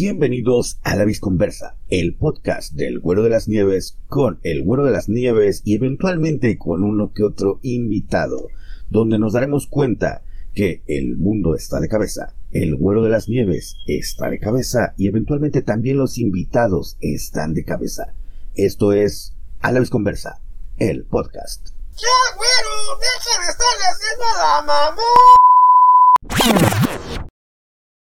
Bienvenidos 0.00 0.80
a 0.82 0.96
La 0.96 1.04
Visconversa, 1.04 1.76
el 1.90 2.14
podcast 2.14 2.72
del 2.72 3.00
Güero 3.00 3.22
de 3.22 3.28
las 3.28 3.48
Nieves 3.48 3.98
con 4.08 4.40
el 4.44 4.64
Güero 4.64 4.86
de 4.86 4.92
las 4.92 5.10
Nieves 5.10 5.60
y 5.66 5.74
eventualmente 5.74 6.56
con 6.56 6.84
uno 6.84 7.12
que 7.12 7.22
otro 7.22 7.58
invitado, 7.60 8.48
donde 8.88 9.18
nos 9.18 9.34
daremos 9.34 9.66
cuenta 9.66 10.22
que 10.54 10.80
el 10.86 11.18
mundo 11.18 11.54
está 11.54 11.80
de 11.80 11.90
cabeza, 11.90 12.32
el 12.50 12.76
Güero 12.76 13.02
de 13.02 13.10
las 13.10 13.28
Nieves 13.28 13.76
está 13.86 14.30
de 14.30 14.38
cabeza 14.38 14.94
y 14.96 15.06
eventualmente 15.06 15.60
también 15.60 15.98
los 15.98 16.16
invitados 16.16 16.96
están 17.02 17.52
de 17.52 17.66
cabeza. 17.66 18.14
Esto 18.54 18.94
es 18.94 19.34
A 19.60 19.70
la 19.70 19.80
Visconversa, 19.80 20.40
el 20.78 21.04
podcast. 21.04 21.74
¡Ya, 21.98 22.06
güero! 22.38 22.70
¡Deja 23.00 23.38
de 23.38 23.48
estarle 23.50 23.84
haciendo 23.92 24.24
la 24.38 24.62
mamá! 27.06 27.19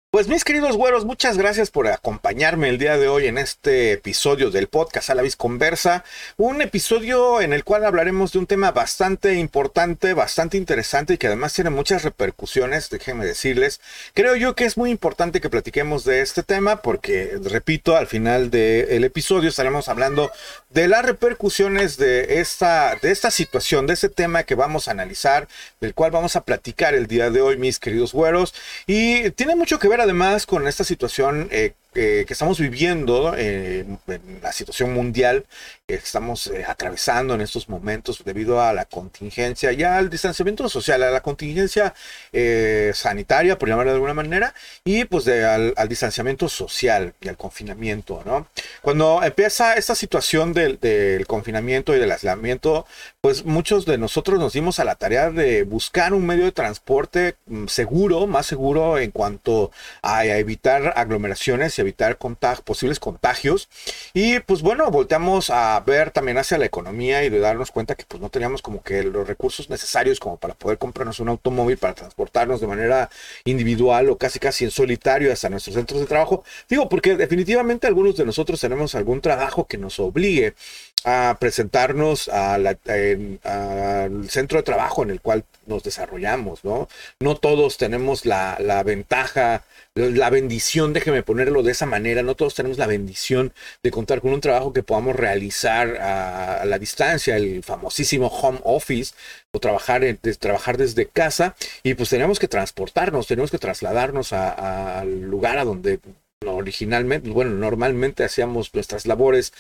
Pues 0.10 0.30
mis 0.30 0.46
queridos 0.46 0.78
güeros, 0.78 1.04
muchas 1.04 1.38
gracias 1.38 1.70
por 1.70 1.86
acompañarme 1.86 2.70
el 2.70 2.78
día 2.78 2.98
de 2.98 3.10
hoy 3.10 3.28
en 3.28 3.38
este 3.38 3.92
episodio 3.92 4.52
del 4.52 4.68
podcast 4.68 5.10
A 5.10 5.16
la 5.16 5.24
Conversa. 5.36 6.06
Un 6.38 6.62
episodio 6.62 7.42
en 7.42 7.52
el 7.52 7.66
cual 7.66 7.84
hablaremos 7.84 8.32
de 8.32 8.40
un 8.40 8.48
tema 8.48 8.72
bastante 8.72 9.34
importante, 9.34 10.14
bastante 10.14 10.56
interesante 10.56 11.16
y 11.16 11.18
que 11.18 11.28
además 11.28 11.52
tiene 11.54 11.72
muchas 11.72 12.04
repercusiones, 12.04 12.90
déjenme 12.90 13.26
decirles. 13.26 13.82
Creo 14.14 14.38
yo 14.38 14.56
que 14.56 14.64
es 14.64 14.78
muy 14.78 14.92
importante 14.92 15.42
que 15.42 15.50
platiquemos 15.50 16.06
de 16.06 16.22
este 16.22 16.42
tema 16.42 16.82
porque, 16.82 17.38
repito, 17.44 17.98
al 17.98 18.08
final 18.08 18.50
del 18.50 19.04
episodio 19.04 19.50
estaremos 19.50 19.90
hablando 19.90 20.32
de 20.70 20.88
las 20.88 21.04
repercusiones 21.04 21.98
de 21.98 22.40
esta, 22.40 22.96
de 22.96 23.12
esta 23.12 23.30
situación, 23.30 23.88
de 23.88 23.96
ese 23.96 24.08
tema 24.08 24.44
que 24.44 24.56
vamos 24.56 24.88
a 24.88 24.92
analizar, 24.92 25.50
del 25.82 25.94
cual 25.94 26.12
vamos 26.12 26.38
a 26.38 26.46
platicar 26.46 26.96
el 26.96 27.08
día 27.08 27.30
de 27.30 27.42
hoy, 27.42 27.58
mis 27.58 27.78
queridos 27.78 28.14
güeros. 28.14 28.54
Y 28.86 29.32
tiene 29.32 29.58
mucho 29.58 29.80
que 29.80 29.90
ver 29.90 29.97
además 30.02 30.46
con 30.46 30.68
esta 30.68 30.84
situación 30.84 31.48
eh, 31.52 31.74
que 31.98 32.34
estamos 32.34 32.60
viviendo, 32.60 33.34
eh, 33.36 33.86
en 34.08 34.40
la 34.42 34.52
situación 34.52 34.94
mundial 34.94 35.46
que 35.88 35.96
estamos 35.96 36.48
eh, 36.48 36.66
atravesando 36.68 37.34
en 37.34 37.42
estos 37.42 37.70
momentos 37.70 38.22
debido 38.24 38.62
a 38.62 38.74
la 38.74 38.86
contingencia 38.86 39.72
y 39.72 39.84
al 39.84 40.10
distanciamiento 40.10 40.68
social, 40.70 41.02
a 41.04 41.12
la 41.12 41.22
contingencia 41.22 41.94
sanitaria, 42.94 43.58
por 43.58 43.70
llamarlo 43.70 43.92
de 43.92 43.96
alguna 43.96 44.14
manera, 44.14 44.54
y 44.84 45.06
pues 45.06 45.26
de, 45.26 45.46
al, 45.46 45.74
distanciamiento 45.88 46.50
social 46.50 47.14
y 47.22 47.30
al 47.30 47.38
confinamiento, 47.38 48.22
¿no? 48.26 48.48
Cuando 48.82 49.24
empieza 49.24 49.76
esta 49.76 49.96
situación 49.96 50.54
del, 50.54 50.80
del 50.80 51.26
confinamiento 51.26 51.96
y 51.96 52.00
del 52.00 52.12
aislamiento, 52.12 52.86
pues 53.22 53.46
muchos 53.46 53.86
de 53.86 53.98
nosotros 53.98 54.40
nos 54.40 54.54
dimos 54.54 54.80
a 54.80 54.86
la 54.86 54.96
tarea 54.96 55.32
de 55.32 55.64
buscar 55.64 56.14
un 56.14 56.26
medio 56.26 56.46
de 56.46 56.52
transporte 56.52 57.36
mm, 57.48 57.68
seguro, 57.68 58.28
más 58.28 58.46
seguro 58.46 58.98
en 58.98 59.12
cuanto 59.12 59.72
a, 60.02 60.26
evitar 60.26 60.94
aglomeraciones 60.96 61.78
y 61.78 61.82
evitar 61.88 62.18
posibles 62.64 63.00
contagios. 63.00 63.70
Y 64.14 64.40
pues 64.42 64.62
bueno, 64.62 64.90
volteamos 64.92 65.50
a 65.50 65.80
ver 65.82 66.12
también 66.12 66.38
hacia 66.38 66.58
la 66.58 66.66
economía 66.66 67.24
y 67.24 67.30
de 67.30 67.40
darnos 67.40 67.72
cuenta 67.72 67.96
que 67.96 68.06
pues 68.08 68.22
no 68.22 68.30
teníamos 68.30 68.62
como 68.62 68.84
que 68.84 69.04
los 69.04 69.28
recursos 69.28 69.70
necesarios 69.70 70.20
como 70.20 70.38
para 70.38 70.54
poder 70.54 70.78
comprarnos 70.78 71.20
un 71.20 71.30
automóvil 71.30 71.78
para 71.78 71.96
transportarnos 71.96 72.62
de 72.62 72.68
manera 72.68 73.10
individual 73.46 74.10
o 74.10 74.18
casi 74.18 74.40
casi 74.40 74.66
en 74.66 74.72
solitario 74.72 75.32
hasta 75.32 75.50
nuestros 75.50 75.76
centros 75.76 76.00
de 76.00 76.08
trabajo. 76.08 76.44
Digo, 76.70 76.90
porque 76.90 77.16
definitivamente 77.16 77.88
algunos 77.88 78.16
de 78.18 78.26
nosotros 78.26 78.60
tenemos 78.60 78.96
algún 78.96 79.22
trabajo 79.22 79.68
que 79.68 79.78
nos 79.78 80.00
obligue 80.00 80.56
a 81.04 81.38
presentarnos 81.40 82.28
al 82.28 82.78
centro 84.30 84.58
de 84.58 84.64
trabajo 84.64 85.04
en 85.04 85.12
el 85.12 85.22
cual 85.22 85.46
nos 85.66 85.84
desarrollamos, 85.84 86.64
¿no? 86.64 86.90
No 87.20 87.36
todos 87.36 87.78
tenemos 87.78 88.26
la, 88.26 88.58
la 88.60 88.84
ventaja 88.84 89.64
la 89.98 90.30
bendición, 90.30 90.94
déjeme 90.94 91.24
ponerlo 91.24 91.64
de 91.64 91.72
esa 91.72 91.86
manera, 91.86 92.22
no 92.22 92.36
todos 92.36 92.56
tenemos 92.56 92.78
la 92.78 92.88
bendición 92.88 93.54
de 93.84 93.92
contar 93.92 94.22
con 94.22 94.32
un 94.32 94.42
trabajo 94.42 94.74
que 94.74 94.84
podamos 94.84 95.16
realizar 95.16 95.98
a, 95.98 96.66
la 96.66 96.80
distancia, 96.80 97.36
el 97.36 97.64
famosísimo 97.64 98.28
home 98.28 98.60
office, 98.64 99.16
o 99.52 99.60
trabajar, 99.60 100.04
trabajar 100.40 100.78
desde 100.78 101.08
casa, 101.08 101.56
y 101.84 101.96
pues 101.96 102.10
tenemos 102.10 102.40
que 102.40 102.48
transportarnos, 102.48 103.28
tenemos 103.28 103.52
que 103.52 103.58
trasladarnos 103.58 104.34
al 104.34 105.22
lugar 105.22 105.58
a 105.58 105.66
donde 105.66 106.00
originalmente, 106.46 107.30
bueno, 107.30 107.52
normalmente 107.52 108.24
hacíamos 108.24 108.74
nuestras 108.74 109.08
labores 109.08 109.54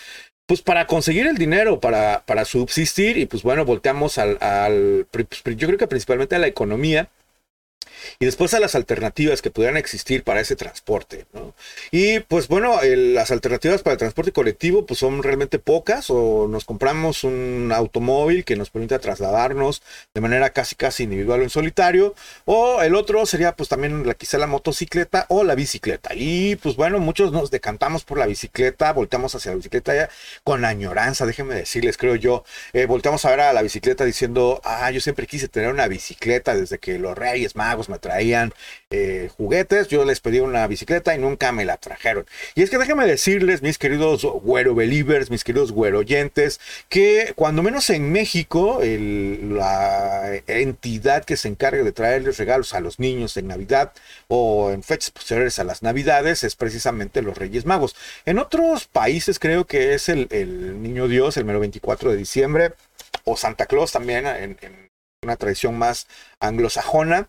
pues 0.47 0.61
para 0.61 0.87
conseguir 0.87 1.27
el 1.27 1.37
dinero, 1.37 1.79
para, 1.79 2.23
para 2.25 2.45
subsistir 2.45 3.17
y 3.17 3.25
pues 3.25 3.43
bueno, 3.43 3.65
volteamos 3.65 4.17
al, 4.17 4.37
al, 4.41 5.05
pues, 5.11 5.57
yo 5.57 5.67
creo 5.67 5.77
que 5.77 5.87
principalmente 5.87 6.35
a 6.35 6.39
la 6.39 6.47
economía 6.47 7.09
y 8.19 8.25
después 8.25 8.53
a 8.53 8.59
las 8.59 8.75
alternativas 8.75 9.41
que 9.41 9.51
pudieran 9.51 9.77
existir 9.77 10.23
para 10.23 10.41
ese 10.41 10.55
transporte. 10.55 11.25
¿no? 11.33 11.53
Y 11.91 12.19
pues 12.21 12.47
bueno, 12.47 12.79
las 12.83 13.31
alternativas 13.31 13.81
para 13.81 13.93
el 13.93 13.99
transporte 13.99 14.31
colectivo 14.31 14.85
pues 14.85 14.99
son 14.99 15.23
realmente 15.23 15.59
pocas 15.59 16.09
o 16.09 16.47
nos 16.47 16.65
compramos 16.65 17.23
un 17.23 17.71
automóvil 17.73 18.45
que 18.45 18.55
nos 18.55 18.69
permita 18.69 18.99
trasladarnos 18.99 19.81
de 20.13 20.21
manera 20.21 20.49
casi 20.51 20.75
casi 20.75 21.03
individual 21.03 21.41
o 21.41 21.43
en 21.43 21.49
solitario 21.49 22.15
o 22.45 22.81
el 22.81 22.95
otro 22.95 23.25
sería 23.25 23.55
pues 23.55 23.69
también 23.69 24.03
quizá 24.17 24.37
la 24.37 24.47
motocicleta 24.47 25.25
o 25.29 25.43
la 25.43 25.55
bicicleta. 25.55 26.11
Y 26.13 26.55
pues 26.57 26.75
bueno, 26.75 26.99
muchos 26.99 27.31
nos 27.31 27.51
decantamos 27.51 28.03
por 28.03 28.17
la 28.17 28.25
bicicleta, 28.25 28.93
volteamos 28.93 29.35
hacia 29.35 29.51
la 29.51 29.57
bicicleta 29.57 29.95
ya 29.95 30.09
con 30.43 30.65
añoranza, 30.65 31.25
déjenme 31.25 31.55
decirles, 31.55 31.97
creo 31.97 32.15
yo, 32.15 32.43
eh, 32.73 32.85
volteamos 32.85 33.23
a 33.25 33.29
ver 33.29 33.41
a 33.41 33.53
la 33.53 33.61
bicicleta 33.61 34.05
diciendo, 34.05 34.61
ah, 34.63 34.89
yo 34.91 35.01
siempre 35.01 35.27
quise 35.27 35.47
tener 35.47 35.71
una 35.71 35.87
bicicleta 35.87 36.55
desde 36.55 36.79
que 36.79 36.97
los 36.97 37.17
Reyes 37.17 37.55
Magos 37.55 37.76
me 37.89 37.99
traían 37.99 38.53
eh, 38.89 39.29
juguetes, 39.37 39.87
yo 39.87 40.05
les 40.05 40.19
pedí 40.19 40.39
una 40.39 40.65
bicicleta 40.67 41.15
y 41.15 41.19
nunca 41.19 41.51
me 41.51 41.65
la 41.65 41.77
trajeron. 41.77 42.25
Y 42.55 42.63
es 42.63 42.69
que 42.69 42.77
déjenme 42.77 43.05
decirles, 43.05 43.61
mis 43.61 43.77
queridos 43.77 44.23
güero 44.23 44.75
believers, 44.75 45.29
mis 45.29 45.43
queridos 45.43 45.71
güero 45.71 45.99
oyentes, 45.99 46.59
que 46.89 47.33
cuando 47.35 47.63
menos 47.63 47.89
en 47.89 48.11
México, 48.11 48.79
la 48.81 50.41
entidad 50.47 51.23
que 51.23 51.37
se 51.37 51.47
encarga 51.47 51.83
de 51.83 51.91
traerles 51.91 52.37
regalos 52.37 52.73
a 52.73 52.79
los 52.79 52.99
niños 52.99 53.37
en 53.37 53.47
Navidad 53.47 53.93
o 54.27 54.71
en 54.71 54.83
fechas 54.83 55.11
posteriores 55.11 55.59
a 55.59 55.63
las 55.63 55.83
Navidades 55.83 56.43
es 56.43 56.55
precisamente 56.55 57.21
los 57.21 57.37
Reyes 57.37 57.65
Magos. 57.65 57.95
En 58.25 58.39
otros 58.39 58.87
países 58.87 59.39
creo 59.39 59.65
que 59.65 59.93
es 59.93 60.09
el, 60.09 60.27
Niño 60.81 61.07
Dios, 61.07 61.37
el 61.37 61.45
mero 61.45 61.59
24 61.59 62.11
de 62.11 62.17
diciembre, 62.17 62.73
o 63.23 63.37
Santa 63.37 63.65
Claus 63.65 63.91
también 63.91 64.25
en 64.25 64.57
una 65.23 65.35
tradición 65.35 65.77
más 65.77 66.07
anglosajona. 66.39 67.27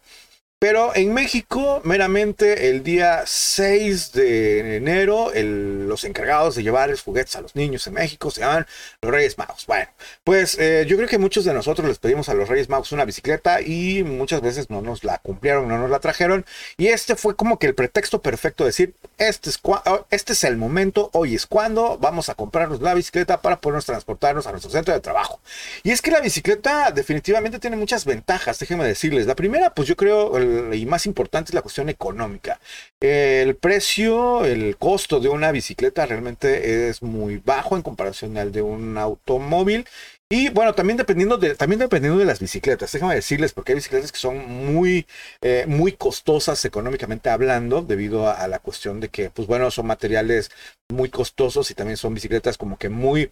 Pero 0.61 0.91
en 0.97 1.15
México, 1.15 1.81
meramente 1.85 2.69
el 2.69 2.83
día 2.83 3.23
6 3.25 4.11
de 4.11 4.77
enero, 4.79 5.31
los 5.33 6.03
encargados 6.03 6.57
de 6.57 6.65
llevar 6.65 6.93
juguetes 6.99 7.37
a 7.37 7.41
los 7.41 7.55
niños 7.55 7.87
en 7.87 7.95
México 7.95 8.29
se 8.33 8.41
llaman 8.41 8.67
los 9.01 9.13
Reyes 9.13 9.39
Magos. 9.39 9.67
Bueno, 9.67 9.89
pues 10.25 10.59
eh, 10.59 10.85
yo 10.89 10.97
creo 10.97 11.09
que 11.09 11.19
muchos 11.19 11.45
de 11.45 11.55
nosotros 11.55 11.87
les 11.87 11.99
pedimos 11.99 12.29
a 12.29 12.35
los 12.35 12.49
Reyes 12.49 12.69
Magos 12.69 12.91
una 12.91 13.05
bicicleta 13.05 13.61
y 13.61 14.03
muchas 14.03 14.41
veces 14.41 14.69
no 14.69 14.83
nos 14.83 15.05
la 15.05 15.19
cumplieron, 15.19 15.69
no 15.69 15.79
nos 15.79 15.91
la 15.91 16.01
trajeron. 16.01 16.45
Y 16.77 16.89
este 16.89 17.15
fue 17.15 17.37
como 17.37 17.61
que 17.61 17.69
el 17.69 17.77
pretexto 17.77 18.21
perfecto 18.21 18.65
de 18.65 18.71
decir, 18.71 18.95
este 19.17 19.51
es, 19.51 19.61
oh, 19.63 20.07
este 20.11 20.33
es 20.33 20.43
el 20.43 20.57
momento, 20.57 21.11
hoy 21.13 21.37
es 21.37 21.47
cuando 21.47 21.99
vamos 21.99 22.31
a 22.31 22.35
comprarnos 22.35 22.81
la 22.81 22.95
bicicleta 22.95 23.41
para 23.43 23.61
podernos 23.61 23.87
transportarnos 23.87 24.49
a 24.49 24.51
nuestro 24.51 24.73
centro 24.73 24.93
de 24.93 25.01
trabajo. 25.01 25.41
Y 25.85 25.93
es 25.93 26.03
que 26.03 26.11
la 26.11 26.21
bicicleta 26.21 26.91
definitivamente 26.91 27.61
tiene 27.61 27.77
muchas 27.77 28.05
ventajas, 28.05 28.59
déjenme 28.59 28.85
decirles. 28.85 29.27
La 29.27 29.37
primera, 29.37 29.73
pues 29.73 29.87
yo 29.87 29.97
creo 29.97 30.37
y 30.75 30.87
más 30.87 31.07
importante 31.07 31.51
es 31.51 31.55
la 31.55 31.63
cuestión 31.63 31.89
económica. 31.89 32.61
El 33.01 33.57
precio, 33.57 34.45
el 34.45 34.77
costo 34.77 35.21
de 35.21 35.29
una 35.29 35.53
bicicleta 35.53 36.07
realmente 36.07 36.89
es 36.89 37.03
muy 37.03 37.39
bajo 37.45 37.77
en 37.77 37.83
comparación 37.83 38.37
al 38.37 38.53
de 38.53 38.63
un 38.63 38.99
automóvil. 38.99 39.87
Y 40.31 40.51
bueno, 40.51 40.75
también 40.75 40.99
dependiendo 40.99 41.39
de, 41.39 41.55
también 41.55 41.79
dependiendo 41.79 42.19
de 42.19 42.27
las 42.27 42.39
bicicletas, 42.39 42.93
déjame 42.93 43.15
decirles, 43.15 43.55
porque 43.55 43.73
hay 43.73 43.77
bicicletas 43.77 44.13
que 44.13 44.19
son 44.19 44.37
muy, 44.47 45.07
eh, 45.41 45.65
muy 45.67 45.93
costosas 45.93 46.63
económicamente 46.67 47.31
hablando, 47.31 47.81
debido 47.81 48.29
a, 48.29 48.47
la 48.47 48.59
cuestión 48.59 49.01
de 49.01 49.09
que, 49.09 49.31
pues 49.31 49.49
bueno, 49.49 49.71
son 49.71 49.87
materiales 49.87 50.51
muy 50.91 51.09
costosos 51.09 51.71
y 51.71 51.75
también 51.75 51.97
son 51.97 52.13
bicicletas 52.13 52.59
como 52.59 52.77
que 52.77 52.91
muy, 52.91 53.31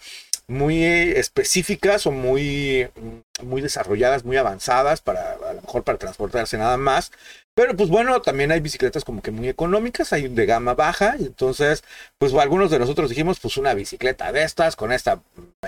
muy 0.49 0.85
específicas 0.85 2.07
o 2.07 2.13
muy, 2.13 2.89
muy 3.43 3.63
desarrolladas, 3.63 4.25
muy 4.25 4.37
avanzadas 4.37 5.01
para, 5.01 5.33
a 5.33 5.53
lo 5.55 5.63
mejor 5.63 5.83
para 5.83 5.99
transportarse 5.99 6.57
nada 6.59 6.77
más. 6.77 7.13
Pero 7.57 7.75
pues 7.75 7.89
bueno, 7.89 8.21
también 8.21 8.53
hay 8.53 8.61
bicicletas 8.61 9.03
como 9.03 9.23
que 9.23 9.31
muy 9.31 9.49
económicas, 9.49 10.13
hay 10.13 10.29
de 10.29 10.45
gama 10.45 10.75
baja, 10.75 11.17
entonces, 11.19 11.85
pues 12.19 12.35
algunos 12.35 12.71
de 12.71 12.79
nosotros 12.79 13.09
dijimos, 13.09 13.41
pues 13.41 13.57
una 13.57 13.73
bicicleta 13.73 14.31
de 14.31 14.43
estas, 14.43 14.77
con 14.77 14.93
esta, 14.93 15.21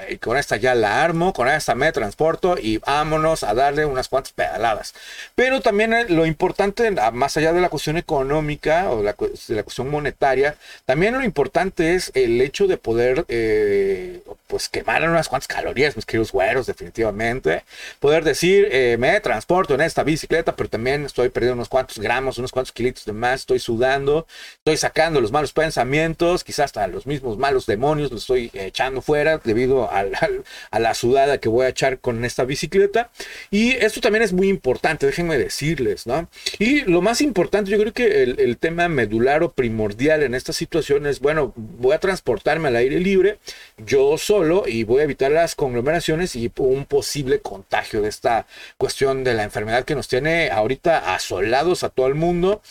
eh, 0.07 0.19
con 0.19 0.37
esta 0.37 0.59
ya 0.59 0.75
la 0.75 1.03
armo, 1.03 1.33
con 1.33 1.49
esta 1.49 1.75
me 1.75 1.91
transporto 1.93 2.59
y 2.61 2.77
vámonos 2.77 3.43
a 3.43 3.55
darle 3.55 3.87
unas 3.87 4.11
cuantas 4.11 4.35
pedaladas. 4.35 4.93
Pero 5.35 5.63
también 5.63 5.95
eh, 5.95 6.05
lo 6.11 6.27
importante, 6.27 6.91
más 6.91 7.39
allá 7.39 7.55
de 7.55 7.63
la 7.63 7.71
cuestión 7.71 7.97
económica 7.97 8.91
o 8.91 8.99
de 8.99 9.05
la, 9.05 9.15
cuestión 9.63 9.89
monetaria, 9.91 10.57
también 10.85 11.15
lo 11.15 11.25
importante 11.25 11.95
es 11.95 12.11
el 12.13 12.39
hecho 12.43 12.67
de 12.67 12.77
poder, 12.77 13.25
eh, 13.29 14.21
pues 14.47 14.69
quemar 14.69 15.09
unas 15.09 15.31
cuantas 15.31 15.49
calorías, 15.49 15.97
mis 15.97 16.05
queridos 16.05 16.33
güeros, 16.33 16.67
definitivamente. 16.67 17.65
Poder 17.99 18.25
decir, 18.25 18.69
me 18.99 19.21
transporto 19.21 19.75
en 19.75 19.81
esta 19.81 20.03
bicicleta, 20.03 20.55
pero 20.55 20.69
también 20.69 21.07
estoy 21.07 21.31
perdiendo 21.31 21.55
unos 21.55 21.69
cuantos 21.69 21.78
gramos, 21.99 22.39
unos 22.39 22.53
cuantos 22.53 22.73
kilitos 22.73 23.05
de 23.05 23.13
más, 23.13 23.41
estoy 23.41 23.59
sudando, 23.59 24.27
estoy 24.59 24.77
sacando 24.77 25.21
los 25.21 25.33
malos 25.33 25.53
pensamientos, 25.53 26.45
quizás 26.45 26.67
hasta 26.67 26.87
los 26.87 27.07
mismos 27.07 27.39
malos 27.39 27.67
demonios 27.67 28.11
los 28.11 28.23
estoy 28.23 28.51
echando 28.53 29.01
fuera 29.01 29.39
debido 29.39 29.91
a 29.91 30.79
la 30.79 30.95
sudada 30.95 31.39
que 31.39 31.49
voy 31.49 31.67
a 31.67 31.69
echar 31.69 32.01
con 32.01 32.25
esta 32.25 32.45
bicicleta. 32.45 33.11
Y 33.51 33.73
esto 33.73 34.01
también 34.01 34.23
es 34.23 34.33
muy 34.33 34.49
importante, 34.49 35.07
déjenme 35.07 35.39
decirles, 35.39 36.07
¿no? 36.07 36.29
Y 36.59 36.83
lo 36.83 37.03
más 37.03 37.21
importante, 37.21 37.71
yo 37.71 37.79
creo 37.79 37.93
que 37.93 38.23
el, 38.23 38.59
tema 38.59 38.89
medular 38.89 39.45
o 39.45 39.53
primordial 39.53 40.23
en 40.25 40.35
esta 40.35 40.53
situación 40.53 41.07
es, 41.07 41.21
bueno, 41.21 41.53
voy 41.57 41.95
a 41.95 42.01
transportarme 42.01 42.69
al 42.69 42.77
aire 42.77 42.99
libre, 42.99 43.39
yo 43.77 44.19
solo, 44.19 44.65
y 44.67 44.83
voy 44.85 45.01
a 45.01 45.05
evitar 45.05 45.31
las 45.31 45.55
conglomeraciones 45.55 46.35
y 46.35 46.51
un 46.57 46.87
posible 46.87 47.41
contagio 47.41 48.03
de 48.03 48.09
esta 48.09 48.47
cuestión 48.77 49.23
de 49.23 49.35
la 49.35 49.45
enfermedad 49.45 49.85
que 49.85 49.95
nos 49.95 50.09
tiene 50.09 50.51
ahorita 50.51 51.15
a 51.83 51.91
todo 51.91 52.07
el 52.07 52.15
mundo 52.15 52.63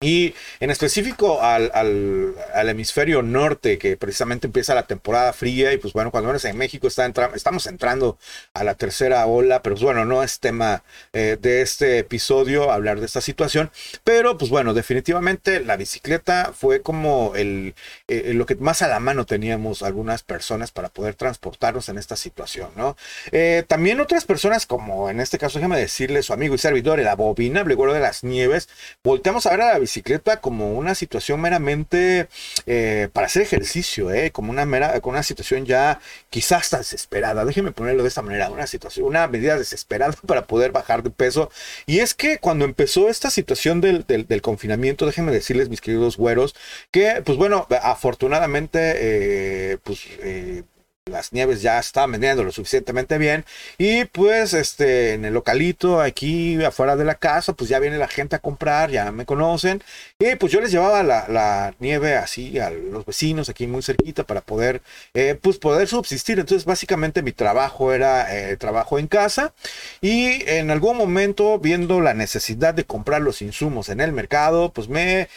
y 0.00 0.32
en 0.60 0.70
específico 0.70 1.42
al, 1.42 1.72
al, 1.74 2.68
hemisferio 2.68 3.20
norte, 3.20 3.78
que 3.78 3.96
precisamente 3.96 4.46
empieza 4.46 4.72
la 4.72 4.86
temporada 4.86 5.32
fría, 5.32 5.72
y 5.72 5.78
pues 5.78 5.92
bueno, 5.92 6.12
cuando 6.12 6.30
eres 6.30 6.44
en 6.44 6.56
México 6.56 6.86
está 6.86 7.04
estamos 7.34 7.66
entrando 7.66 8.16
a 8.54 8.62
la 8.62 8.76
tercera 8.76 9.26
ola, 9.26 9.60
pero 9.60 9.74
pues 9.74 9.82
bueno, 9.82 10.04
no 10.04 10.22
es 10.22 10.38
tema 10.38 10.84
eh, 11.12 11.36
de 11.40 11.62
este 11.62 11.98
episodio 11.98 12.70
hablar 12.70 13.00
de 13.00 13.06
esta 13.06 13.20
situación, 13.20 13.72
pero 14.04 14.38
pues 14.38 14.52
bueno, 14.52 14.72
definitivamente 14.72 15.58
la 15.64 15.76
bicicleta 15.76 16.52
fue 16.56 16.80
como 16.80 17.32
el, 17.34 17.74
eh, 18.06 18.34
lo 18.34 18.46
que 18.46 18.54
más 18.54 18.82
a 18.82 18.88
la 18.88 19.00
mano 19.00 19.26
teníamos 19.26 19.82
algunas 19.82 20.22
personas 20.22 20.70
para 20.70 20.90
poder 20.90 21.16
transportarnos 21.16 21.88
en 21.88 21.98
esta 21.98 22.14
situación, 22.14 22.70
¿no? 22.76 22.96
Eh, 23.32 23.64
también 23.66 24.00
otras 24.00 24.24
personas, 24.24 24.64
como 24.64 25.10
en 25.10 25.18
este 25.18 25.38
caso, 25.38 25.58
déjame 25.58 25.78
decirle, 25.78 26.22
su 26.22 26.32
amigo 26.32 26.54
y 26.54 26.58
servidor, 26.58 27.00
el 27.00 27.08
abominable 27.08 27.74
güero 27.74 27.94
de 27.94 28.00
las 28.00 28.22
nieves, 28.22 28.68
volteamos 29.02 29.46
a 29.46 29.50
ver 29.50 29.62
a 29.62 29.72
la 29.72 29.78
bicicleta 29.80 29.87
como 30.40 30.72
una 30.74 30.94
situación 30.94 31.40
meramente 31.40 32.28
eh, 32.66 33.08
para 33.12 33.26
hacer 33.26 33.42
ejercicio, 33.42 34.10
eh, 34.12 34.30
como 34.30 34.50
una 34.50 34.64
mera, 34.64 35.00
con 35.00 35.12
una 35.12 35.22
situación 35.22 35.66
ya 35.66 36.00
quizás 36.30 36.70
desesperada. 36.70 37.44
Déjenme 37.44 37.72
ponerlo 37.72 38.02
de 38.02 38.08
esta 38.08 38.22
manera, 38.22 38.50
una 38.50 38.66
situación, 38.66 39.06
una 39.06 39.26
medida 39.28 39.58
desesperada 39.58 40.14
para 40.26 40.46
poder 40.46 40.72
bajar 40.72 41.02
de 41.02 41.10
peso. 41.10 41.50
Y 41.86 42.00
es 42.00 42.14
que 42.14 42.38
cuando 42.38 42.64
empezó 42.64 43.08
esta 43.08 43.30
situación 43.30 43.80
del, 43.80 44.04
del, 44.06 44.42
confinamiento, 44.42 45.06
déjenme 45.06 45.32
decirles, 45.32 45.68
mis 45.68 45.80
queridos 45.80 46.16
güeros, 46.16 46.54
que 46.90 47.22
pues 47.24 47.38
bueno, 47.38 47.66
afortunadamente, 47.82 48.78
eh, 48.96 49.78
pues 49.82 50.06
las 51.08 51.32
nieves 51.32 51.62
ya 51.62 51.78
estaban 51.78 52.12
vendiendo 52.12 52.44
lo 52.44 52.52
suficientemente 52.52 53.18
bien 53.18 53.44
y 53.78 54.04
pues 54.04 54.54
este 54.54 55.14
en 55.14 55.24
el 55.24 55.34
localito 55.34 56.00
aquí 56.00 56.62
afuera 56.64 56.96
de 56.96 57.04
la 57.04 57.16
casa 57.16 57.52
pues 57.52 57.68
ya 57.70 57.78
viene 57.78 57.98
la 57.98 58.08
gente 58.08 58.36
a 58.36 58.40
comprar 58.40 58.90
ya 58.90 59.10
me 59.12 59.26
conocen 59.26 59.82
y 60.18 60.34
pues 60.36 60.52
yo 60.52 60.60
les 60.60 60.70
llevaba 60.70 61.02
la, 61.02 61.74
nieve 61.78 62.16
así 62.16 62.58
a 62.58 62.70
los 62.70 63.04
vecinos 63.06 63.48
aquí 63.48 63.66
muy 63.66 63.82
cerquita 63.82 64.24
para 64.24 64.40
poder 64.40 64.82
eh, 65.14 65.38
pues 65.40 65.58
poder 65.58 65.88
subsistir. 65.88 66.38
Entonces 66.38 66.64
básicamente 66.64 67.22
mi 67.22 67.32
trabajo 67.32 67.92
era 67.92 68.34
eh, 68.36 68.56
trabajo 68.56 68.98
en 68.98 69.06
casa 69.06 69.54
y 70.00 70.48
en 70.48 70.70
algún 70.70 70.96
momento 70.96 71.58
viendo 71.58 72.00
la 72.00 72.14
necesidad 72.14 72.74
de 72.74 72.84
comprar 72.84 73.22
los 73.22 73.42
insumos 73.42 73.88
en 73.88 74.00
el 74.00 74.12
mercado 74.12 74.72
pues 74.72 74.88
me 74.88 75.28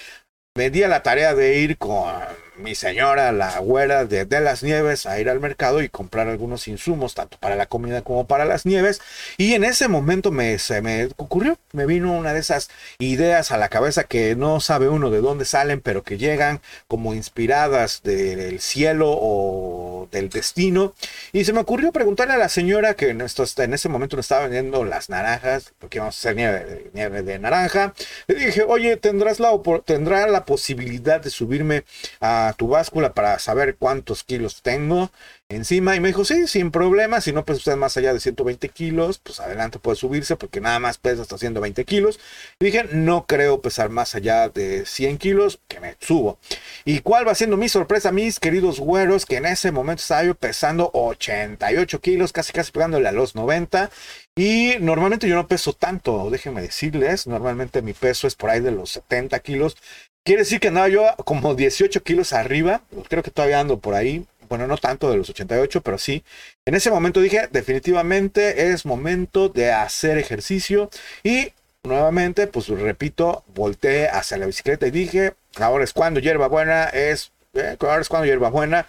me 0.56 0.69
di 0.69 0.83
a 0.83 0.89
la 0.89 1.01
tarea 1.01 1.33
de 1.33 1.59
ir 1.59 1.77
con 1.77 2.12
mi 2.61 2.75
señora, 2.75 3.31
la 3.31 3.59
güera 3.59 4.05
de, 4.05 4.25
de, 4.25 4.39
las 4.39 4.63
nieves, 4.63 5.05
a 5.05 5.19
ir 5.19 5.29
al 5.29 5.39
mercado 5.39 5.81
y 5.81 5.89
comprar 5.89 6.27
algunos 6.27 6.67
insumos, 6.67 7.15
tanto 7.15 7.37
para 7.37 7.55
la 7.55 7.65
comida 7.65 8.01
como 8.01 8.27
para 8.27 8.45
las 8.45 8.65
nieves. 8.65 9.01
Y 9.37 9.53
en 9.53 9.63
ese 9.63 9.87
momento 9.87 10.31
me, 10.31 10.57
se 10.59 10.81
me 10.81 11.09
ocurrió, 11.17 11.57
me 11.73 11.85
vino 11.85 12.13
una 12.13 12.33
de 12.33 12.39
esas 12.39 12.69
ideas 12.99 13.51
a 13.51 13.57
la 13.57 13.69
cabeza 13.69 14.03
que 14.03 14.35
no 14.35 14.59
sabe 14.59 14.89
uno 14.89 15.09
de 15.09 15.21
dónde 15.21 15.45
salen, 15.45 15.81
pero 15.81 16.03
que 16.03 16.17
llegan 16.17 16.61
como 16.87 17.13
inspiradas 17.13 18.01
del 18.03 18.59
cielo 18.59 19.09
o 19.09 20.07
del 20.11 20.29
destino. 20.29 20.93
Y 21.31 21.45
se 21.45 21.53
me 21.53 21.59
ocurrió 21.59 21.91
preguntarle 21.91 22.33
a 22.33 22.37
la 22.37 22.49
señora 22.49 22.93
que 22.95 23.09
en, 23.09 23.21
esto, 23.21 23.45
en 23.57 23.73
ese 23.73 23.89
momento 23.89 24.15
nos 24.15 24.25
estaba 24.25 24.43
vendiendo 24.43 24.83
las 24.83 25.09
naranjas, 25.09 25.73
porque 25.79 25.99
vamos 25.99 26.15
a 26.15 26.19
hacer 26.19 26.35
nieve, 26.35 26.91
nieve 26.93 27.23
de 27.23 27.39
naranja. 27.39 27.93
Le 28.27 28.35
dije, 28.35 28.63
oye, 28.63 28.97
¿tendrás 28.97 29.39
la, 29.39 29.49
tendrá 29.85 30.27
la 30.27 30.45
posibilidad 30.45 31.21
de 31.21 31.29
subirme 31.29 31.83
a 32.19 32.50
tu 32.53 32.68
báscula 32.68 33.13
para 33.13 33.39
saber 33.39 33.75
cuántos 33.77 34.24
kilos 34.24 34.62
tengo 34.62 35.12
encima. 35.50 35.95
Y 35.95 36.00
me 36.00 36.09
dijo, 36.09 36.25
sí, 36.25 36.48
sin 36.48 36.71
problema. 36.71 37.21
Si 37.21 37.31
no 37.31 37.45
pesa 37.45 37.57
usted 37.57 37.75
más 37.75 37.98
allá 37.98 38.13
de 38.13 38.19
120 38.19 38.69
kilos, 38.69 39.19
pues 39.19 39.39
adelante 39.39 39.80
puede 39.80 39.98
subirse 39.98 40.36
porque 40.36 40.62
nada 40.62 40.80
más 40.80 40.98
pesa 40.98 41.21
hasta 41.21 41.38
120 41.38 41.86
kilos. 41.86 42.19
Y 42.59 42.65
dije, 42.65 42.86
no 42.92 43.25
creo 43.25 43.62
pesar 43.62 43.89
más 43.89 44.15
allá 44.15 44.50
de 44.50 44.86
100 44.86 45.18
kilos, 45.18 45.59
que 45.68 45.80
me 45.80 45.95
subo. 46.00 46.39
¿Y 46.86 47.00
cuál 47.00 47.27
va 47.27 47.36
siendo 47.36 47.57
mi 47.57 47.69
sorpresa, 47.69 48.12
mis 48.12 48.39
queridos 48.39 48.80
güeros? 48.80 49.25
Que 49.25 49.38
en 49.38 49.45
ese 49.45 49.71
momento 49.71 50.01
estaba 50.01 50.24
yo 50.24 50.36
pesando 50.36 50.89
88 50.94 52.01
kilos, 52.01 52.33
casi 52.33 52.53
casi 52.53 52.71
pegándole 52.71 53.07
a 53.07 53.12
los 53.12 53.36
90. 53.36 53.89
Y 54.36 54.75
normalmente 54.80 55.27
yo 55.27 55.36
no 55.36 55.48
peso 55.48 55.74
tanto, 55.74 56.30
déjenme 56.30 56.62
decirles. 56.62 57.27
Normalmente 57.27 57.81
mi 57.81 57.94
peso 57.94 58.27
es 58.27 58.36
por 58.36 58.50
ahí 58.50 58.62
de 58.62 58.71
los 58.71 58.92
70 58.92 59.39
kilos. 59.39 59.77
Quiere 60.23 60.44
decir 60.44 60.59
que 60.59 60.68
andaba 60.68 60.88
yo 60.88 61.15
como 61.25 61.56
18 61.56 62.03
kilos 62.03 62.33
arriba. 62.33 62.81
Creo 63.09 63.23
que 63.23 63.31
todavía 63.31 63.59
ando 63.59 63.79
por 63.79 63.95
ahí. 63.95 64.25
Bueno, 64.50 64.68
no 64.68 64.77
tanto 64.77 65.09
de 65.09 65.18
los 65.18 65.29
88, 65.29 65.81
pero 65.81 65.97
sí. 65.97 66.23
En 66.65 66.75
ese 66.75 66.91
momento 66.91 67.21
dije, 67.21 67.47
definitivamente 67.51 68.71
es 68.71 68.85
momento 68.85 69.50
de 69.50 69.71
hacer 69.71 70.18
ejercicio. 70.19 70.89
Y 71.23 71.53
nuevamente, 71.83 72.45
pues 72.47 72.68
repito, 72.68 73.44
volteé 73.56 74.09
hacia 74.09 74.38
la 74.38 74.45
bicicleta 74.45 74.85
y 74.85 74.91
dije, 74.91 75.33
ahora 75.59 75.83
es 75.83 75.94
cuando 75.94 76.19
hierba 76.19 76.47
buena 76.47 76.85
es... 76.85 77.31
Eh, 77.53 77.75
ahora 77.79 78.01
es 78.01 78.07
cuando 78.07 78.27
hierba 78.27 78.50
buena 78.50 78.88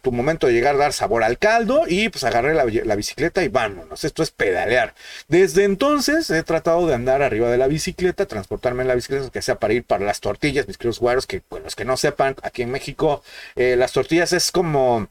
tu 0.00 0.12
momento 0.12 0.46
de 0.46 0.52
llegar 0.52 0.76
a 0.76 0.78
dar 0.78 0.92
sabor 0.92 1.24
al 1.24 1.38
caldo 1.38 1.82
y 1.88 2.08
pues 2.08 2.22
agarré 2.22 2.54
la, 2.54 2.94
bicicleta 2.94 3.42
y 3.42 3.48
vámonos. 3.48 4.04
Esto 4.04 4.22
es 4.22 4.30
pedalear. 4.30 4.94
Desde 5.26 5.64
entonces 5.64 6.30
he 6.30 6.42
tratado 6.44 6.86
de 6.86 6.94
andar 6.94 7.22
arriba 7.22 7.50
de 7.50 7.58
la 7.58 7.66
bicicleta, 7.66 8.26
transportarme 8.26 8.82
en 8.82 8.88
la 8.88 8.94
bicicleta, 8.94 9.30
que 9.30 9.42
sea 9.42 9.58
para 9.58 9.74
ir 9.74 9.82
para 9.82 10.04
las 10.04 10.20
tortillas, 10.20 10.68
mis 10.68 10.78
queridos 10.78 11.00
guaros, 11.00 11.26
que 11.26 11.42
bueno, 11.50 11.64
los 11.64 11.74
que 11.74 11.84
no 11.84 11.96
sepan, 11.96 12.36
aquí 12.42 12.62
en 12.62 12.70
México 12.70 13.24
eh, 13.56 13.74
las 13.76 13.92
tortillas 13.92 14.32
es 14.32 14.52
como 14.52 15.08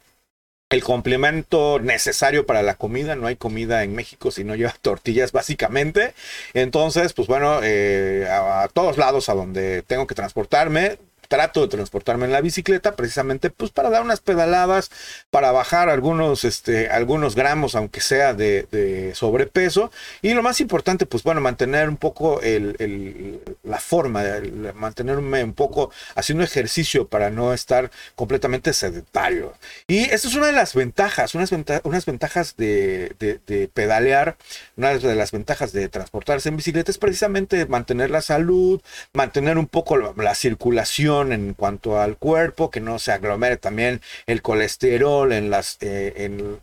el 0.70 0.84
complemento 0.84 1.80
necesario 1.80 2.46
para 2.46 2.62
la 2.62 2.76
comida. 2.76 3.16
No 3.16 3.28
hay 3.28 3.36
comida 3.36 3.84
en 3.84 3.94
México 3.94 4.32
si 4.32 4.44
no 4.46 4.56
lleva 4.56 4.74
tortillas, 4.82 5.34
básicamente. 5.34 6.14
Entonces, 6.54 7.12
pues 7.14 7.28
bueno, 7.28 7.60
eh, 7.64 8.28
a, 8.30 8.70
todos 8.74 8.98
lados 8.98 9.30
a 9.30 9.34
donde 9.34 9.82
tengo 9.84 10.08
que 10.08 10.16
transportarme, 10.16 10.98
trato 11.28 11.62
de 11.62 11.68
transportarme 11.68 12.26
en 12.26 12.32
la 12.32 12.42
bicicleta 12.42 12.96
precisamente 12.96 13.50
pues 13.50 13.72
para 13.72 13.90
dar 13.90 14.02
unas 14.02 14.22
pedaladas, 14.22 14.92
para 15.30 15.52
bajar 15.52 15.90
algunos, 15.90 16.44
este, 16.44 16.90
algunos 16.90 17.36
gramos, 17.36 17.76
aunque 17.76 18.02
sea 18.02 18.34
de, 18.34 19.12
sobrepeso. 19.16 19.92
Y 20.22 20.34
lo 20.34 20.44
más 20.44 20.62
importante, 20.62 21.06
pues 21.06 21.24
bueno, 21.24 21.42
mantener 21.42 21.90
un 21.90 21.98
poco 21.98 22.42
el, 22.42 23.42
la 23.64 23.80
forma, 23.80 24.24
mantenerme 24.76 25.44
un 25.44 25.54
poco 25.54 25.92
haciendo 26.16 26.44
ejercicio 26.44 27.08
para 27.08 27.30
no 27.30 27.54
estar 27.54 27.92
completamente 28.16 28.74
sedentario. 28.74 29.54
Y 29.88 30.10
esto 30.10 30.28
es 30.28 30.36
una 30.36 30.48
de 30.48 30.54
las 30.54 30.74
ventajas, 30.74 31.36
unas, 31.36 31.52
unas 31.84 32.06
ventajas 32.06 32.56
de, 32.58 33.16
de, 33.20 33.68
pedalear, 33.74 34.38
una 34.76 34.98
de 34.98 35.16
las 35.16 35.32
ventajas 35.32 35.72
de 35.72 35.90
transportarse 35.90 36.50
en 36.50 36.58
bicicleta 36.58 36.92
es 36.92 36.98
precisamente 36.98 37.66
mantener 37.66 38.10
la 38.10 38.22
salud, 38.22 38.82
mantener 39.14 39.58
un 39.58 39.68
poco 39.68 39.98
la 39.98 40.36
circulación 40.36 41.17
en 41.24 41.54
cuanto 41.54 42.00
al 42.00 42.18
cuerpo, 42.18 42.70
que 42.70 42.80
no 42.80 43.00
se 43.00 43.12
aglomere 43.12 43.58
también 43.58 44.02
el 44.26 44.42
colesterol 44.42 45.32
en 45.32 45.50
las, 45.50 45.78
eh, 45.82 46.14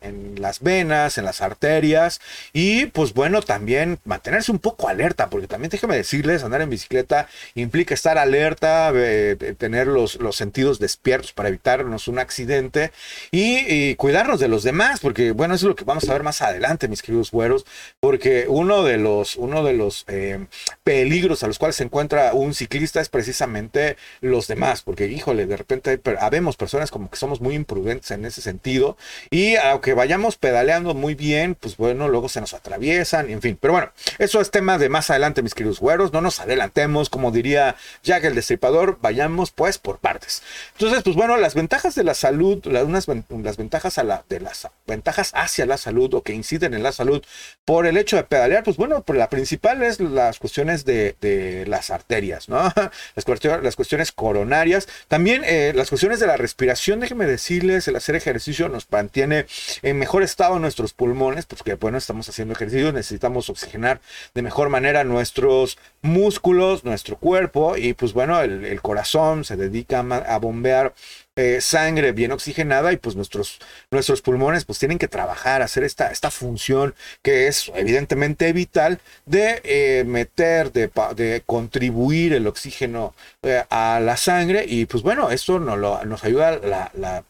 en, 0.01 0.41
las 0.41 0.61
venas, 0.61 1.19
en 1.19 1.25
las 1.25 1.41
arterias. 1.41 2.21
Y 2.53 2.87
pues 2.87 3.15
bueno, 3.15 3.43
también 3.43 3.99
mantenerse 4.05 4.53
un 4.53 4.59
poco 4.59 4.89
alerta, 4.89 5.31
porque 5.31 5.49
también 5.49 5.71
déjeme 5.71 5.97
decirles, 5.97 6.45
andar 6.45 6.63
en 6.63 6.71
bicicleta 6.71 7.29
implica 7.55 7.95
estar 7.95 8.19
alerta, 8.19 8.93
eh, 8.95 9.55
tener 9.59 9.87
los, 9.87 10.17
los 10.17 10.37
sentidos 10.37 10.79
despiertos 10.79 11.33
para 11.33 11.49
evitarnos 11.49 12.09
un 12.09 12.19
accidente 12.19 12.93
y, 13.31 13.95
cuidarnos 13.97 14.41
de 14.41 14.49
los 14.49 14.63
demás, 14.63 15.01
porque 15.01 15.33
bueno, 15.33 15.55
eso 15.55 15.67
es 15.67 15.69
lo 15.69 15.77
que 15.77 15.85
vamos 15.85 16.09
a 16.09 16.13
ver 16.13 16.23
más 16.23 16.43
adelante, 16.43 16.89
mis 16.89 17.03
queridos 17.03 17.31
güeros, 17.31 17.65
porque 18.01 18.47
uno 18.49 18.83
de 18.83 18.99
los, 18.99 19.37
uno 19.37 19.63
de 19.63 19.73
los 19.73 20.05
eh, 20.09 20.47
peligros 20.83 21.43
a 21.43 21.47
los 21.47 21.59
cuales 21.59 21.77
se 21.77 21.85
encuentra 21.85 22.35
un 22.35 22.55
ciclista 22.55 23.01
es 23.01 23.09
precisamente 23.09 23.97
los 24.21 24.44
demás, 24.47 24.83
porque 24.83 25.07
híjole, 25.07 25.47
de 25.47 25.57
repente 25.57 25.91
hay, 25.91 26.01
habemos 26.21 26.57
personas 26.57 26.91
como 26.91 27.11
que 27.11 27.17
somos 27.17 27.41
muy 27.41 27.55
imprudentes 27.55 28.11
en 28.11 28.25
ese 28.25 28.41
sentido 28.41 28.97
y 29.31 29.57
aunque 29.57 29.95
vayamos 29.95 30.37
pedaleando 30.37 30.95
muy 30.95 31.15
bien, 31.15 31.55
pues 31.55 31.77
bueno, 31.77 32.09
luego 32.09 32.29
se 32.29 32.41
nos 32.41 32.55
atraviesan, 32.55 33.31
en 33.31 33.41
fin, 33.41 33.59
pero 33.61 33.73
bueno, 33.73 33.93
eso 34.19 34.41
es 34.41 34.51
tema 34.51 34.79
de 34.79 34.89
más 34.89 35.11
adelante, 35.11 35.43
mis 35.43 35.55
queridos 35.55 35.81
güeros, 35.81 36.13
no 36.13 36.21
nos 36.21 36.41
adelantemos, 36.41 37.11
como 37.11 37.31
diría 37.31 37.77
Jack 38.03 38.25
el 38.25 38.35
Destripador, 38.35 38.99
vayamos 39.01 39.51
pues 39.51 39.79
por 39.79 39.99
partes. 39.99 40.43
Entonces, 40.73 41.03
pues 41.03 41.17
bueno, 41.17 41.37
las 41.37 41.55
ventajas 41.55 41.95
de 41.95 42.05
la 42.05 42.15
salud, 42.15 42.65
las, 42.67 42.85
unas, 42.85 43.57
ventajas 43.57 43.99
a 43.99 44.05
la, 44.05 44.25
de 44.29 44.41
las 44.41 44.69
ventajas 44.87 45.33
hacia 45.35 45.67
la 45.67 45.77
salud 45.77 46.13
o 46.15 46.23
que 46.23 46.33
inciden 46.33 46.75
en 46.75 46.83
la 46.83 46.93
salud 46.93 47.23
por 47.65 47.87
el 47.87 47.97
hecho 47.97 48.17
de 48.17 48.25
pedalear, 48.25 48.63
pues 48.63 48.77
bueno, 48.77 49.03
pues 49.03 49.19
la 49.19 49.29
principal 49.29 49.83
es 49.83 50.01
las 50.01 50.39
cuestiones 50.39 50.85
de, 50.85 51.65
las 51.67 51.91
arterias, 51.91 52.49
¿no? 52.49 52.73
Las, 53.15 53.77
cuestiones, 53.77 54.13
coronarias, 54.13 54.89
también 55.09 55.43
eh, 55.45 55.73
las 55.75 55.89
cuestiones 55.89 56.21
de 56.21 56.27
la 56.27 56.37
respiración, 56.37 57.01
déjenme 57.01 57.27
decirles, 57.27 57.87
el 57.89 57.97
hacer 57.97 58.17
ejercicio 58.17 58.69
nos 58.69 58.91
mantiene 58.91 59.47
en 59.83 59.99
mejor 59.99 60.23
estado 60.23 60.59
nuestros 60.59 60.93
pulmones, 60.93 61.47
porque 61.47 61.75
bueno, 61.75 61.99
estamos 61.99 62.29
haciendo 62.29 62.55
ejercicio, 62.55 62.93
necesitamos 62.93 63.49
oxigenar 63.51 64.01
de 64.35 64.43
mejor 64.43 64.69
manera 64.69 65.05
nuestros 65.05 65.79
músculos, 66.03 66.85
nuestro 66.85 67.17
cuerpo 67.17 67.77
y 67.77 67.95
pues 67.95 68.13
bueno, 68.13 68.41
el 68.41 68.81
corazón 68.83 69.45
se 69.45 69.57
dedica 69.57 70.01
a 70.01 70.39
bombear 70.39 70.95
eh, 71.37 71.61
sangre 71.61 72.13
bien 72.13 72.33
oxigenada 72.33 72.93
y 72.93 72.97
pues 72.97 73.17
nuestros, 73.17 73.59
nuestros 73.91 74.23
pulmones 74.23 74.65
pues 74.65 74.79
tienen 74.79 74.99
que 74.99 75.09
trabajar, 75.09 75.63
hacer 75.63 75.83
esta, 75.85 76.11
esta 76.13 76.31
función 76.31 76.95
que 77.23 77.49
es 77.49 77.73
evidentemente 77.75 78.53
vital 78.53 79.01
de 79.27 79.61
eh, 79.65 80.05
meter, 80.05 80.73
de, 80.73 80.91
de, 81.17 81.43
contribuir 81.45 82.35
el 82.35 82.47
oxígeno 82.47 83.15
eh, 83.43 83.65
a 83.71 84.01
la 84.01 84.17
sangre. 84.17 84.65
Y 84.69 84.87
pues 84.87 85.03
bueno, 85.03 85.31
esto 85.31 85.59
nos, 85.59 85.79
lo, 85.79 86.05
nos 86.05 86.23
ayuda 86.25 86.59
la, 86.59 86.91
la 86.95 87.25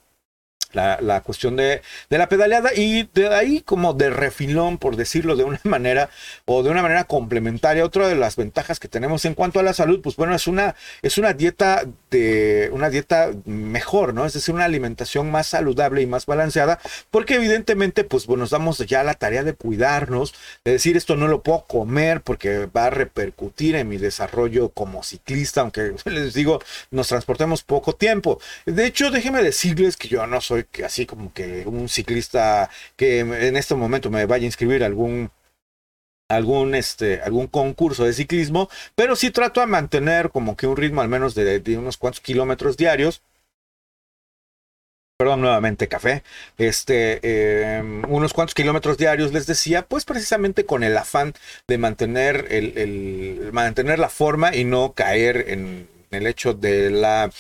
la, 0.75 1.23
cuestión 1.25 1.57
de, 1.57 1.83
de, 2.11 2.19
la 2.19 2.29
pedaleada 2.29 2.71
y 2.75 3.09
de 3.15 3.35
ahí 3.35 3.61
como 3.61 3.95
de 3.95 4.11
refilón, 4.11 4.79
por 4.79 4.97
decirlo 4.97 5.37
de 5.37 5.45
una 5.45 5.61
manera, 5.65 6.11
o 6.45 6.63
de 6.63 6.71
una 6.71 6.83
manera 6.83 7.05
complementaria, 7.05 7.85
otra 7.85 8.09
de 8.09 8.17
las 8.17 8.37
ventajas 8.37 8.79
que 8.79 8.89
tenemos 8.89 9.25
en 9.25 9.35
cuanto 9.35 9.61
a 9.61 9.63
la 9.63 9.75
salud, 9.75 10.01
pues 10.03 10.17
bueno, 10.17 10.35
es 10.35 10.47
una, 10.47 10.75
es 11.03 11.19
una 11.19 11.33
dieta 11.33 11.85
de, 12.11 12.71
una 12.73 12.91
dieta 12.91 13.31
mejor, 13.45 14.15
¿no? 14.15 14.27
Es 14.27 14.35
decir, 14.35 14.55
una 14.55 14.65
alimentación 14.65 15.31
más 15.31 15.49
saludable 15.49 16.03
y 16.03 16.07
más 16.07 16.27
balanceada, 16.27 16.79
porque 17.11 17.35
evidentemente, 17.35 18.05
pues 18.05 18.27
bueno, 18.27 18.45
nos 18.45 18.51
damos 18.51 18.79
ya 18.79 19.03
la 19.03 19.15
tarea 19.15 19.43
de 19.43 19.55
cuidarnos, 19.55 20.35
de 20.65 20.73
decir 20.73 20.97
esto 20.99 21.17
no 21.17 21.29
lo 21.29 21.43
puedo 21.43 21.65
comer 21.65 22.21
porque 22.21 22.67
va 22.67 22.87
a 22.87 22.91
repercutir 22.91 23.77
en 23.77 23.89
mi 23.89 23.97
desarrollo 23.97 24.69
como 24.69 25.03
ciclista, 25.03 25.63
aunque 25.63 25.95
les 26.05 26.35
digo, 26.35 26.61
nos 26.91 27.09
transportemos 27.09 27.63
poco 27.63 27.95
tiempo. 27.95 28.41
De 28.67 28.87
hecho, 28.87 29.11
déjenme 29.11 29.43
decirles 29.43 29.97
que 29.97 30.09
yo 30.09 30.27
no 30.27 30.41
soy 30.41 30.64
que 30.71 30.85
así 30.85 31.07
como 31.07 31.33
que 31.33 31.65
un 31.67 31.89
ciclista 31.89 32.71
que 32.97 33.21
en 33.21 33.57
este 33.57 33.75
momento 33.75 34.11
me 34.11 34.27
vaya 34.27 34.45
a 34.45 34.47
inscribir 34.47 34.85
algún 34.85 35.31
algún 36.29 36.75
este 36.75 37.21
algún 37.23 37.47
concurso 37.49 38.05
de 38.05 38.13
ciclismo, 38.13 38.69
pero 38.95 39.17
sí 39.17 39.31
trato 39.31 39.61
de 39.61 39.67
mantener 39.67 40.31
como 40.31 40.57
que 40.57 40.67
un 40.67 40.77
ritmo 40.77 41.01
al 41.01 41.09
menos 41.09 41.35
de, 41.35 41.63
unos 41.79 41.97
cuantos 41.97 42.21
kilómetros 42.21 42.77
diarios. 42.77 43.23
Perdón, 45.17 45.43
nuevamente 45.43 45.87
café. 45.87 46.25
Este, 46.59 47.77
em, 47.79 48.03
unos 48.11 48.33
cuantos 48.33 48.55
kilómetros 48.55 48.99
diarios, 48.99 49.33
les 49.33 49.47
decía, 49.47 49.83
pues 49.87 50.05
precisamente 50.05 50.67
con 50.67 50.83
el 50.83 50.97
afán 50.97 51.35
de 51.69 51.79
mantener 51.79 52.47
el, 52.51 52.77
el 52.77 53.53
mantener 53.53 54.01
la 54.01 54.09
forma 54.09 54.57
y 54.57 54.65
no 54.65 54.93
caer 54.93 55.45
en 55.49 55.89
el 56.11 56.27
hecho 56.27 56.53
de 56.53 56.91
la 56.91 57.31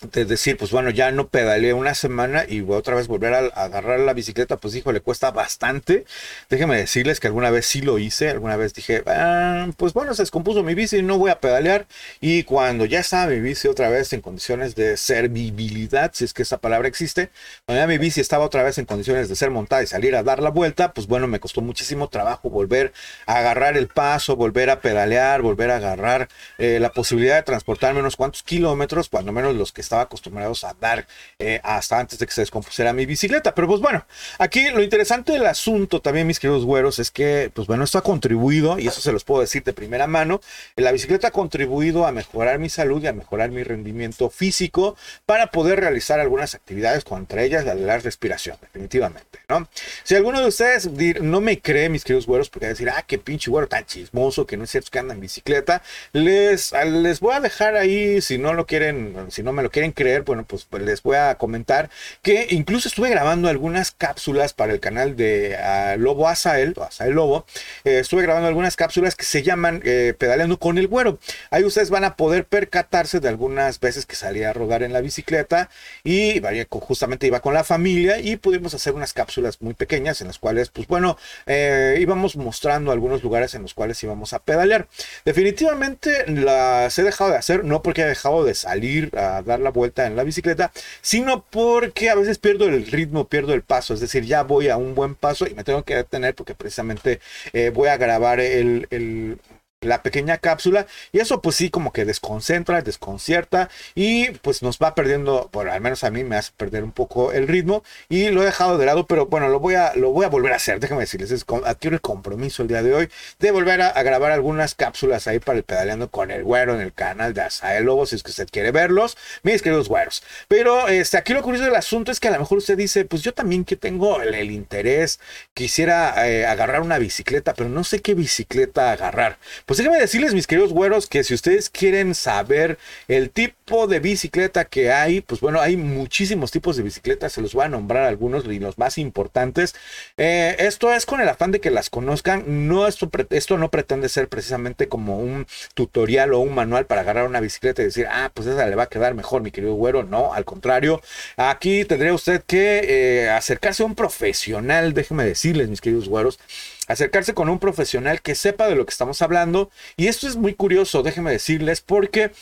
de 0.00 0.24
decir, 0.24 0.56
pues 0.56 0.70
bueno, 0.70 0.90
ya 0.90 1.10
no 1.10 1.28
pedaleé 1.28 1.74
una 1.74 1.94
semana 1.94 2.44
y 2.48 2.60
voy 2.60 2.76
otra 2.78 2.94
vez 2.94 3.06
volver 3.06 3.34
a, 3.34 3.38
agarrar 3.48 4.00
la 4.00 4.14
bicicleta, 4.14 4.56
pues 4.56 4.74
hijo, 4.74 4.92
le 4.92 5.00
cuesta 5.00 5.30
bastante. 5.30 6.06
Déjenme 6.48 6.76
decirles 6.76 7.20
que 7.20 7.26
alguna 7.26 7.50
vez 7.50 7.66
sí 7.66 7.82
lo 7.82 7.98
hice, 7.98 8.30
alguna 8.30 8.56
vez 8.56 8.72
dije, 8.72 9.02
ah, 9.06 9.68
pues 9.76 9.92
bueno, 9.92 10.14
se 10.14 10.22
descompuso 10.22 10.62
mi 10.62 10.74
bici, 10.74 11.02
no 11.02 11.18
voy 11.18 11.30
a 11.30 11.40
pedalear. 11.40 11.86
Y 12.20 12.44
cuando 12.44 12.86
ya 12.86 13.00
estaba 13.00 13.26
mi 13.26 13.40
bici 13.40 13.68
otra 13.68 13.90
vez 13.90 14.12
en 14.14 14.22
condiciones 14.22 14.74
de 14.74 14.96
servibilidad, 14.96 16.10
si 16.14 16.24
es 16.24 16.32
que 16.32 16.42
esa 16.42 16.58
palabra 16.58 16.88
existe, 16.88 17.30
cuando 17.66 17.82
ya 17.82 17.86
mi 17.86 17.98
bici 17.98 18.20
estaba 18.20 18.46
otra 18.46 18.62
vez 18.62 18.78
en 18.78 18.86
condiciones 18.86 19.28
de 19.28 19.36
ser 19.36 19.50
montada 19.50 19.82
y 19.82 19.86
salir 19.86 20.16
a 20.16 20.22
dar 20.22 20.42
la 20.42 20.50
vuelta, 20.50 20.94
pues 20.94 21.08
bueno, 21.08 21.26
me 21.26 21.40
costó 21.40 21.60
muchísimo 21.60 22.08
trabajo 22.08 22.48
volver 22.48 22.92
a 23.26 23.36
agarrar 23.36 23.76
el 23.76 23.88
paso, 23.88 24.34
volver 24.34 24.70
a 24.70 24.80
pedalear, 24.80 25.42
volver 25.42 25.70
a 25.70 25.76
agarrar 25.76 26.28
eh, 26.56 26.78
la 26.80 26.90
posibilidad 26.90 27.36
de 27.36 27.42
transportarme 27.42 28.00
unos 28.00 28.16
cuantos 28.16 28.42
kilómetros, 28.42 29.10
cuando 29.10 29.32
menos 29.32 29.54
los 29.54 29.72
que 29.72 29.82
estaba 29.90 30.02
acostumbrados 30.02 30.62
a 30.62 30.74
dar 30.80 31.04
eh, 31.40 31.60
hasta 31.64 31.98
antes 31.98 32.18
de 32.18 32.26
que 32.26 32.32
se 32.32 32.42
descompusiera 32.42 32.92
mi 32.92 33.06
bicicleta. 33.06 33.52
Pero 33.54 33.66
pues 33.66 33.80
bueno, 33.80 34.06
aquí 34.38 34.70
lo 34.70 34.82
interesante 34.82 35.32
del 35.32 35.46
asunto 35.46 36.00
también, 36.00 36.28
mis 36.28 36.38
queridos 36.38 36.64
güeros, 36.64 37.00
es 37.00 37.10
que 37.10 37.50
pues 37.52 37.66
bueno, 37.66 37.82
esto 37.82 37.98
ha 37.98 38.02
contribuido, 38.02 38.78
y 38.78 38.86
eso 38.86 39.00
se 39.00 39.10
los 39.10 39.24
puedo 39.24 39.40
decir 39.40 39.64
de 39.64 39.72
primera 39.72 40.06
mano, 40.06 40.40
la 40.76 40.92
bicicleta 40.92 41.28
ha 41.28 41.30
contribuido 41.32 42.06
a 42.06 42.12
mejorar 42.12 42.60
mi 42.60 42.68
salud 42.68 43.02
y 43.02 43.08
a 43.08 43.12
mejorar 43.12 43.50
mi 43.50 43.64
rendimiento 43.64 44.30
físico 44.30 44.96
para 45.26 45.48
poder 45.48 45.80
realizar 45.80 46.20
algunas 46.20 46.54
actividades, 46.54 47.04
entre 47.10 47.44
ellas 47.44 47.64
la 47.64 47.74
de 47.74 47.84
la 47.84 47.98
respiración, 47.98 48.56
definitivamente, 48.60 49.40
¿no? 49.48 49.68
Si 50.04 50.14
alguno 50.14 50.40
de 50.40 50.46
ustedes 50.46 50.88
no 51.20 51.40
me 51.40 51.60
cree, 51.60 51.88
mis 51.88 52.04
queridos 52.04 52.26
güeros, 52.26 52.48
porque 52.48 52.68
decir, 52.68 52.88
ah, 52.90 53.04
qué 53.06 53.18
pinche 53.18 53.50
güero 53.50 53.66
tan 53.66 53.84
chismoso, 53.84 54.46
que 54.46 54.56
no 54.56 54.64
es 54.64 54.70
cierto 54.70 54.90
que 54.92 55.00
anda 55.00 55.14
en 55.14 55.20
bicicleta, 55.20 55.82
les, 56.12 56.72
les 56.84 57.18
voy 57.18 57.34
a 57.34 57.40
dejar 57.40 57.74
ahí, 57.74 58.20
si 58.20 58.38
no 58.38 58.54
lo 58.54 58.66
quieren, 58.66 59.26
si 59.30 59.42
no 59.42 59.52
me 59.52 59.64
lo 59.64 59.70
quieren 59.70 59.79
quieren 59.80 59.92
creer, 59.92 60.22
bueno, 60.22 60.44
pues, 60.44 60.66
pues 60.68 60.82
les 60.82 61.02
voy 61.02 61.16
a 61.16 61.36
comentar 61.36 61.88
que 62.20 62.48
incluso 62.50 62.86
estuve 62.86 63.08
grabando 63.08 63.48
algunas 63.48 63.92
cápsulas 63.92 64.52
para 64.52 64.74
el 64.74 64.80
canal 64.80 65.16
de 65.16 65.56
uh, 65.58 65.98
Lobo 65.98 66.28
Asael, 66.28 66.74
Asael 66.86 67.14
Lobo. 67.14 67.46
Eh, 67.84 68.00
estuve 68.00 68.20
grabando 68.20 68.46
algunas 68.46 68.76
cápsulas 68.76 69.16
que 69.16 69.24
se 69.24 69.42
llaman 69.42 69.80
eh, 69.84 70.12
Pedaleando 70.18 70.58
con 70.58 70.76
el 70.76 70.86
Güero. 70.86 71.18
Ahí 71.50 71.64
ustedes 71.64 71.88
van 71.88 72.04
a 72.04 72.16
poder 72.16 72.44
percatarse 72.44 73.20
de 73.20 73.28
algunas 73.28 73.80
veces 73.80 74.04
que 74.04 74.16
salía 74.16 74.50
a 74.50 74.52
rodar 74.52 74.82
en 74.82 74.92
la 74.92 75.00
bicicleta 75.00 75.70
y 76.04 76.42
justamente 76.68 77.26
iba 77.26 77.40
con 77.40 77.54
la 77.54 77.64
familia 77.64 78.18
y 78.18 78.36
pudimos 78.36 78.74
hacer 78.74 78.92
unas 78.92 79.14
cápsulas 79.14 79.62
muy 79.62 79.72
pequeñas 79.72 80.20
en 80.20 80.26
las 80.26 80.38
cuales, 80.38 80.68
pues 80.68 80.88
bueno, 80.88 81.16
eh, 81.46 81.96
íbamos 82.00 82.36
mostrando 82.36 82.92
algunos 82.92 83.22
lugares 83.22 83.54
en 83.54 83.62
los 83.62 83.72
cuales 83.72 84.02
íbamos 84.02 84.34
a 84.34 84.40
pedalear. 84.40 84.88
Definitivamente 85.24 86.30
las 86.30 86.98
he 86.98 87.02
dejado 87.02 87.30
de 87.30 87.38
hacer, 87.38 87.64
no 87.64 87.82
porque 87.82 88.02
he 88.02 88.06
dejado 88.06 88.44
de 88.44 88.54
salir 88.54 89.16
a 89.16 89.40
dar 89.40 89.60
la 89.60 89.69
vuelta 89.70 90.06
en 90.06 90.16
la 90.16 90.24
bicicleta, 90.24 90.72
sino 91.00 91.44
porque 91.50 92.10
a 92.10 92.14
veces 92.14 92.38
pierdo 92.38 92.66
el 92.66 92.86
ritmo, 92.86 93.28
pierdo 93.28 93.54
el 93.54 93.62
paso, 93.62 93.94
es 93.94 94.00
decir, 94.00 94.24
ya 94.24 94.42
voy 94.42 94.68
a 94.68 94.76
un 94.76 94.94
buen 94.94 95.14
paso 95.14 95.46
y 95.46 95.54
me 95.54 95.64
tengo 95.64 95.84
que 95.84 95.96
detener 95.96 96.34
porque 96.34 96.54
precisamente 96.54 97.20
eh, 97.52 97.70
voy 97.70 97.88
a 97.88 97.96
grabar 97.96 98.40
el, 98.40 98.86
el 98.90 99.38
la 99.80 100.02
pequeña 100.02 100.38
cápsula 100.38 100.86
y 101.12 101.20
eso 101.20 101.40
pues 101.40 101.56
sí 101.56 101.70
como 101.70 101.92
que 101.92 102.04
desconcentra, 102.04 102.82
desconcierta 102.82 103.70
y 103.94 104.30
pues 104.30 104.62
nos 104.62 104.78
va 104.78 104.94
perdiendo, 104.94 105.48
por 105.50 105.68
al 105.70 105.80
menos 105.80 106.04
a 106.04 106.10
mí 106.10 106.22
me 106.22 106.36
hace 106.36 106.52
perder 106.56 106.84
un 106.84 106.92
poco 106.92 107.32
el 107.32 107.48
ritmo 107.48 107.82
y 108.08 108.28
lo 108.28 108.42
he 108.42 108.44
dejado 108.44 108.76
de 108.76 108.86
lado, 108.86 109.06
pero 109.06 109.26
bueno, 109.26 109.48
lo 109.48 109.58
voy 109.58 109.74
a, 109.74 109.94
lo 109.94 110.10
voy 110.10 110.26
a 110.26 110.28
volver 110.28 110.52
a 110.52 110.56
hacer, 110.56 110.80
déjame 110.80 111.02
decirles, 111.02 111.30
es, 111.30 111.46
adquiero 111.64 111.96
el 111.96 112.02
compromiso 112.02 112.62
el 112.62 112.68
día 112.68 112.82
de 112.82 112.94
hoy 112.94 113.08
de 113.38 113.50
volver 113.50 113.80
a, 113.80 114.02
grabar 114.02 114.32
algunas 114.32 114.74
cápsulas 114.74 115.26
ahí 115.26 115.38
para 115.38 115.58
el 115.58 115.64
pedaleando 115.64 116.10
con 116.10 116.30
el 116.30 116.44
güero 116.44 116.74
en 116.74 116.80
el 116.80 116.92
canal 116.92 117.32
de 117.32 117.42
Asael 117.42 117.84
Lobo, 117.84 118.06
si 118.06 118.16
es 118.16 118.22
que 118.22 118.30
usted 118.30 118.48
quiere 118.50 118.72
verlos, 118.72 119.16
mis 119.42 119.62
queridos 119.62 119.88
güeros. 119.88 120.22
Pero 120.48 120.88
este, 120.88 121.16
aquí 121.16 121.32
lo 121.32 121.42
curioso 121.42 121.64
del 121.64 121.76
asunto 121.76 122.10
es 122.12 122.20
que 122.20 122.28
a 122.28 122.32
lo 122.32 122.38
mejor 122.38 122.58
usted 122.58 122.76
dice, 122.76 123.04
pues 123.04 123.22
yo 123.22 123.32
también 123.32 123.64
que 123.64 123.76
tengo 123.76 124.20
el, 124.20 124.50
interés, 124.50 125.20
quisiera 125.54 126.28
eh, 126.28 126.46
agarrar 126.46 126.80
una 126.80 126.98
bicicleta, 126.98 127.54
pero 127.54 127.68
no 127.68 127.84
sé 127.84 128.00
qué 128.00 128.14
bicicleta 128.14 128.92
agarrar. 128.92 129.38
Pues 129.70 129.78
déjenme 129.78 130.00
decirles, 130.00 130.34
mis 130.34 130.48
queridos 130.48 130.72
güeros, 130.72 131.06
que 131.06 131.22
si 131.22 131.32
ustedes 131.32 131.70
quieren 131.70 132.16
saber 132.16 132.76
el 133.06 133.30
tipo 133.30 133.86
de 133.86 134.00
bicicleta 134.00 134.64
que 134.64 134.90
hay, 134.90 135.20
pues 135.20 135.40
bueno, 135.40 135.60
hay 135.60 135.76
muchísimos 135.76 136.50
tipos 136.50 136.76
de 136.76 136.82
bicicletas, 136.82 137.34
se 137.34 137.40
los 137.40 137.54
voy 137.54 137.66
a 137.66 137.68
nombrar 137.68 138.02
algunos 138.02 138.44
y 138.46 138.58
los 138.58 138.78
más 138.78 138.98
importantes. 138.98 139.76
Eh, 140.16 140.56
esto 140.58 140.92
es 140.92 141.06
con 141.06 141.20
el 141.20 141.28
afán 141.28 141.52
de 141.52 141.60
que 141.60 141.70
las 141.70 141.88
conozcan. 141.88 142.66
No, 142.66 142.88
esto, 142.88 143.08
esto 143.30 143.58
no 143.58 143.70
pretende 143.70 144.08
ser 144.08 144.28
precisamente 144.28 144.88
como 144.88 145.20
un 145.20 145.46
tutorial 145.74 146.34
o 146.34 146.40
un 146.40 146.52
manual 146.52 146.86
para 146.86 147.02
agarrar 147.02 147.28
una 147.28 147.38
bicicleta 147.38 147.82
y 147.82 147.84
decir, 147.84 148.08
ah, 148.10 148.32
pues 148.34 148.48
esa 148.48 148.66
le 148.66 148.74
va 148.74 148.82
a 148.82 148.88
quedar 148.88 149.14
mejor, 149.14 149.40
mi 149.40 149.52
querido 149.52 149.74
güero. 149.74 150.02
No, 150.02 150.34
al 150.34 150.44
contrario, 150.44 151.00
aquí 151.36 151.84
tendría 151.84 152.12
usted 152.12 152.42
que 152.44 152.80
eh, 152.88 153.30
acercarse 153.30 153.84
a 153.84 153.86
un 153.86 153.94
profesional, 153.94 154.94
déjenme 154.94 155.24
decirles, 155.24 155.68
mis 155.68 155.80
queridos 155.80 156.08
güeros 156.08 156.40
acercarse 156.90 157.34
con 157.34 157.48
un 157.48 157.58
profesional 157.58 158.20
que 158.22 158.34
sepa 158.34 158.68
de 158.68 158.76
lo 158.76 158.84
que 158.84 158.90
estamos 158.90 159.22
hablando. 159.22 159.70
Y 159.96 160.08
esto 160.08 160.26
es 160.26 160.36
muy 160.36 160.54
curioso, 160.54 161.02
déjenme 161.02 161.30
decirles, 161.30 161.80
porque 161.80 162.32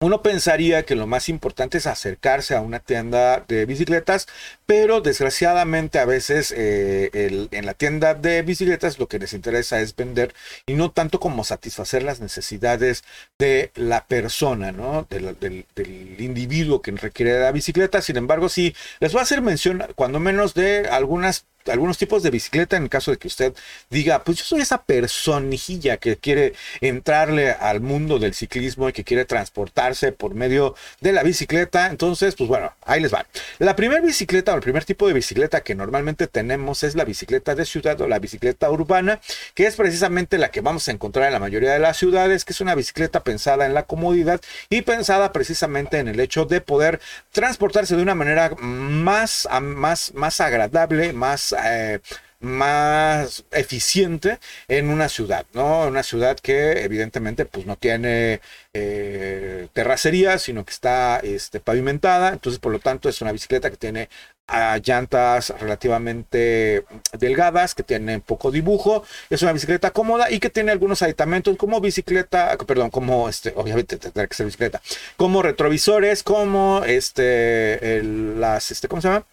uno 0.00 0.22
pensaría 0.22 0.84
que 0.84 0.94
lo 0.94 1.08
más 1.08 1.28
importante 1.28 1.78
es 1.78 1.86
acercarse 1.88 2.54
a 2.54 2.60
una 2.60 2.78
tienda 2.78 3.44
de 3.48 3.66
bicicletas, 3.66 4.28
pero 4.64 5.00
desgraciadamente 5.00 5.98
a 5.98 6.04
veces 6.04 6.54
eh, 6.56 7.10
en 7.50 7.66
la 7.66 7.74
tienda 7.74 8.14
de 8.14 8.42
bicicletas 8.42 9.00
lo 9.00 9.08
que 9.08 9.18
les 9.18 9.32
interesa 9.32 9.80
es 9.80 9.96
vender 9.96 10.34
y 10.66 10.74
no 10.74 10.92
tanto 10.92 11.18
como 11.18 11.42
satisfacer 11.42 12.04
las 12.04 12.20
necesidades 12.20 13.02
de 13.40 13.72
la 13.74 14.06
persona, 14.06 14.70
¿no? 14.70 15.04
Del, 15.10 15.36
del, 15.40 15.66
del 15.74 16.20
individuo 16.20 16.80
que 16.80 16.92
requiere 16.92 17.40
la 17.40 17.50
bicicleta. 17.50 18.00
Sin 18.00 18.18
embargo, 18.18 18.48
sí, 18.48 18.76
les 19.00 19.12
voy 19.12 19.18
a 19.18 19.24
hacer 19.24 19.42
mención, 19.42 19.84
cuando 19.96 20.20
menos, 20.20 20.54
de 20.54 20.88
algunas 20.88 21.44
algunos 21.68 21.98
tipos 21.98 22.22
de 22.22 22.30
bicicleta 22.30 22.76
en 22.76 22.84
el 22.84 22.88
caso 22.88 23.10
de 23.10 23.18
que 23.18 23.28
usted 23.28 23.54
diga, 23.90 24.24
pues 24.24 24.38
yo 24.38 24.44
soy 24.44 24.60
esa 24.60 24.82
personijilla 24.82 25.96
que 25.96 26.16
quiere 26.16 26.54
entrarle 26.80 27.52
al 27.52 27.80
mundo 27.80 28.18
del 28.18 28.34
ciclismo 28.34 28.88
y 28.88 28.92
que 28.92 29.04
quiere 29.04 29.24
transportarse 29.24 30.12
por 30.12 30.34
medio 30.34 30.74
de 31.00 31.12
la 31.12 31.22
bicicleta. 31.22 31.86
Entonces, 31.86 32.34
pues 32.34 32.48
bueno, 32.48 32.72
ahí 32.82 33.00
les 33.00 33.12
va. 33.12 33.26
La 33.58 33.76
primera 33.76 34.00
bicicleta 34.00 34.52
o 34.52 34.56
el 34.56 34.62
primer 34.62 34.84
tipo 34.84 35.06
de 35.06 35.14
bicicleta 35.14 35.62
que 35.62 35.74
normalmente 35.74 36.26
tenemos 36.26 36.82
es 36.82 36.94
la 36.94 37.04
bicicleta 37.04 37.54
de 37.54 37.64
ciudad 37.64 38.00
o 38.00 38.08
la 38.08 38.18
bicicleta 38.18 38.70
urbana, 38.70 39.20
que 39.54 39.66
es 39.66 39.76
precisamente 39.76 40.38
la 40.38 40.50
que 40.50 40.60
vamos 40.60 40.88
a 40.88 40.92
encontrar 40.92 41.26
en 41.26 41.32
la 41.32 41.38
mayoría 41.38 41.72
de 41.72 41.78
las 41.78 41.96
ciudades, 41.96 42.44
que 42.44 42.52
es 42.52 42.60
una 42.60 42.74
bicicleta 42.74 43.22
pensada 43.22 43.66
en 43.66 43.74
la 43.74 43.84
comodidad 43.84 44.40
y 44.70 44.82
pensada 44.82 45.32
precisamente 45.32 45.98
en 45.98 46.08
el 46.08 46.20
hecho 46.20 46.44
de 46.44 46.60
poder 46.60 47.00
transportarse 47.32 47.96
de 47.96 48.02
una 48.02 48.14
manera 48.14 48.50
más, 48.58 49.48
más, 49.60 50.12
más 50.14 50.40
agradable, 50.40 51.12
más 51.12 51.52
eh, 51.64 52.00
más 52.40 53.44
eficiente 53.50 54.38
en 54.68 54.90
una 54.90 55.08
ciudad, 55.08 55.44
¿no? 55.54 55.86
Una 55.88 56.02
ciudad 56.02 56.38
que 56.38 56.84
evidentemente 56.84 57.44
pues 57.46 57.66
no 57.66 57.76
tiene 57.76 58.40
eh, 58.72 59.68
terracería, 59.72 60.38
sino 60.38 60.64
que 60.64 60.72
está 60.72 61.18
este, 61.18 61.58
pavimentada, 61.60 62.30
entonces 62.30 62.60
por 62.60 62.72
lo 62.72 62.78
tanto 62.78 63.08
es 63.08 63.20
una 63.22 63.32
bicicleta 63.32 63.70
que 63.70 63.76
tiene 63.76 64.08
ah, 64.46 64.78
llantas 64.82 65.52
relativamente 65.60 66.84
delgadas, 67.18 67.74
que 67.74 67.82
tiene 67.82 68.20
poco 68.20 68.52
dibujo, 68.52 69.02
es 69.30 69.42
una 69.42 69.52
bicicleta 69.52 69.90
cómoda 69.90 70.30
y 70.30 70.38
que 70.38 70.50
tiene 70.50 70.70
algunos 70.70 71.02
aditamentos 71.02 71.56
como 71.56 71.80
bicicleta, 71.80 72.56
perdón, 72.58 72.90
como 72.90 73.28
este, 73.28 73.52
obviamente 73.56 73.96
tendrá 73.96 74.26
que 74.28 74.34
ser 74.36 74.46
bicicleta, 74.46 74.80
como 75.16 75.42
retrovisores, 75.42 76.22
como 76.22 76.84
este, 76.86 78.02
las, 78.02 78.70
este, 78.70 78.86
¿cómo 78.86 79.02
se 79.02 79.08
llama? 79.08 79.26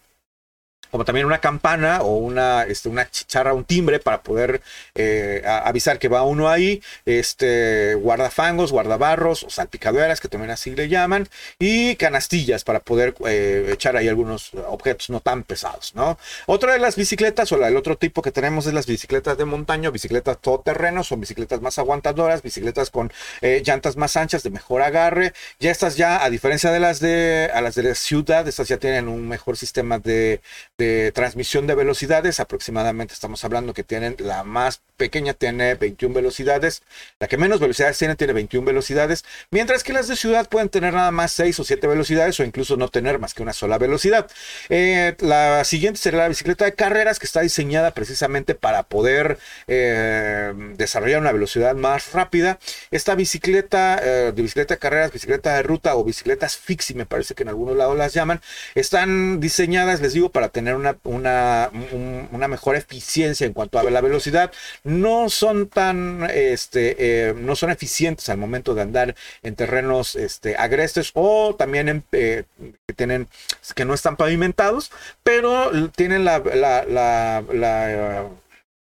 Como 0.96 1.04
también 1.04 1.26
una 1.26 1.42
campana 1.42 2.04
o 2.04 2.16
una, 2.16 2.64
este, 2.64 2.88
una 2.88 3.12
chicharra, 3.12 3.54
un 3.54 3.66
timbre 3.66 4.00
para 4.00 4.22
poder 4.22 4.62
eh, 4.96 5.44
avisar 5.46 6.00
que 6.00 6.08
va 6.08 6.24
uno 6.24 6.48
ahí, 6.48 6.82
este, 7.06 7.96
guardafangos, 7.96 8.72
guardabarros 8.72 9.44
o 9.44 9.50
salpicaderas, 9.50 10.22
que 10.22 10.30
también 10.30 10.52
así 10.52 10.74
le 10.74 10.88
llaman, 10.88 11.28
y 11.60 11.98
canastillas 11.98 12.64
para 12.64 12.80
poder 12.80 13.14
eh, 13.28 13.72
echar 13.74 13.98
ahí 13.98 14.08
algunos 14.08 14.54
objetos 14.70 15.10
no 15.10 15.20
tan 15.20 15.44
pesados, 15.44 15.94
¿no? 15.96 16.18
Otra 16.46 16.72
de 16.72 16.80
las 16.80 16.96
bicicletas 16.96 17.52
o 17.52 17.58
la, 17.58 17.68
el 17.68 17.76
otro 17.76 17.98
tipo 17.98 18.22
que 18.22 18.32
tenemos 18.32 18.66
es 18.66 18.74
las 18.74 18.86
bicicletas 18.86 19.38
de 19.38 19.44
montaña, 19.44 19.90
bicicletas 19.90 20.38
todoterreno, 20.40 21.04
son 21.04 21.20
bicicletas 21.20 21.60
más 21.60 21.78
aguantadoras, 21.78 22.42
bicicletas 22.42 22.90
con 22.90 23.12
eh, 23.42 23.62
llantas 23.66 23.98
más 23.98 24.16
anchas, 24.16 24.44
de 24.44 24.50
mejor 24.50 24.82
agarre, 24.82 25.34
ya 25.60 25.72
estas 25.72 25.98
ya, 25.98 26.24
a 26.24 26.30
diferencia 26.30 26.72
de 26.72 26.80
las 26.80 27.02
de, 27.02 27.52
a 27.54 27.60
las 27.60 27.76
de 27.76 27.84
la 27.84 27.96
ciudad, 27.96 28.48
estas 28.48 28.70
ya 28.70 28.78
tienen 28.78 29.10
un 29.10 29.28
mejor 29.28 29.58
sistema 29.58 30.00
de 30.00 30.40
transmisión 31.14 31.68
de 31.68 31.76
velocidades. 31.76 32.40
Aproximadamente 32.40 33.14
estamos 33.14 33.44
hablando 33.44 33.74
que 33.74 33.84
tienen 33.84 34.16
la 34.20 34.44
más 34.44 34.82
pequeña 34.98 35.34
tiene 35.34 35.76
21 35.76 36.16
velocidades, 36.16 36.84
la 37.20 37.28
que 37.28 37.38
menos 37.38 37.60
velocidades 37.60 37.98
tiene 37.98 38.16
tiene 38.16 38.34
21 38.34 38.66
velocidades, 38.66 39.26
mientras 39.52 39.84
que 39.84 39.94
las 39.94 40.08
de 40.08 40.16
ciudad 40.16 40.50
pueden 40.50 40.70
tener 40.70 40.94
nada 40.94 41.12
más 41.12 41.32
6 41.34 41.60
o 41.60 41.64
7 41.64 41.88
velocidades 41.88 42.40
o 42.40 42.44
incluso 42.44 42.78
no 42.78 42.88
tener 42.88 43.20
más 43.20 43.34
que 43.34 43.44
una 43.44 43.54
sola 43.54 43.78
velocidad. 43.78 44.30
Eh, 44.70 45.16
la 45.20 45.64
siguiente 45.64 46.00
sería 46.00 46.22
la 46.22 46.28
bicicleta 46.30 46.66
de 46.66 46.74
carreras 46.74 47.20
que 47.20 47.26
está 47.26 47.42
diseñada 47.42 47.92
precisamente 47.92 48.56
para 48.56 48.84
poder 48.84 49.38
eh, 49.68 50.54
desarrollar 50.78 51.20
una 51.20 51.32
velocidad 51.32 51.76
más 51.76 52.14
rápida. 52.14 52.60
Esta 52.92 53.16
bicicleta 53.16 54.00
eh, 54.02 54.32
de 54.34 54.42
bicicleta 54.42 54.76
de 54.76 54.80
carreras, 54.80 55.12
bicicleta 55.12 55.56
de 55.56 55.64
ruta 55.64 55.96
o 55.96 56.04
bicicletas 56.04 56.58
fixie, 56.58 56.96
me 56.96 57.06
parece 57.06 57.36
que 57.36 57.44
en 57.44 57.50
algunos 57.50 57.76
lados 57.76 57.98
las 57.98 58.14
llaman, 58.14 58.42
están 58.76 59.40
diseñadas, 59.40 60.02
les 60.02 60.14
digo, 60.14 60.30
para 60.30 60.50
tener 60.50 60.65
una, 60.74 60.98
una, 61.04 61.70
una 62.32 62.48
mejor 62.48 62.76
eficiencia 62.76 63.46
en 63.46 63.54
cuanto 63.54 63.78
a 63.78 63.84
la 63.84 64.02
velocidad. 64.02 64.52
No 64.84 65.30
son 65.30 65.68
tan, 65.68 66.28
este, 66.34 66.96
eh, 67.30 67.34
no 67.34 67.56
son 67.56 67.72
eficientes 67.72 68.30
al 68.30 68.38
momento 68.38 68.74
de 68.74 68.82
andar 68.82 69.16
en 69.44 69.56
terrenos 69.56 70.16
este, 70.16 70.56
agrestes 70.56 71.12
o 71.14 71.56
también 71.56 72.04
eh, 72.12 72.44
que 72.88 72.94
tienen, 72.94 73.28
que 73.76 73.86
no 73.86 73.94
están 73.94 74.16
pavimentados, 74.16 74.92
pero 75.24 75.72
tienen 75.92 76.26
la, 76.26 76.40
la, 76.40 76.86
la 76.86 78.30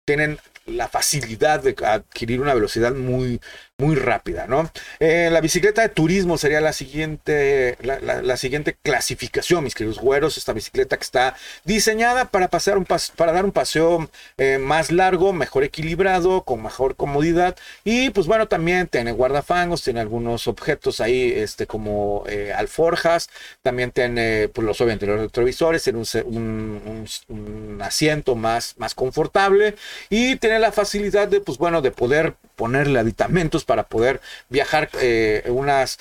tienen 0.06 0.38
la 0.64 0.88
facilidad 0.88 1.62
de 1.62 1.74
adquirir 1.84 2.40
una 2.40 2.54
velocidad 2.54 2.94
muy, 2.94 3.40
muy 3.80 3.94
rápida, 3.94 4.48
¿no? 4.48 4.68
Eh, 4.98 5.28
la 5.30 5.40
bicicleta 5.40 5.82
de 5.82 5.88
turismo 5.88 6.36
sería 6.36 6.60
la 6.60 6.72
siguiente, 6.72 7.78
la, 7.80 8.36
siguiente 8.36 8.76
clasificación, 8.82 9.62
mis 9.62 9.76
queridos 9.76 10.00
güeros. 10.00 10.36
Esta 10.36 10.52
bicicleta 10.52 10.96
que 10.96 11.04
está 11.04 11.36
diseñada 11.64 12.24
para, 12.24 12.48
pasear 12.48 12.76
un 12.76 12.86
para 13.14 13.32
dar 13.32 13.44
un 13.44 13.52
paseo 13.52 14.10
eh, 14.36 14.58
más 14.58 14.90
largo, 14.90 15.32
mejor 15.32 15.62
equilibrado, 15.62 16.42
con 16.42 16.60
mejor 16.60 16.96
comodidad. 16.96 17.56
Y 17.84 18.10
pues 18.10 18.26
bueno, 18.26 18.48
también 18.48 18.88
tiene 18.88 19.12
guardafangos, 19.12 19.84
tiene 19.84 20.00
algunos 20.00 20.48
objetos 20.48 21.00
ahí, 21.00 21.32
este, 21.36 21.68
como 21.68 22.24
eh, 22.26 22.52
alforjas. 22.52 23.30
También 23.62 23.92
tiene, 23.92 24.48
pues 24.48 24.66
los 24.66 24.80
obviamente 24.80 25.06
los 25.06 25.20
retrovisores, 25.20 25.84
tiene 25.84 26.00
un, 26.24 27.06
un, 27.28 27.80
asiento 27.80 28.34
más, 28.34 28.74
más 28.78 28.96
confortable. 28.96 29.76
Y 30.10 30.34
tiene 30.36 30.58
la 30.58 30.72
facilidad 30.72 31.28
de, 31.28 31.40
pues 31.40 31.58
bueno, 31.58 31.80
de 31.80 31.92
poder 31.92 32.34
ponerle 32.56 32.98
aditamentos 32.98 33.64
para 33.68 33.82
poder 33.82 34.22
viajar 34.48 34.88
eh, 34.98 35.44
unas, 35.48 35.98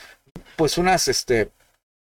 pues 0.56 0.78
unas, 0.78 1.10
este, 1.10 1.50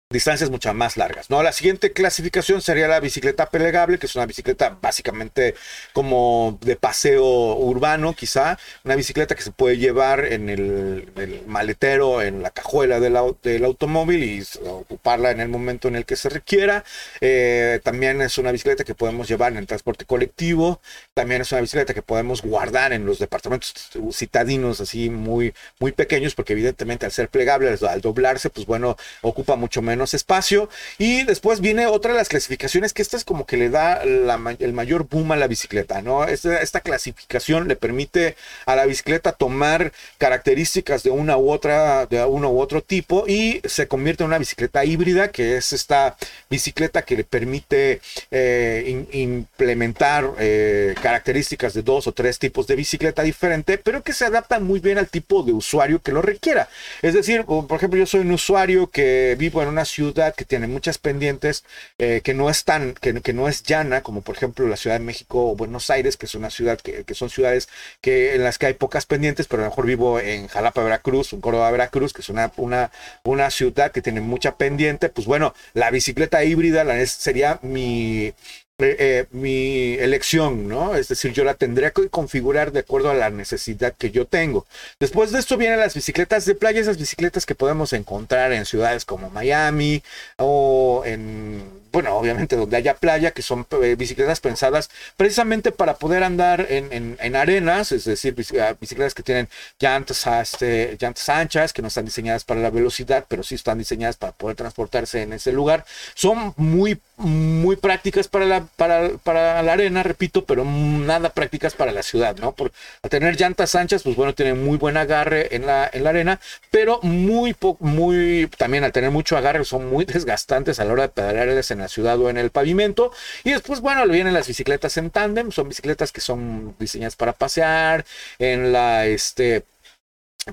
distancias 0.10 0.50
mucho 0.50 0.74
más 0.74 0.96
largas. 0.96 1.30
¿no? 1.30 1.44
La 1.44 1.52
siguiente 1.52 1.92
clasificación 1.92 2.62
sería 2.62 2.88
la 2.88 3.02
bicicleta 3.02 3.50
plegable, 3.50 4.00
que 4.00 4.06
es 4.06 4.16
una 4.16 4.26
bicicleta 4.26 4.78
básicamente 4.82 5.54
como 5.92 6.58
de 6.62 6.78
paseo 6.78 7.26
urbano, 7.56 8.14
quizá. 8.14 8.58
Una 8.86 8.96
bicicleta 8.96 9.36
que 9.36 9.42
se 9.42 9.52
puede 9.52 9.78
llevar 9.78 10.24
en 10.26 10.50
el, 10.50 11.44
maletero, 11.46 12.22
en 12.22 12.42
la 12.42 12.52
cajuela 12.52 13.02
del, 13.02 13.18
del, 13.44 13.66
automóvil 13.66 14.24
y 14.24 14.44
ocuparla 14.66 15.32
en 15.32 15.42
el 15.42 15.50
momento 15.50 15.90
en 15.90 15.98
el 15.98 16.06
que 16.06 16.16
se 16.16 16.30
requiera. 16.30 16.86
Eh, 17.20 17.82
también 17.84 18.22
es 18.22 18.38
una 18.38 18.54
bicicleta 18.54 18.86
que 18.86 18.96
podemos 18.96 19.28
llevar 19.28 19.52
en 19.52 19.58
el 19.58 19.68
transporte 19.68 20.06
colectivo. 20.06 20.80
También 21.14 21.42
es 21.42 21.52
una 21.52 21.60
bicicleta 21.60 21.94
que 21.94 22.02
podemos 22.02 22.42
guardar 22.42 22.94
en 22.94 23.06
los 23.06 23.20
departamentos 23.20 23.74
citadinos 24.14 24.80
así 24.80 25.10
muy, 25.10 25.54
muy 25.80 25.92
pequeños, 25.92 26.34
porque 26.34 26.54
evidentemente 26.54 27.06
al 27.06 27.12
ser 27.12 27.28
plegable, 27.28 27.78
al 27.90 28.02
doblarse, 28.02 28.50
pues 28.50 28.66
bueno, 28.66 28.96
ocupa 29.22 29.58
mucho 29.58 29.82
menos 29.82 29.97
espacio. 30.14 30.70
Y 30.98 31.24
después 31.24 31.62
viene 31.62 31.88
otra 31.88 32.12
de 32.12 32.18
las 32.18 32.30
clasificaciones 32.30 32.94
que 32.94 33.02
esta 33.02 33.18
es 33.18 33.24
como 33.24 33.46
que 33.46 33.58
le 33.58 33.70
da 33.70 34.02
el 34.04 34.74
mayor 34.74 35.08
boom 35.08 35.32
a 35.32 35.36
la 35.36 35.48
bicicleta, 35.48 36.02
¿no? 36.02 36.26
Esta, 36.26 36.62
esta, 36.62 36.82
clasificación 36.82 37.68
le 37.68 37.76
permite 37.76 38.36
a 38.66 38.76
la 38.76 38.86
bicicleta 38.86 39.32
tomar 39.32 39.92
características 40.18 41.04
de 41.04 41.10
una 41.10 41.38
u 41.38 41.52
otra, 41.52 42.06
de 42.06 42.24
uno 42.24 42.50
u 42.50 42.60
otro 42.60 42.82
tipo 42.82 43.26
y 43.28 43.62
se 43.66 43.88
convierte 43.88 44.24
en 44.24 44.28
una 44.28 44.38
bicicleta 44.38 44.86
híbrida, 44.86 45.32
que 45.32 45.58
es 45.58 45.74
esta 45.74 46.16
bicicleta 46.50 47.02
que 47.02 47.18
le 47.18 47.24
permite 47.24 48.00
eh, 48.32 49.06
implementar 49.12 50.32
eh, 50.40 50.96
características 51.02 51.74
de 51.74 51.82
dos 51.82 52.08
o 52.08 52.12
tres 52.12 52.40
tipos 52.40 52.68
de 52.68 52.76
bicicleta 52.76 53.24
diferente, 53.24 53.78
pero 53.78 54.04
que 54.04 54.14
se 54.14 54.26
adapta 54.26 54.60
muy 54.60 54.80
bien 54.80 54.98
al 54.98 55.08
tipo 55.08 55.44
de 55.44 55.54
usuario 55.54 56.02
que 56.02 56.12
lo 56.12 56.22
requiera. 56.22 56.70
Es 57.02 57.14
decir, 57.14 57.44
por 57.46 57.72
ejemplo, 57.72 58.00
yo 58.00 58.06
soy 58.06 58.22
un 58.22 58.32
usuario 58.32 58.88
que 58.88 59.36
vivo 59.38 59.62
en 59.62 59.70
una 59.70 59.86
ciudad 59.88 60.36
que 60.36 60.46
tiene 60.46 60.68
muchas 60.68 61.00
pendientes, 61.00 61.64
eh, 61.98 62.22
que 62.24 62.36
no 62.36 62.50
es 62.52 62.64
tan, 62.64 62.94
que, 62.94 63.34
no 63.34 63.48
es 63.48 63.64
llana, 63.64 64.04
como 64.04 64.22
por 64.22 64.36
ejemplo 64.36 64.68
la 64.68 64.78
Ciudad 64.78 65.00
de 65.00 65.06
México 65.06 65.52
o 65.52 65.56
Buenos 65.56 65.90
Aires, 65.90 66.18
que 66.18 66.28
es 66.28 66.36
una 66.36 66.52
ciudad 66.52 66.80
que, 66.80 67.04
que, 67.04 67.16
son 67.16 67.30
ciudades 67.30 67.70
que, 68.02 68.36
en 68.36 68.44
las 68.44 68.60
que 68.60 68.68
hay 68.68 68.74
pocas 68.76 69.08
pendientes, 69.08 69.48
pero 69.48 69.64
a 69.64 69.66
lo 69.66 69.72
mejor 69.72 69.88
vivo 69.88 70.20
en 70.20 70.48
Jalapa, 70.48 70.84
Veracruz, 70.84 71.34
un 71.34 71.42
Córdoba, 71.42 71.72
Veracruz, 71.72 72.14
que 72.14 72.22
es 72.22 72.30
una, 72.30 72.52
una, 72.58 72.92
una 73.24 73.50
ciudad 73.50 73.92
que 73.92 74.02
tiene 74.04 74.22
mucha 74.22 74.58
pendiente, 74.58 75.10
pues 75.10 75.26
bueno, 75.26 75.56
la 75.74 75.90
bicicleta 75.92 76.44
híbrida 76.44 76.84
la, 76.84 77.04
sería 77.08 77.60
mi, 77.64 78.34
eh, 78.80 78.96
eh, 79.00 79.26
mi 79.32 79.96
elección, 79.96 80.68
¿no? 80.68 80.96
Es 80.96 81.08
decir, 81.08 81.34
yo 81.34 81.44
la 81.44 81.56
tendría 81.56 81.90
que 81.92 82.10
configurar 82.10 82.72
de 82.72 82.82
acuerdo 82.82 83.10
a 83.10 83.16
la 83.16 83.32
necesidad 83.32 83.96
que 83.98 84.12
yo 84.12 84.26
tengo. 84.28 84.68
Después 85.00 85.32
de 85.32 85.40
esto 85.40 85.58
vienen 85.58 85.80
las 85.80 85.96
bicicletas 85.96 86.46
de 86.46 86.54
playa, 86.54 86.80
esas 86.82 87.00
bicicletas 87.00 87.48
que 87.48 87.56
podemos 87.56 87.92
encontrar 87.94 88.52
en 88.54 88.66
ciudades 88.66 89.04
como 89.04 89.32
Miami 89.32 90.04
o 90.38 91.02
en 91.06 91.64
bueno, 91.92 92.16
obviamente 92.16 92.56
donde 92.56 92.78
haya 92.78 92.96
playa, 92.96 93.32
que 93.32 93.42
son 93.42 93.66
eh, 93.82 93.96
bicicletas 93.98 94.40
pensadas 94.40 94.90
precisamente 95.16 95.72
para 95.72 95.96
poder 95.96 96.24
andar 96.24 96.68
en, 96.70 97.18
en, 97.20 97.36
arenas, 97.36 97.92
es 97.92 98.06
decir, 98.06 98.36
ah, 98.62 98.76
bicicletas 98.80 99.16
que 99.16 99.24
tienen 99.24 99.50
llantas, 99.80 100.28
este, 100.28 100.96
llantas 101.00 101.28
anchas, 101.30 101.74
que 101.74 101.82
no 101.82 101.88
están 101.88 102.06
diseñadas 102.06 102.44
para 102.44 102.60
la 102.62 102.70
velocidad, 102.70 103.26
pero 103.28 103.42
sí 103.42 103.56
están 103.56 103.80
diseñadas 103.80 104.18
para 104.18 104.32
poder 104.32 104.56
transportarse 104.56 105.24
en 105.24 105.34
ese 105.34 105.52
lugar. 105.52 105.86
Son 106.14 106.54
muy, 106.58 107.00
muy 107.18 107.76
prácticas 107.76 108.28
para 108.28 108.46
la, 108.46 108.66
para, 108.76 109.10
para 109.24 109.62
la 109.64 109.74
arena, 109.74 110.04
repito, 110.04 110.46
pero 110.46 110.64
nada 110.64 111.30
prácticas 111.30 111.74
para 111.74 111.92
la 111.92 112.04
ciudad, 112.04 112.38
¿no? 112.38 112.54
Por, 112.54 112.72
al 113.02 113.10
tener 113.10 113.40
llantas 113.40 113.74
anchas, 113.76 114.04
pues 114.04 114.16
bueno, 114.16 114.36
tienen 114.36 114.64
muy 114.64 114.78
buen 114.78 114.98
agarre 114.98 115.56
en 115.56 115.66
la, 115.66 115.90
en 115.92 116.04
la 116.04 116.12
arena, 116.12 116.40
pero 116.70 117.00
muy, 117.02 117.56
muy, 117.80 118.50
también 118.58 118.84
al 118.84 118.92
tener 118.92 119.12
mucho 119.12 119.36
agarre, 119.36 119.66
son 119.66 119.90
muy 119.90 120.06
desgastantes 120.18 120.80
a 120.80 120.86
la 120.86 120.94
hora 120.94 121.04
de 121.04 121.10
pedalear 121.10 121.50
en 121.50 121.80
la 121.80 121.88
ciudad 121.88 122.20
o 122.20 122.30
en 122.30 122.38
el 122.38 122.52
pavimento. 122.52 123.12
Y 123.44 123.52
después, 123.52 123.82
bueno, 123.82 124.08
vienen 124.08 124.34
las 124.34 124.48
bicicletas 124.48 124.98
en 124.98 125.10
tándem, 125.10 125.52
son 125.52 125.70
bicicletas 125.70 126.12
que 126.12 126.22
son 126.22 126.76
diseñadas 126.80 127.16
para 127.16 127.34
pasear, 127.34 128.06
en 128.40 128.72
la, 128.72 129.06
este, 129.08 129.64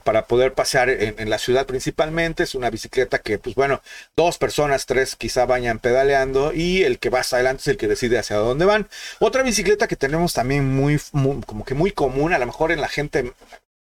para 0.03 0.27
poder 0.27 0.55
pasear 0.55 0.89
en, 0.91 1.31
la 1.31 1.39
ciudad 1.39 1.67
principalmente. 1.67 2.43
Es 2.43 2.55
una 2.55 2.71
bicicleta 2.71 3.19
que, 3.19 3.39
pues 3.39 3.55
bueno, 3.55 3.83
dos 4.17 4.39
personas, 4.39 4.87
tres 4.87 5.17
quizá 5.17 5.47
vayan 5.47 5.79
pedaleando 5.79 6.53
y 6.53 6.83
el 6.83 6.99
que 6.99 7.11
va 7.11 7.21
hacia 7.21 7.37
adelante 7.37 7.63
es 7.63 7.69
el 7.69 7.77
que 7.77 7.89
decide 7.89 8.19
hacia 8.19 8.37
dónde 8.37 8.65
van. 8.65 8.89
Otra 9.21 9.43
bicicleta 9.43 9.89
que 9.89 9.97
tenemos 9.97 10.33
también 10.33 10.75
muy, 10.75 11.01
muy, 11.13 11.43
como 11.43 11.65
que 11.65 11.75
muy 11.75 11.91
común, 11.91 12.33
a 12.33 12.39
lo 12.39 12.47
mejor 12.47 12.73
en 12.73 12.81
la 12.81 12.89
gente 12.89 13.33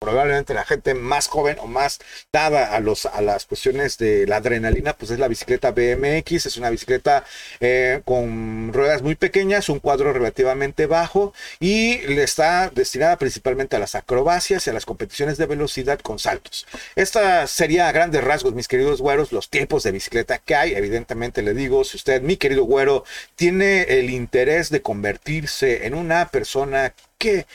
probablemente 0.04 0.54
la 0.54 0.66
gente 0.66 0.94
más 0.94 1.28
joven 1.28 1.58
o 1.62 1.68
más 1.68 2.00
dada 2.34 2.76
a, 2.76 2.82
los, 2.82 3.06
a 3.06 3.22
las 3.22 3.46
cuestiones 3.46 3.98
de 3.98 4.28
la 4.28 4.38
adrenalina, 4.38 4.94
pues 4.98 5.12
es 5.12 5.20
la 5.20 5.30
bicicleta 5.30 5.72
BMX, 5.72 6.46
es 6.46 6.58
una 6.58 6.70
bicicleta 6.70 7.24
eh, 7.62 8.02
con 8.04 8.74
ruedas 8.74 9.02
muy 9.02 9.16
pequeñas, 9.16 9.70
un 9.70 9.80
cuadro 9.80 10.12
relativamente 10.12 10.88
bajo 10.88 11.34
y 11.62 12.00
le 12.00 12.24
está 12.24 12.70
destinada 12.70 13.18
principalmente 13.18 13.78
a 13.78 13.80
las 13.80 13.96
acrobacias 13.96 14.68
y 14.68 14.70
a 14.70 14.74
las 14.74 14.86
competiciones 14.86 15.38
de 15.38 15.46
velocidad 15.46 16.00
con 16.00 16.20
saltos. 16.20 16.68
Esta 16.96 17.48
sería 17.48 17.88
a 17.88 17.92
grandes 17.94 18.24
rasgos, 18.24 18.54
mis 18.54 18.68
queridos 18.68 19.02
güeros, 19.02 19.32
los 19.32 19.50
tiempos 19.50 19.84
de 19.84 19.92
bicicleta 19.92 20.38
que 20.38 20.56
hay. 20.56 20.74
Evidentemente 20.74 21.42
le 21.42 21.54
digo, 21.54 21.86
si 21.86 21.96
usted, 21.96 22.22
mi 22.22 22.36
querido 22.36 22.66
güero, 22.66 23.06
tiene 23.36 23.84
el 23.84 24.10
interés 24.10 24.70
de 24.70 24.82
convertirse 24.82 25.86
en 25.86 25.94
una 25.94 26.28
persona 26.28 26.94
que 27.18 27.46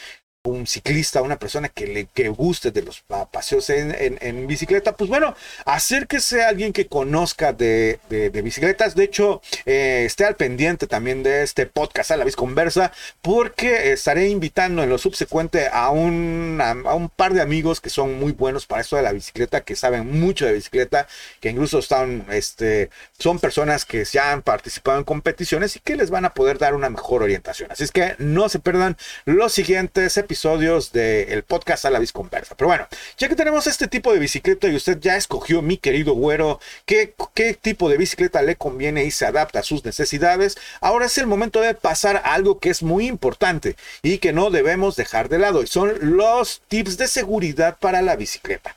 un 0.49 0.67
ciclista, 0.67 1.23
una 1.23 1.39
persona 1.39 1.69
que 1.69 1.87
le 1.87 2.07
que 2.07 2.29
guste 2.29 2.71
de 2.71 2.83
los 2.83 3.05
paseos 3.31 3.71
en, 3.71 4.47
bicicleta, 4.47 4.97
pues 4.97 5.11
bueno, 5.11 5.35
acérquese 5.65 6.43
a 6.43 6.49
alguien 6.49 6.73
que 6.73 6.87
conozca 6.87 7.53
de, 7.53 7.99
bicicletas. 8.43 8.95
De 8.95 9.05
hecho, 9.05 9.43
eh, 9.67 10.05
esté 10.07 10.25
al 10.25 10.37
pendiente 10.37 10.87
también 10.87 11.23
de 11.23 11.43
este 11.43 11.67
podcast 11.67 12.11
a 12.11 12.17
la 12.17 12.25
vez 12.25 12.37
conversa, 12.37 12.93
porque 13.23 13.93
estaré 13.93 14.29
invitando 14.29 14.83
en 14.83 14.89
lo 14.89 14.99
subsecuente 14.99 15.69
a 15.69 15.91
un, 15.91 16.61
a, 16.61 16.95
un 16.95 17.09
par 17.09 17.35
de 17.35 17.43
amigos 17.43 17.81
que 17.81 17.91
son 17.91 18.19
muy 18.19 18.33
buenos 18.33 18.67
para 18.67 18.81
esto 18.81 18.97
de 18.97 19.03
la 19.03 19.13
bicicleta, 19.13 19.63
que 19.63 19.77
saben 19.77 20.19
mucho 20.21 20.47
de 20.47 20.55
bicicleta, 20.55 21.07
que 21.41 21.51
incluso 21.51 21.79
están, 21.79 22.27
este, 22.31 22.91
son 23.19 23.39
personas 23.39 23.85
que 23.85 24.05
ya 24.05 24.33
han 24.33 24.43
participado 24.43 24.99
en 24.99 25.05
competiciones 25.05 25.77
y 25.77 25.81
que 25.81 25.97
les 25.97 26.11
van 26.11 26.25
a 26.25 26.35
poder 26.35 26.59
dar 26.59 26.75
una 26.75 26.91
mejor 26.91 27.23
orientación. 27.23 27.71
Así 27.71 27.85
es 27.85 27.93
que 27.93 28.15
no 28.19 28.49
se 28.49 28.59
pierdan 28.59 28.97
los 29.25 29.53
siguientes 29.53 30.17
episodios 30.17 30.38
episodios 30.39 30.93
del 30.93 31.43
podcast 31.43 31.85
a 31.85 31.91
la 31.91 32.01
Conversa. 32.13 32.55
Pero 32.55 32.69
bueno, 32.69 32.87
ya 33.17 33.29
que 33.29 33.35
tenemos 33.35 33.67
este 33.67 33.89
tipo 33.89 34.13
de 34.13 34.21
bicicleta 34.21 34.69
y 34.69 34.77
usted 34.77 35.01
ya 35.01 35.17
escogió, 35.17 35.63
mi 35.63 35.79
querido 35.79 36.13
güero, 36.13 36.61
qué, 36.87 37.13
qué 37.35 37.55
tipo 37.55 37.89
de 37.89 37.97
bicicleta 37.97 38.41
le 38.43 38.55
conviene 38.55 39.03
y 39.05 39.11
se 39.11 39.27
adapta 39.27 39.59
a 39.59 39.63
sus 39.65 39.85
necesidades, 39.85 40.57
ahora 40.81 41.07
es 41.07 41.19
el 41.19 41.27
momento 41.27 41.61
de 41.61 41.75
pasar 41.75 42.19
a 42.19 42.35
algo 42.35 42.61
que 42.61 42.71
es 42.71 42.85
muy 42.85 43.09
importante 43.09 43.75
y 44.01 44.19
que 44.19 44.33
no 44.33 44.51
debemos 44.51 44.95
dejar 44.95 45.29
de 45.29 45.39
lado, 45.39 45.65
y 45.65 45.67
son 45.67 46.17
los 46.17 46.63
tips 46.69 46.97
de 46.99 47.09
seguridad 47.09 47.77
para 47.81 48.01
la 48.01 48.15
bicicleta 48.15 48.77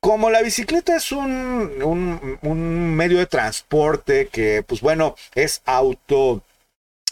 como 0.00 0.30
la 0.30 0.42
bicicleta 0.42 0.94
es 0.96 1.10
un, 1.10 1.82
un, 1.82 2.38
un, 2.42 2.94
medio 2.94 3.18
de 3.18 3.26
transporte 3.26 4.28
que, 4.28 4.62
pues 4.62 4.80
bueno, 4.80 5.16
es 5.34 5.60
auto 5.66 6.44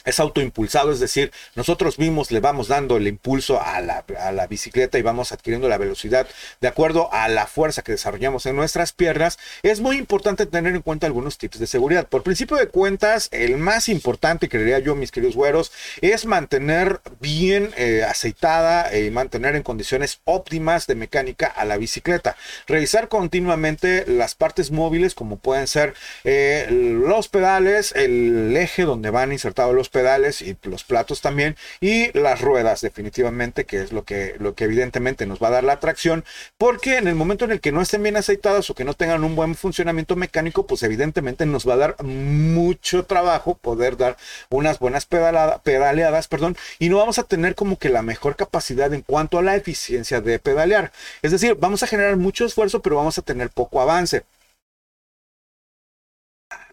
es 0.06 0.20
autoimpulsado, 0.20 0.92
es 0.92 1.00
decir, 1.00 1.32
nosotros 1.54 1.98
mismos 1.98 2.30
le 2.30 2.40
vamos 2.40 2.68
dando 2.68 2.96
el 2.96 3.06
impulso 3.08 3.60
a 3.60 3.80
la, 3.80 4.04
a 4.20 4.32
la, 4.32 4.46
bicicleta 4.46 4.98
y 4.98 5.02
vamos 5.02 5.32
adquiriendo 5.32 5.68
la 5.68 5.76
velocidad 5.76 6.26
de 6.60 6.68
acuerdo 6.68 7.12
a 7.12 7.28
la 7.28 7.48
fuerza 7.48 7.82
que 7.82 7.92
desarrollamos 7.92 8.46
en 8.46 8.54
nuestras 8.54 8.92
piernas, 8.92 9.38
es 9.64 9.80
muy 9.80 9.98
importante 9.98 10.46
tener 10.46 10.74
en 10.76 10.82
cuenta 10.82 11.08
algunos 11.08 11.36
tips 11.36 11.58
de 11.58 11.66
seguridad. 11.66 12.06
Por 12.06 12.22
principio 12.22 12.56
de 12.56 12.68
cuentas, 12.68 13.28
el 13.32 13.56
más 13.58 13.88
importante, 13.88 14.48
creería 14.48 14.78
yo, 14.78 14.94
mis 14.94 15.10
queridos 15.10 15.34
güeros, 15.34 15.72
es 16.00 16.24
mantener 16.24 17.00
bien 17.20 17.70
eh, 17.76 18.04
aceitada 18.08 18.96
y 18.96 19.10
mantener 19.10 19.56
en 19.56 19.64
condiciones 19.64 20.20
óptimas 20.24 20.86
de 20.86 20.94
mecánica 20.94 21.48
a 21.48 21.64
la 21.64 21.76
bicicleta. 21.76 22.36
Revisar 22.68 23.08
continuamente 23.08 24.04
las 24.06 24.36
partes 24.36 24.70
móviles, 24.70 25.14
como 25.14 25.38
pueden 25.38 25.66
ser 25.66 25.94
eh, 26.22 26.68
los 26.70 27.28
pedales, 27.28 27.92
el 27.96 28.56
eje 28.56 28.82
donde 28.82 29.10
van 29.10 29.32
insertados 29.32 29.74
los 29.74 29.88
pedales 29.88 29.95
y 29.96 30.56
los 30.62 30.84
platos 30.84 31.20
también 31.20 31.56
y 31.80 32.16
las 32.18 32.40
ruedas 32.40 32.80
definitivamente 32.80 33.64
que 33.64 33.80
es 33.80 33.92
lo 33.92 34.04
que 34.04 34.34
lo 34.38 34.54
que 34.54 34.64
evidentemente 34.64 35.26
nos 35.26 35.42
va 35.42 35.48
a 35.48 35.52
dar 35.52 35.64
la 35.64 35.80
tracción 35.80 36.24
porque 36.58 36.98
en 36.98 37.08
el 37.08 37.14
momento 37.14 37.44
en 37.44 37.52
el 37.52 37.60
que 37.60 37.72
no 37.72 37.80
estén 37.80 38.02
bien 38.02 38.16
aceitadas 38.16 38.68
o 38.68 38.74
que 38.74 38.84
no 38.84 38.94
tengan 38.94 39.24
un 39.24 39.36
buen 39.36 39.54
funcionamiento 39.54 40.16
mecánico 40.16 40.66
pues 40.66 40.82
evidentemente 40.82 41.46
nos 41.46 41.66
va 41.68 41.74
a 41.74 41.78
dar 41.78 42.02
mucho 42.02 43.04
trabajo 43.04 43.54
poder 43.54 43.96
dar 43.96 44.16
unas 44.50 44.78
buenas 44.78 45.06
pedaleadas 45.06 46.28
perdón 46.28 46.56
y 46.78 46.88
no 46.88 46.98
vamos 46.98 47.18
a 47.18 47.24
tener 47.24 47.54
como 47.54 47.78
que 47.78 47.88
la 47.88 48.02
mejor 48.02 48.36
capacidad 48.36 48.92
en 48.92 49.02
cuanto 49.02 49.38
a 49.38 49.42
la 49.42 49.56
eficiencia 49.56 50.20
de 50.20 50.38
pedalear. 50.38 50.92
Es 51.22 51.32
decir 51.32 51.56
vamos 51.58 51.82
a 51.82 51.86
generar 51.86 52.16
mucho 52.16 52.44
esfuerzo 52.44 52.82
pero 52.82 52.96
vamos 52.96 53.18
a 53.18 53.22
tener 53.22 53.50
poco 53.50 53.80
avance. 53.80 54.24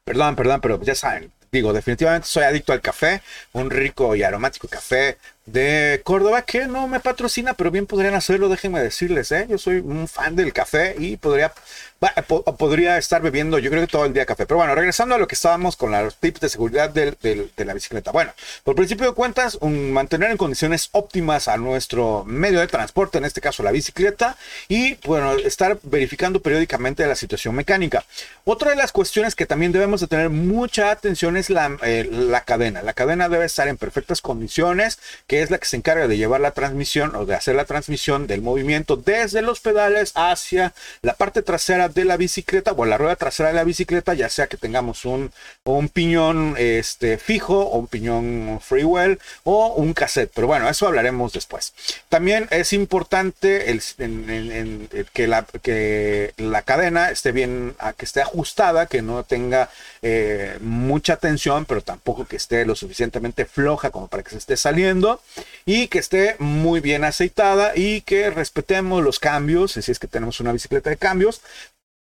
Perdón, 0.03 0.35
perdón, 0.35 0.59
pero 0.61 0.81
ya 0.81 0.95
saben, 0.95 1.31
digo, 1.53 1.71
definitivamente 1.71 2.27
soy 2.27 2.43
adicto 2.43 2.73
al 2.73 2.81
café, 2.81 3.21
un 3.53 3.69
rico 3.69 4.15
y 4.15 4.23
aromático 4.23 4.67
café 4.67 5.17
de 5.45 6.01
Córdoba 6.03 6.41
que 6.41 6.65
no 6.65 6.87
me 6.87 6.99
patrocina, 6.99 7.53
pero 7.53 7.69
bien 7.69 7.85
podrían 7.85 8.15
hacerlo, 8.15 8.49
déjenme 8.49 8.81
decirles, 8.81 9.31
¿eh? 9.31 9.45
Yo 9.47 9.59
soy 9.59 9.77
un 9.77 10.07
fan 10.07 10.35
del 10.35 10.51
café 10.51 10.95
y 10.97 11.15
podría 11.17 11.53
podría 12.57 12.97
estar 12.97 13.21
bebiendo, 13.21 13.59
yo 13.59 13.69
creo 13.69 13.81
que 13.81 13.91
todo 13.91 14.05
el 14.05 14.13
día 14.13 14.25
café. 14.25 14.45
Pero 14.45 14.57
bueno, 14.57 14.75
regresando 14.75 15.15
a 15.15 15.17
lo 15.17 15.27
que 15.27 15.35
estábamos 15.35 15.75
con 15.75 15.91
los 15.91 16.15
tips 16.15 16.41
de 16.41 16.49
seguridad 16.49 16.89
de 16.89 17.49
la 17.57 17.73
bicicleta. 17.73 18.11
Bueno, 18.11 18.33
por 18.63 18.75
principio 18.75 19.07
de 19.07 19.13
cuentas, 19.13 19.57
mantener 19.61 20.31
en 20.31 20.37
condiciones 20.37 20.89
óptimas 20.91 21.47
a 21.47 21.57
nuestro 21.57 22.23
medio 22.25 22.59
de 22.59 22.67
transporte, 22.67 23.17
en 23.17 23.25
este 23.25 23.41
caso 23.41 23.63
la 23.63 23.71
bicicleta, 23.71 24.37
y 24.67 24.95
bueno, 25.05 25.33
estar 25.33 25.77
verificando 25.83 26.41
periódicamente 26.41 27.05
la 27.05 27.15
situación 27.15 27.55
mecánica. 27.55 28.03
Otra 28.45 28.71
de 28.71 28.75
las 28.75 28.91
cuestiones 28.91 29.35
que 29.35 29.45
también 29.45 29.71
debemos 29.71 30.01
de 30.01 30.07
tener 30.07 30.29
mucha 30.29 30.91
atención 30.91 31.37
es 31.37 31.49
la, 31.49 31.77
eh, 31.83 32.07
la 32.11 32.41
cadena. 32.41 32.81
La 32.81 32.93
cadena 32.93 33.29
debe 33.29 33.45
estar 33.45 33.67
en 33.67 33.77
perfectas 33.77 34.21
condiciones, 34.21 34.99
que 35.27 35.41
es 35.41 35.51
la 35.51 35.57
que 35.57 35.65
se 35.65 35.77
encarga 35.77 36.07
de 36.07 36.17
llevar 36.17 36.41
la 36.41 36.51
transmisión 36.51 37.15
o 37.15 37.25
de 37.25 37.35
hacer 37.35 37.55
la 37.55 37.65
transmisión 37.65 38.27
del 38.27 38.41
movimiento 38.41 38.97
desde 38.97 39.41
los 39.41 39.59
pedales 39.59 40.11
hacia 40.15 40.73
la 41.01 41.13
parte 41.13 41.41
trasera 41.41 41.89
de 41.93 42.05
la 42.05 42.17
bicicleta 42.17 42.71
o 42.71 42.85
la 42.85 42.97
rueda 42.97 43.15
trasera 43.15 43.49
de 43.49 43.55
la 43.55 43.63
bicicleta, 43.63 44.13
ya 44.13 44.29
sea 44.29 44.47
que 44.47 44.57
tengamos 44.57 45.05
un, 45.05 45.31
un 45.63 45.89
piñón 45.89 46.55
este, 46.57 47.17
fijo 47.17 47.59
o 47.59 47.77
un 47.79 47.87
piñón 47.87 48.59
freewell 48.61 49.19
o 49.43 49.73
un 49.75 49.93
cassette. 49.93 50.31
Pero 50.33 50.47
bueno, 50.47 50.69
eso 50.69 50.87
hablaremos 50.87 51.33
después. 51.33 51.73
También 52.09 52.47
es 52.51 52.73
importante 52.73 53.71
el, 53.71 53.81
que, 55.13 55.27
la, 55.27 55.45
que 55.61 56.33
la 56.37 56.61
cadena 56.61 57.11
esté 57.11 57.31
bien, 57.31 57.75
que 57.97 58.05
esté 58.05 58.21
ajustada, 58.21 58.85
que 58.87 59.01
no 59.01 59.23
tenga 59.23 59.69
eh, 60.01 60.57
mucha 60.61 61.17
tensión, 61.17 61.65
pero 61.65 61.81
tampoco 61.81 62.25
que 62.25 62.35
esté 62.35 62.65
lo 62.65 62.75
suficientemente 62.75 63.45
floja 63.45 63.89
como 63.91 64.07
para 64.07 64.23
que 64.23 64.31
se 64.31 64.37
esté 64.37 64.57
saliendo 64.57 65.21
y 65.65 65.87
que 65.87 65.99
esté 65.99 66.35
muy 66.39 66.79
bien 66.79 67.03
aceitada 67.03 67.73
y 67.75 68.01
que 68.01 68.29
respetemos 68.29 69.03
los 69.03 69.19
cambios, 69.19 69.73
si 69.73 69.91
es 69.91 69.99
que 69.99 70.07
tenemos 70.07 70.39
una 70.39 70.51
bicicleta 70.51 70.89
de 70.89 70.97
cambios, 70.97 71.41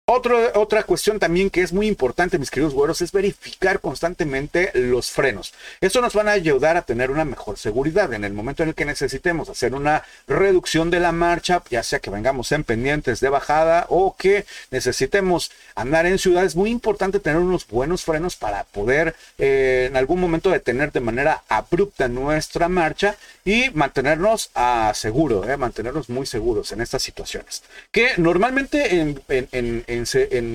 otra 0.07 0.83
cuestión 0.83 1.17
también 1.17 1.49
que 1.49 1.61
es 1.61 1.73
muy 1.73 1.87
importante, 1.87 2.37
mis 2.37 2.51
queridos 2.51 2.75
güeros, 2.75 3.01
es 3.01 3.11
verificar 3.11 3.79
constantemente 3.79 4.69
los 4.75 5.09
frenos. 5.09 5.55
Esto 5.81 5.99
nos 5.99 6.13
van 6.13 6.27
a 6.27 6.33
ayudar 6.33 6.77
a 6.77 6.83
tener 6.83 7.09
una 7.09 7.25
mejor 7.25 7.57
seguridad 7.57 8.13
en 8.13 8.23
el 8.23 8.31
momento 8.31 8.61
en 8.61 8.69
el 8.69 8.75
que 8.75 8.85
necesitemos 8.85 9.49
hacer 9.49 9.73
una 9.73 10.03
reducción 10.27 10.91
de 10.91 10.99
la 10.99 11.11
marcha, 11.11 11.63
ya 11.71 11.81
sea 11.81 11.99
que 11.99 12.11
vengamos 12.11 12.51
en 12.51 12.63
pendientes 12.63 13.19
de 13.19 13.29
bajada 13.29 13.87
o 13.89 14.15
que 14.15 14.45
necesitemos 14.69 15.51
andar 15.73 16.05
en 16.05 16.19
ciudad. 16.19 16.45
Es 16.45 16.55
muy 16.55 16.69
importante 16.69 17.19
tener 17.19 17.39
unos 17.39 17.67
buenos 17.67 18.03
frenos 18.03 18.35
para 18.35 18.63
poder 18.65 19.15
eh, 19.39 19.87
en 19.89 19.97
algún 19.97 20.21
momento 20.21 20.51
detener 20.51 20.91
de 20.91 20.99
manera 20.99 21.43
abrupta 21.49 22.07
nuestra 22.07 22.69
marcha 22.69 23.15
y 23.43 23.71
mantenernos 23.71 24.51
a 24.53 24.91
seguro, 24.93 25.49
eh, 25.49 25.57
mantenernos 25.57 26.09
muy 26.09 26.27
seguros 26.27 26.71
en 26.71 26.81
estas 26.81 27.01
situaciones. 27.01 27.63
Que 27.91 28.11
normalmente 28.17 28.99
en, 28.99 29.19
en 29.29 29.47
en, 29.87 29.94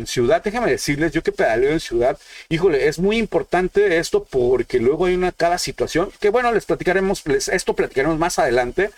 ciudad, 0.07 0.43
déjame 0.43 0.71
decirles, 0.71 1.13
yo 1.13 1.23
que 1.23 1.33
pedaleo 1.33 1.71
en 1.71 1.81
ciudad, 1.81 2.19
híjole, 2.49 2.89
es 2.89 2.99
muy 2.99 3.17
importante 3.17 3.99
esto 3.99 4.25
porque 4.25 4.79
luego 4.79 5.07
hay 5.07 5.15
una 5.15 5.33
cada 5.33 5.59
situación 5.59 6.11
que 6.21 6.31
bueno, 6.31 6.53
les 6.53 6.67
platicaremos, 6.67 7.23
esto 7.27 7.75
platicaremos 7.75 8.19
más 8.19 8.39
adelante 8.39 8.91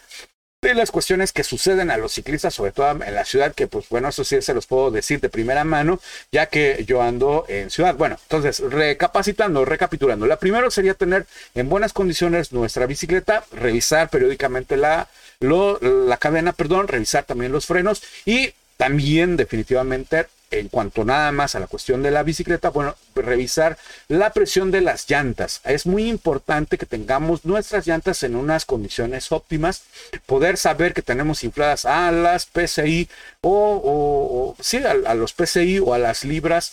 de 0.62 0.74
las 0.74 0.92
cuestiones 0.92 1.33
que 1.33 1.42
suceden 1.42 1.90
a 1.90 1.96
los 1.96 2.12
ciclistas, 2.12 2.55
sobre 2.55 2.70
todo 2.70 2.88
en 3.02 3.14
la 3.16 3.24
ciudad, 3.24 3.52
que 3.52 3.66
pues 3.66 3.88
bueno, 3.88 4.11
eso 4.11 4.22
sí 4.22 4.40
se 4.40 4.55
los 4.55 4.66
puedo 4.66 4.92
decir 4.92 5.18
de 5.18 5.28
primera 5.28 5.64
mano, 5.64 5.98
ya 6.31 6.46
que 6.46 6.85
yo 6.87 7.02
ando 7.02 7.44
en 7.48 7.68
ciudad. 7.68 7.96
Bueno, 7.96 8.16
entonces, 8.22 8.61
recapacitando, 8.61 9.64
recapitulando, 9.64 10.24
la 10.26 10.38
primera 10.38 10.70
sería 10.70 10.94
tener 10.94 11.26
en 11.57 11.68
buenas 11.68 11.92
condiciones 11.92 12.52
nuestra 12.52 12.87
bicicleta, 12.87 13.44
revisar 13.50 14.09
periódicamente 14.09 14.76
la, 14.76 15.09
la 15.40 16.16
cadena, 16.18 16.52
perdón, 16.52 16.87
revisar 16.87 17.24
también 17.24 17.50
los 17.50 17.66
frenos 17.66 18.00
y 18.24 18.55
también 18.83 19.37
definitivamente 19.37 20.27
en 20.51 20.66
cuanto 20.66 21.05
nada 21.05 21.31
más 21.31 21.55
a 21.55 21.61
la 21.61 21.68
cuestión 21.68 22.03
de 22.03 22.11
la 22.11 22.25
bicicleta, 22.25 22.71
bueno, 22.71 22.97
revisar 23.14 23.79
la 24.09 24.33
presión 24.33 24.73
de 24.73 24.81
las 24.81 25.09
llantas. 25.09 25.61
Es 25.62 25.87
muy 25.87 26.09
importante 26.09 26.77
que 26.79 26.85
tengamos 26.85 27.45
nuestras 27.45 27.87
llantas 27.87 28.25
en 28.25 28.35
unas 28.35 28.64
condiciones 28.64 29.31
óptimas, 29.31 29.85
poder 30.27 30.57
saber 30.57 30.95
que 30.95 31.03
tenemos 31.03 31.45
infladas 31.45 31.85
a 31.85 32.11
las 32.11 32.47
PCI 32.47 33.09
o, 33.40 34.57
sí, 34.59 34.79
a, 34.79 35.14
los 35.14 35.33
PCI 35.33 35.79
o 35.79 35.95
a 35.95 35.99
las 35.99 36.25
libras 36.25 36.73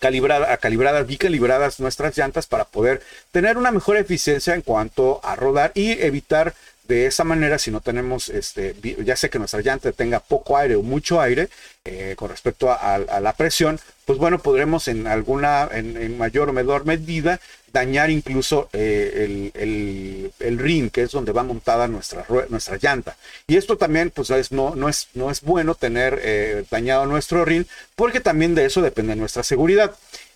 calibradas, 0.00 0.58
calibradas, 0.58 1.06
bicalibradas 1.06 1.78
nuestras 1.78 2.18
llantas 2.18 2.48
para 2.48 2.64
poder 2.64 3.00
tener 3.30 3.58
una 3.58 3.70
mejor 3.70 3.96
eficiencia 3.96 4.56
en 4.56 4.62
cuanto 4.62 5.20
a 5.22 5.36
rodar 5.36 5.70
y 5.76 5.92
evitar 5.92 6.52
de 6.92 7.06
esa 7.06 7.24
manera, 7.24 7.58
si 7.58 7.70
no 7.70 7.80
tenemos, 7.80 8.28
este, 8.28 8.74
ya 9.02 9.16
sé 9.16 9.30
que 9.30 9.38
nuestra 9.38 9.62
llanta 9.62 9.92
tenga 9.92 10.20
poco 10.20 10.58
aire 10.58 10.76
o 10.76 10.82
mucho 10.82 11.20
aire 11.20 11.48
eh, 11.84 12.14
con 12.16 12.28
respecto 12.28 12.70
a, 12.70 12.98
la 12.98 13.32
presión, 13.32 13.80
pues 14.04 14.18
bueno, 14.18 14.38
podremos 14.38 14.88
en 14.88 15.06
alguna, 15.06 15.68
en, 15.72 16.18
mayor 16.18 16.50
o 16.50 16.52
menor 16.52 16.84
medida, 16.84 17.40
dañar 17.72 18.10
incluso 18.10 18.68
eh, 18.74 19.50
el, 19.54 20.32
el, 20.38 20.58
ring, 20.58 20.90
que 20.90 21.02
es 21.02 21.10
donde 21.12 21.32
va 21.32 21.42
montada 21.42 21.88
nuestra, 21.88 22.26
nuestra 22.50 22.76
llanta. 22.76 23.16
Y 23.46 23.56
esto 23.56 23.78
también, 23.78 24.10
pues 24.10 24.28
es, 24.30 24.52
no, 24.52 24.74
no, 24.76 24.90
es, 24.90 25.08
no 25.14 25.30
es 25.30 25.40
bueno 25.40 25.74
tener 25.74 26.20
eh, 26.22 26.64
dañado 26.70 27.06
nuestro 27.06 27.46
ring, 27.46 27.64
porque 27.96 28.20
también 28.20 28.54
de 28.54 28.66
eso 28.66 28.82
depende 28.82 29.16
nuestra 29.16 29.42
seguridad. 29.42 29.94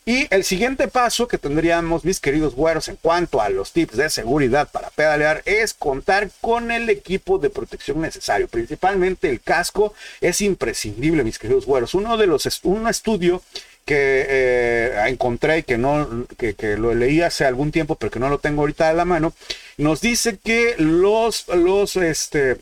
Y 0.08 0.28
el 0.32 0.44
siguiente 0.44 0.86
paso 0.86 1.26
que 1.26 1.36
tendríamos, 1.36 2.04
mis 2.04 2.20
queridos 2.20 2.54
güeros, 2.54 2.86
en 2.86 2.94
cuanto 2.94 3.40
a 3.40 3.48
los 3.48 3.72
tips 3.72 3.96
de 3.96 4.08
seguridad 4.08 4.68
para 4.70 4.90
pedalear, 4.90 5.42
es 5.46 5.74
contar 5.74 6.30
con 6.40 6.70
el 6.70 6.88
equipo 6.88 7.38
de 7.38 7.50
protección 7.50 8.00
necesario. 8.00 8.46
Principalmente 8.46 9.28
el 9.28 9.40
casco 9.40 9.94
es 10.20 10.40
imprescindible, 10.42 11.24
mis 11.24 11.40
queridos 11.40 11.66
güeros. 11.66 11.94
Uno 11.94 12.16
de 12.16 12.28
los, 12.28 12.60
un 12.62 12.86
estudio 12.86 13.42
que 13.84 14.26
eh, 14.28 15.04
encontré 15.08 15.58
y 15.58 15.62
que 15.64 15.76
no 15.76 16.26
que, 16.38 16.54
que, 16.54 16.76
lo 16.76 16.94
leí 16.94 17.20
hace 17.22 17.44
algún 17.44 17.70
tiempo 17.70 17.94
pero 17.94 18.10
que 18.10 18.18
no 18.18 18.28
lo 18.28 18.38
tengo 18.38 18.62
ahorita 18.62 18.88
a 18.88 18.92
la 18.92 19.04
mano 19.04 19.32
nos 19.76 20.00
dice 20.00 20.38
que 20.42 20.74
los 20.76 21.46
los 21.46 21.94
este 21.94 22.56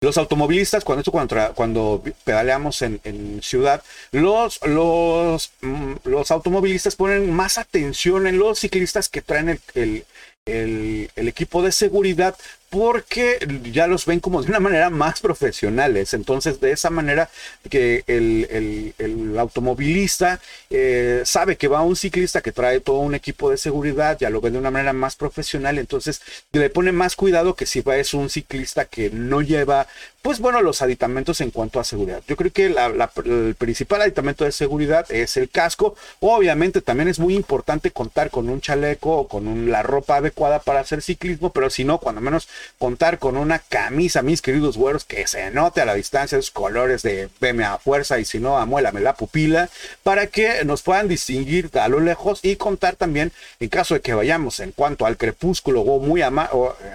los 0.00 0.18
automovilistas, 0.18 0.84
cuando, 0.84 1.10
cuando, 1.10 1.52
cuando 1.54 2.02
pedaleamos 2.24 2.82
en, 2.82 3.40
ciudad, 3.42 3.82
los, 4.12 4.60
los, 4.66 5.52
mm, 5.62 5.94
los 6.04 6.30
automovilistas 6.30 6.96
ponen 6.96 7.32
más 7.32 7.58
atención 7.58 8.26
en 8.26 8.38
los 8.38 8.58
ciclistas 8.58 9.08
que 9.08 9.22
traen 9.22 9.60
el, 9.74 10.04
el, 10.46 11.28
equipo 11.28 11.62
de 11.62 11.72
seguridad 11.72 12.36
porque 12.74 13.38
ya 13.70 13.86
los 13.86 14.04
ven 14.04 14.18
como 14.18 14.42
de 14.42 14.48
una 14.48 14.58
manera 14.58 14.90
más 14.90 15.20
profesionales. 15.20 16.12
Entonces, 16.12 16.60
de 16.60 16.72
esa 16.72 16.90
manera 16.90 17.30
que 17.70 18.02
el, 18.08 19.36
automovilista 19.38 20.40
eh, 20.70 21.22
sabe 21.24 21.56
que 21.56 21.68
va 21.68 21.82
un 21.82 21.94
ciclista 21.94 22.40
que 22.40 22.50
trae 22.50 22.80
todo 22.80 22.98
un 22.98 23.14
equipo 23.14 23.48
de 23.48 23.58
seguridad, 23.58 24.18
ya 24.18 24.28
lo 24.28 24.40
ve 24.40 24.50
de 24.50 24.58
una 24.58 24.72
manera 24.72 24.92
más 24.92 25.14
profesional, 25.14 25.78
entonces 25.78 26.20
le 26.50 26.68
pone 26.68 26.90
más 26.90 27.14
cuidado 27.14 27.54
que 27.54 27.66
si 27.66 27.80
va 27.80 27.96
es 27.96 28.12
un 28.12 28.28
ciclista 28.28 28.86
que 28.86 29.10
no 29.10 29.40
lleva, 29.40 29.86
pues 30.22 30.40
bueno, 30.40 30.60
los 30.60 30.82
aditamentos 30.82 31.40
en 31.40 31.52
cuanto 31.52 31.78
a 31.78 31.84
seguridad. 31.84 32.22
Yo 32.26 32.34
creo 32.34 32.50
que 32.50 32.66
el 32.66 33.54
principal 33.54 34.02
aditamento 34.02 34.44
de 34.44 34.52
seguridad 34.52 35.06
es 35.12 35.36
el 35.36 35.48
casco. 35.48 35.94
Obviamente 36.20 36.80
también 36.80 37.08
es 37.08 37.20
muy 37.20 37.36
importante 37.36 37.92
contar 37.92 38.30
con 38.30 38.48
un 38.48 38.60
chaleco 38.60 39.16
o 39.16 39.28
con 39.28 39.70
la 39.70 39.82
ropa 39.82 40.16
adecuada 40.16 40.58
para 40.60 40.80
hacer 40.80 41.02
ciclismo, 41.02 41.52
pero 41.52 41.70
si 41.70 41.84
no, 41.84 41.98
cuando 41.98 42.20
menos 42.20 42.48
contar 42.78 43.18
con 43.18 43.36
una 43.36 43.58
camisa, 43.58 44.22
mis 44.22 44.42
queridos 44.42 44.76
güeros, 44.76 45.04
que 45.04 45.26
se 45.26 45.50
note 45.50 45.80
a 45.80 45.84
la 45.84 45.94
distancia 45.94 46.38
sus 46.38 46.50
colores 46.50 47.02
de 47.02 47.28
veme 47.40 47.64
a 47.64 47.78
fuerza 47.78 48.18
y 48.18 48.24
si 48.24 48.38
no, 48.38 48.58
amuélame 48.58 49.00
la 49.00 49.14
pupila, 49.14 49.68
para 50.02 50.26
que 50.26 50.64
nos 50.64 50.82
puedan 50.82 51.08
distinguir 51.08 51.70
a 51.78 51.88
lo 51.88 52.00
lejos 52.00 52.40
y 52.42 52.56
contar 52.56 52.96
también, 52.96 53.32
en 53.60 53.68
caso 53.68 53.94
de 53.94 54.00
que 54.00 54.14
vayamos 54.14 54.60
en 54.60 54.72
cuanto 54.72 55.06
al 55.06 55.16
crepúsculo 55.16 55.82
o 55.82 56.00
muy 56.00 56.22
eh, 56.22 56.26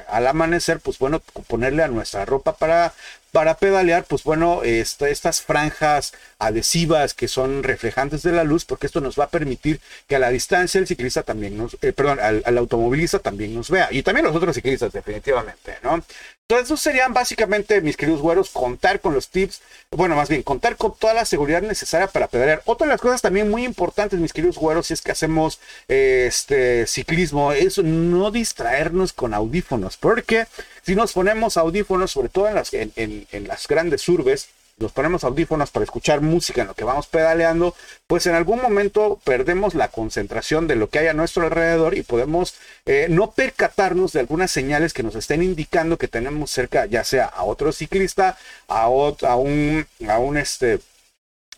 al 0.07 0.27
amanecer, 0.27 0.79
pues 0.79 0.97
bueno, 0.99 1.21
ponerle 1.47 1.83
a 1.83 1.87
nuestra 1.87 2.25
ropa 2.25 2.53
para 2.53 2.93
para 3.31 3.55
pedalear, 3.57 4.05
pues 4.05 4.23
bueno, 4.23 4.63
estas 4.63 5.41
franjas 5.41 6.13
adhesivas 6.39 7.13
que 7.13 7.27
son 7.27 7.63
reflejantes 7.63 8.23
de 8.23 8.31
la 8.31 8.43
luz, 8.43 8.65
porque 8.65 8.87
esto 8.87 9.01
nos 9.01 9.19
va 9.19 9.25
a 9.25 9.29
permitir 9.29 9.79
que 10.07 10.15
a 10.15 10.19
la 10.19 10.29
distancia 10.29 10.79
el 10.79 10.87
ciclista 10.87 11.23
también 11.23 11.57
nos, 11.57 11.77
eh, 11.81 11.93
perdón, 11.93 12.19
al, 12.19 12.57
automovilista 12.57 13.19
también 13.19 13.53
nos 13.53 13.69
vea, 13.69 13.87
y 13.91 14.03
también 14.03 14.25
los 14.25 14.35
otros 14.35 14.55
ciclistas, 14.55 14.91
definitivamente, 14.91 15.77
¿no? 15.83 16.03
Entonces, 16.49 16.65
esos 16.65 16.81
serían 16.81 17.13
básicamente, 17.13 17.79
mis 17.79 17.95
queridos 17.95 18.21
güeros, 18.21 18.49
contar 18.49 19.01
con 19.01 19.13
los 19.13 19.29
tips, 19.29 19.61
bueno, 19.91 20.15
más 20.15 20.29
bien, 20.29 20.41
contar 20.41 20.77
con 20.77 20.95
toda 20.97 21.13
la 21.13 21.23
seguridad 21.23 21.61
necesaria 21.61 22.07
para 22.07 22.27
pedalear. 22.27 22.63
Otra 22.65 22.87
de 22.87 22.93
las 22.93 23.01
cosas 23.01 23.21
también 23.21 23.51
muy 23.51 23.63
importantes, 23.63 24.19
mis 24.19 24.33
queridos 24.33 24.57
güeros, 24.57 24.87
si 24.87 24.95
es 24.95 25.03
que 25.03 25.11
hacemos 25.11 25.59
este 25.87 26.87
ciclismo, 26.87 27.53
es 27.53 27.77
no 27.77 28.31
distraernos 28.31 29.13
con 29.13 29.35
audífonos, 29.35 29.97
porque 29.97 30.47
si 30.81 30.95
nos 30.95 31.13
ponemos 31.13 31.55
audífonos, 31.55 32.09
sobre 32.09 32.29
todo 32.29 32.47
en 32.47 32.55
las, 32.55 32.73
en, 32.73 33.27
las 33.47 33.67
grandes 33.67 34.09
urbes, 34.09 34.49
nos 34.79 34.91
ponemos 34.91 35.23
audífonos 35.23 35.71
para 35.71 35.83
escuchar 35.83 36.21
música 36.21 36.61
en 36.61 36.67
lo 36.67 36.73
que 36.73 36.83
vamos 36.83 37.07
pedaleando, 37.07 37.75
pues 38.07 38.25
en 38.27 38.35
algún 38.35 38.61
momento 38.61 39.19
perdemos 39.23 39.75
la 39.75 39.89
concentración 39.89 40.67
de 40.67 40.75
lo 40.75 40.89
que 40.89 40.99
hay 40.99 41.07
a 41.07 41.13
nuestro 41.13 41.43
alrededor 41.43 41.95
y 41.97 42.03
podemos 42.03 42.55
eh, 42.85 43.07
no 43.09 43.31
percatarnos 43.31 44.13
de 44.13 44.21
algunas 44.21 44.51
señales 44.51 44.93
que 44.93 45.03
nos 45.03 45.15
estén 45.15 45.43
indicando 45.43 45.97
que 45.97 46.07
tenemos 46.07 46.51
cerca, 46.51 46.85
ya 46.85 47.03
sea 47.03 47.25
a 47.25 47.43
otro 47.43 47.71
ciclista, 47.71 48.37
a, 48.67 48.83
a 48.83 49.35
un, 49.35 49.85
a 50.07 50.19
un 50.19 50.37
este, 50.37 50.79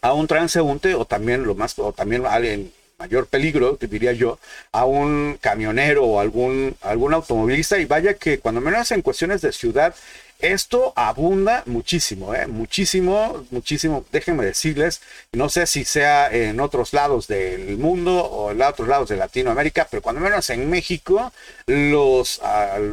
a 0.01 0.13
un 0.13 0.27
transeúnte 0.27 0.95
o 0.95 1.05
también 1.05 1.43
lo 1.43 1.55
más, 1.55 1.77
o 1.79 1.93
también 1.93 2.25
a 2.25 2.34
alguien 2.34 2.73
mayor 3.01 3.25
peligro, 3.27 3.77
diría 3.79 4.13
yo, 4.13 4.38
a 4.71 4.86
un 4.86 5.38
camionero 5.41 6.05
o 6.05 6.19
algún, 6.19 6.75
algún 6.81 7.13
automovilista. 7.13 7.79
Y 7.79 7.86
vaya 7.86 8.13
que 8.13 8.39
cuando 8.39 8.62
menos 8.62 8.91
en 8.91 9.01
cuestiones 9.01 9.41
de 9.41 9.51
ciudad, 9.51 9.95
esto 10.41 10.93
abunda 10.95 11.63
muchísimo, 11.65 12.34
¿eh? 12.36 12.47
muchísimo, 12.47 13.45
muchísimo. 13.51 14.06
Déjenme 14.12 14.45
decirles, 14.45 15.01
no 15.32 15.49
sé 15.49 15.67
si 15.67 15.86
sea 15.86 16.32
en 16.32 16.60
otros 16.60 16.93
lados 16.93 17.27
del 17.27 17.77
mundo 17.77 18.23
o 18.23 18.51
en 18.51 18.62
otros 18.62 18.88
lados 18.88 19.10
de 19.10 19.17
Latinoamérica, 19.17 19.88
pero 19.89 20.01
cuando 20.01 20.21
menos 20.21 20.49
en 20.49 20.69
México, 20.69 21.32
los, 21.67 22.41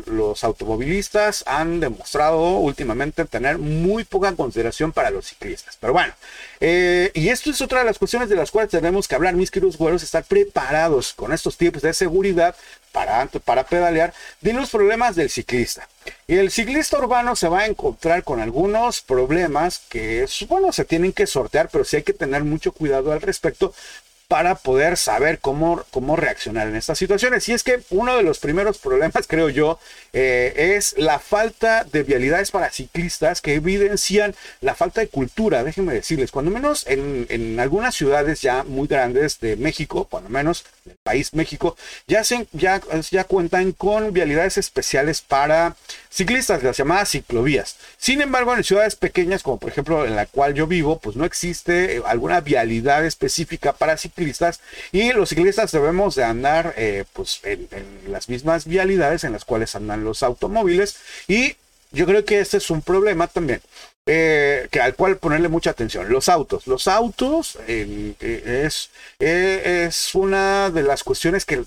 los 0.06 0.44
automovilistas 0.44 1.44
han 1.46 1.80
demostrado 1.80 2.58
últimamente 2.58 3.24
tener 3.24 3.58
muy 3.58 4.04
poca 4.04 4.34
consideración 4.34 4.92
para 4.92 5.10
los 5.10 5.26
ciclistas. 5.26 5.76
Pero 5.80 5.92
bueno, 5.92 6.12
eh, 6.60 7.10
y 7.14 7.28
esto 7.28 7.50
es 7.50 7.60
otra 7.60 7.80
de 7.80 7.86
las 7.86 7.98
cuestiones 7.98 8.28
de 8.28 8.36
las 8.36 8.50
cuales 8.50 8.70
tenemos 8.70 9.08
que 9.08 9.14
hablar, 9.14 9.34
mis 9.34 9.50
queridos 9.50 9.76
güeros, 9.76 10.02
estar 10.02 10.24
preparados 10.24 11.12
con 11.14 11.32
estos 11.32 11.56
tips 11.56 11.82
de 11.82 11.94
seguridad 11.94 12.54
para, 12.92 13.26
para 13.44 13.64
pedalear 13.64 14.12
de 14.40 14.52
los 14.52 14.70
problemas 14.70 15.16
del 15.16 15.30
ciclista. 15.30 15.88
Y 16.26 16.36
el 16.36 16.50
ciclista 16.50 16.98
urbano 16.98 17.36
se 17.36 17.48
va 17.48 17.60
a 17.60 17.66
encontrar 17.66 18.24
con 18.24 18.40
algunos 18.40 19.02
problemas 19.02 19.80
que, 19.88 20.26
bueno, 20.48 20.72
se 20.72 20.84
tienen 20.84 21.12
que 21.12 21.26
sortear, 21.26 21.68
pero 21.70 21.84
sí 21.84 21.96
hay 21.96 22.02
que 22.02 22.12
tener 22.12 22.44
mucho 22.44 22.72
cuidado 22.72 23.12
al 23.12 23.20
respecto 23.20 23.74
para 24.28 24.56
poder 24.56 24.98
saber 24.98 25.38
cómo, 25.38 25.82
cómo 25.90 26.14
reaccionar 26.14 26.68
en 26.68 26.76
estas 26.76 26.98
situaciones. 26.98 27.48
Y 27.48 27.54
es 27.54 27.64
que 27.64 27.80
uno 27.88 28.14
de 28.14 28.22
los 28.22 28.38
primeros 28.38 28.76
problemas, 28.76 29.26
creo 29.28 29.48
yo, 29.48 29.80
eh, 30.12 30.74
es 30.76 30.94
la 30.98 31.18
falta 31.18 31.84
de 31.84 32.02
vialidades 32.02 32.50
para 32.50 32.70
ciclistas 32.70 33.40
que 33.40 33.54
evidencian 33.54 34.34
la 34.60 34.74
falta 34.74 35.00
de 35.00 35.08
cultura. 35.08 35.64
Déjenme 35.64 35.94
decirles, 35.94 36.30
cuando 36.30 36.50
menos 36.50 36.86
en, 36.86 37.26
en 37.30 37.58
algunas 37.58 37.94
ciudades 37.94 38.42
ya 38.42 38.64
muy 38.64 38.86
grandes 38.86 39.40
de 39.40 39.56
México, 39.56 40.06
cuando 40.10 40.28
menos 40.28 40.66
del 40.88 40.96
país 41.02 41.34
México, 41.34 41.76
ya, 42.06 42.24
se, 42.24 42.46
ya, 42.52 42.80
ya 43.10 43.24
cuentan 43.24 43.72
con 43.72 44.12
vialidades 44.12 44.58
especiales 44.58 45.20
para 45.20 45.76
ciclistas, 46.10 46.62
las 46.62 46.76
llamadas 46.76 47.10
ciclovías. 47.10 47.76
Sin 47.96 48.20
embargo, 48.20 48.56
en 48.56 48.64
ciudades 48.64 48.96
pequeñas, 48.96 49.42
como 49.42 49.58
por 49.58 49.70
ejemplo 49.70 50.04
en 50.06 50.16
la 50.16 50.26
cual 50.26 50.54
yo 50.54 50.66
vivo, 50.66 50.98
pues 50.98 51.16
no 51.16 51.24
existe 51.24 51.96
eh, 51.96 52.02
alguna 52.04 52.40
vialidad 52.40 53.04
específica 53.04 53.72
para 53.72 53.96
ciclistas 53.96 54.60
y 54.92 55.12
los 55.12 55.28
ciclistas 55.28 55.72
debemos 55.72 56.14
de 56.14 56.24
andar 56.24 56.74
eh, 56.76 57.04
pues 57.12 57.40
en, 57.44 57.68
en 57.70 58.12
las 58.12 58.28
mismas 58.28 58.66
vialidades 58.66 59.24
en 59.24 59.32
las 59.32 59.44
cuales 59.44 59.74
andan 59.74 60.04
los 60.04 60.22
automóviles 60.22 60.96
y 61.26 61.56
yo 61.90 62.04
creo 62.04 62.24
que 62.24 62.40
este 62.40 62.58
es 62.58 62.70
un 62.70 62.82
problema 62.82 63.28
también. 63.28 63.62
Eh, 64.10 64.68
que 64.70 64.80
al 64.80 64.94
cual 64.94 65.18
ponerle 65.18 65.48
mucha 65.48 65.68
atención. 65.68 66.08
Los 66.08 66.30
autos. 66.30 66.66
Los 66.66 66.88
autos 66.88 67.58
eh, 67.66 68.14
eh, 68.20 69.84
es, 69.86 70.14
una 70.14 70.70
de 70.70 70.82
las 70.82 71.04
cuestiones 71.04 71.44
que, 71.44 71.62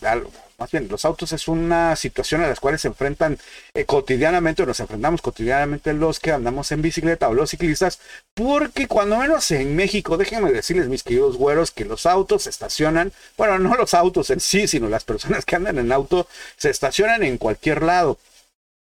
más 0.57 0.71
bien, 0.71 0.87
los 0.89 1.05
autos 1.05 1.33
es 1.33 1.47
una 1.47 1.95
situación 1.95 2.41
a 2.41 2.47
las 2.47 2.59
cuales 2.59 2.81
se 2.81 2.87
enfrentan 2.87 3.37
cotidianamente 3.85 4.63
o 4.63 4.65
nos 4.65 4.79
enfrentamos 4.79 5.21
cotidianamente 5.21 5.93
los 5.93 6.19
que 6.19 6.31
andamos 6.31 6.71
en 6.71 6.81
bicicleta 6.81 7.29
o 7.29 7.35
los 7.35 7.51
ciclistas, 7.51 7.99
porque 8.33 8.87
cuando 8.87 9.17
menos 9.17 9.51
en 9.51 9.75
México, 9.75 10.17
déjenme 10.17 10.51
decirles, 10.51 10.87
mis 10.87 11.03
queridos 11.03 11.37
güeros, 11.37 11.69
que 11.69 11.85
los 11.85 12.07
autos 12.07 12.43
se 12.43 12.49
estacionan, 12.49 13.11
bueno, 13.37 13.59
no 13.59 13.75
los 13.75 13.93
autos 13.93 14.31
en 14.31 14.39
sí, 14.39 14.67
sino 14.67 14.89
las 14.89 15.03
personas 15.03 15.45
que 15.45 15.57
andan 15.57 15.77
en 15.77 15.91
auto 15.91 16.27
se 16.57 16.71
estacionan 16.71 17.21
en 17.21 17.37
cualquier 17.37 17.83
lado. 17.83 18.17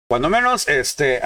Cuando 0.08 0.28
menos, 0.28 0.68
este, 0.68 1.20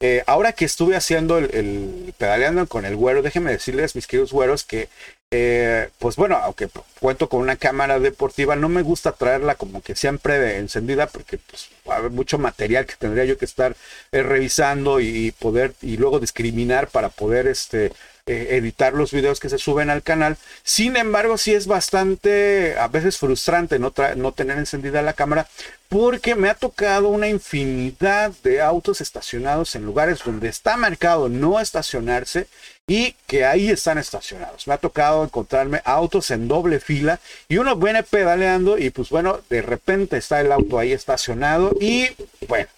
eh, 0.00 0.22
ahora 0.26 0.52
que 0.52 0.64
estuve 0.64 0.96
haciendo 0.96 1.38
el, 1.38 1.54
el 1.54 2.14
pedaleando 2.18 2.66
con 2.66 2.84
el 2.84 2.96
güero, 2.96 3.22
déjenme 3.22 3.52
decirles, 3.52 3.94
mis 3.94 4.06
queridos 4.06 4.32
güeros, 4.32 4.64
que 4.64 4.88
eh, 5.36 5.88
pues 5.98 6.14
bueno, 6.14 6.36
aunque 6.36 6.68
cuento 7.00 7.28
con 7.28 7.40
una 7.40 7.56
cámara 7.56 7.98
deportiva, 7.98 8.54
no 8.54 8.68
me 8.68 8.82
gusta 8.82 9.10
traerla 9.10 9.56
como 9.56 9.82
que 9.82 9.96
siempre 9.96 10.58
encendida, 10.58 11.08
porque 11.08 11.38
pues 11.38 11.70
haber 11.86 12.12
mucho 12.12 12.38
material 12.38 12.86
que 12.86 12.94
tendría 12.94 13.24
yo 13.24 13.36
que 13.36 13.44
estar 13.44 13.74
eh, 14.12 14.22
revisando 14.22 15.00
y 15.00 15.32
poder, 15.32 15.74
y 15.82 15.96
luego 15.96 16.20
discriminar 16.20 16.86
para 16.86 17.08
poder 17.08 17.48
este 17.48 17.92
eh, 18.26 18.56
editar 18.56 18.94
los 18.94 19.12
videos 19.12 19.38
que 19.38 19.50
se 19.50 19.58
suben 19.58 19.90
al 19.90 20.02
canal. 20.02 20.38
Sin 20.62 20.96
embargo, 20.96 21.36
sí 21.36 21.52
es 21.52 21.66
bastante 21.66 22.74
a 22.78 22.88
veces 22.88 23.18
frustrante 23.18 23.78
no, 23.78 23.92
no 24.16 24.32
tener 24.32 24.56
encendida 24.56 25.02
la 25.02 25.12
cámara 25.12 25.46
porque 25.90 26.34
me 26.34 26.48
ha 26.48 26.54
tocado 26.54 27.08
una 27.08 27.28
infinidad 27.28 28.32
de 28.42 28.62
autos 28.62 29.02
estacionados 29.02 29.74
en 29.74 29.84
lugares 29.84 30.20
donde 30.24 30.48
está 30.48 30.78
marcado 30.78 31.28
no 31.28 31.60
estacionarse 31.60 32.48
y 32.86 33.12
que 33.26 33.44
ahí 33.44 33.68
están 33.68 33.98
estacionados. 33.98 34.66
Me 34.66 34.72
ha 34.72 34.78
tocado 34.78 35.22
encontrarme 35.22 35.82
autos 35.84 36.30
en 36.30 36.48
doble 36.48 36.80
fila 36.80 37.20
y 37.46 37.58
uno 37.58 37.76
viene 37.76 38.02
pedaleando 38.02 38.78
y 38.78 38.88
pues 38.88 39.10
bueno, 39.10 39.40
de 39.50 39.60
repente 39.60 40.16
está 40.16 40.40
el 40.40 40.50
auto 40.50 40.78
ahí 40.78 40.92
estacionado 40.92 41.76
y 41.78 42.08
bueno, 42.48 42.68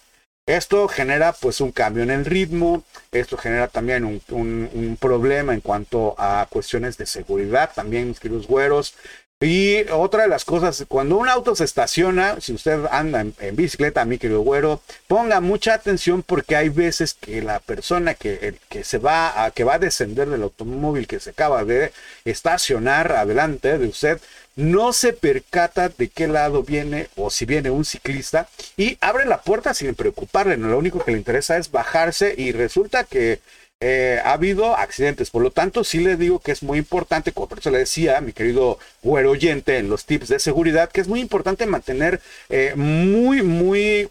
esto 0.47 0.87
genera 0.87 1.33
pues 1.33 1.61
un 1.61 1.71
cambio 1.71 2.03
en 2.03 2.09
el 2.09 2.25
ritmo, 2.25 2.83
esto 3.11 3.37
genera 3.37 3.67
también 3.67 4.05
un, 4.05 4.21
un- 4.31 4.97
problema 4.99 5.53
en 5.53 5.61
cuanto 5.61 6.15
a 6.17 6.47
cuestiones 6.49 6.97
de 6.97 7.05
seguridad, 7.05 7.71
también 7.75 8.07
mis 8.07 8.19
queridos 8.19 8.47
güeros. 8.47 8.95
Y 9.39 9.87
otra 9.91 10.23
de 10.23 10.29
las 10.29 10.45
cosas, 10.45 10.83
cuando 10.87 11.15
un 11.17 11.29
auto 11.29 11.55
se 11.55 11.63
estaciona, 11.63 12.41
si 12.41 12.53
usted 12.53 12.85
anda 12.89 13.21
en, 13.21 13.55
bicicleta, 13.55 14.03
mi 14.03 14.17
querido 14.17 14.41
güero, 14.41 14.81
ponga 15.07 15.41
mucha 15.41 15.75
atención 15.75 16.23
porque 16.23 16.55
hay 16.55 16.69
veces 16.69 17.13
que 17.13 17.43
la 17.43 17.59
persona 17.59 18.15
que, 18.15 18.55
que 18.67 18.83
se 18.83 18.97
va 18.97 19.51
que 19.53 19.63
va 19.63 19.75
a 19.75 19.79
descender 19.79 20.27
del 20.29 20.41
automóvil 20.41 21.05
que 21.05 21.19
se 21.19 21.29
acaba 21.31 21.65
de 21.65 21.91
estacionar 22.25 23.11
adelante 23.11 23.77
de 23.77 23.87
usted, 23.87 24.19
no 24.57 24.91
se 24.91 25.13
percata 25.13 25.89
de 25.89 26.09
qué 26.09 26.27
lado 26.27 26.63
viene 26.63 27.07
o 27.15 27.29
si 27.29 27.45
viene 27.45 27.69
un 27.69 27.85
ciclista 27.85 28.49
y 28.75 28.97
abre 28.99 29.25
la 29.25 29.41
puerta 29.41 29.73
sin 29.73 29.95
preocuparle. 29.95 30.57
Lo 30.57 30.77
único 30.77 31.03
que 31.03 31.11
le 31.11 31.17
interesa 31.17 31.57
es 31.57 31.71
bajarse 31.71 32.33
y 32.37 32.51
resulta 32.51 33.05
que 33.05 33.39
eh, 33.79 34.19
ha 34.23 34.33
habido 34.33 34.75
accidentes. 34.75 35.29
Por 35.29 35.43
lo 35.43 35.51
tanto, 35.51 35.83
sí 35.83 35.99
le 35.99 36.17
digo 36.17 36.39
que 36.39 36.51
es 36.51 36.63
muy 36.63 36.79
importante, 36.79 37.31
como 37.31 37.47
por 37.47 37.59
eso 37.59 37.69
le 37.69 37.77
decía 37.77 38.19
mi 38.21 38.33
querido 38.33 38.79
güero 39.03 39.31
oyente 39.31 39.77
en 39.77 39.89
los 39.89 40.05
tips 40.05 40.29
de 40.29 40.39
seguridad, 40.39 40.89
que 40.89 41.01
es 41.01 41.07
muy 41.07 41.19
importante 41.19 41.67
mantener 41.67 42.19
eh, 42.49 42.73
muy, 42.75 43.43
muy, 43.43 44.09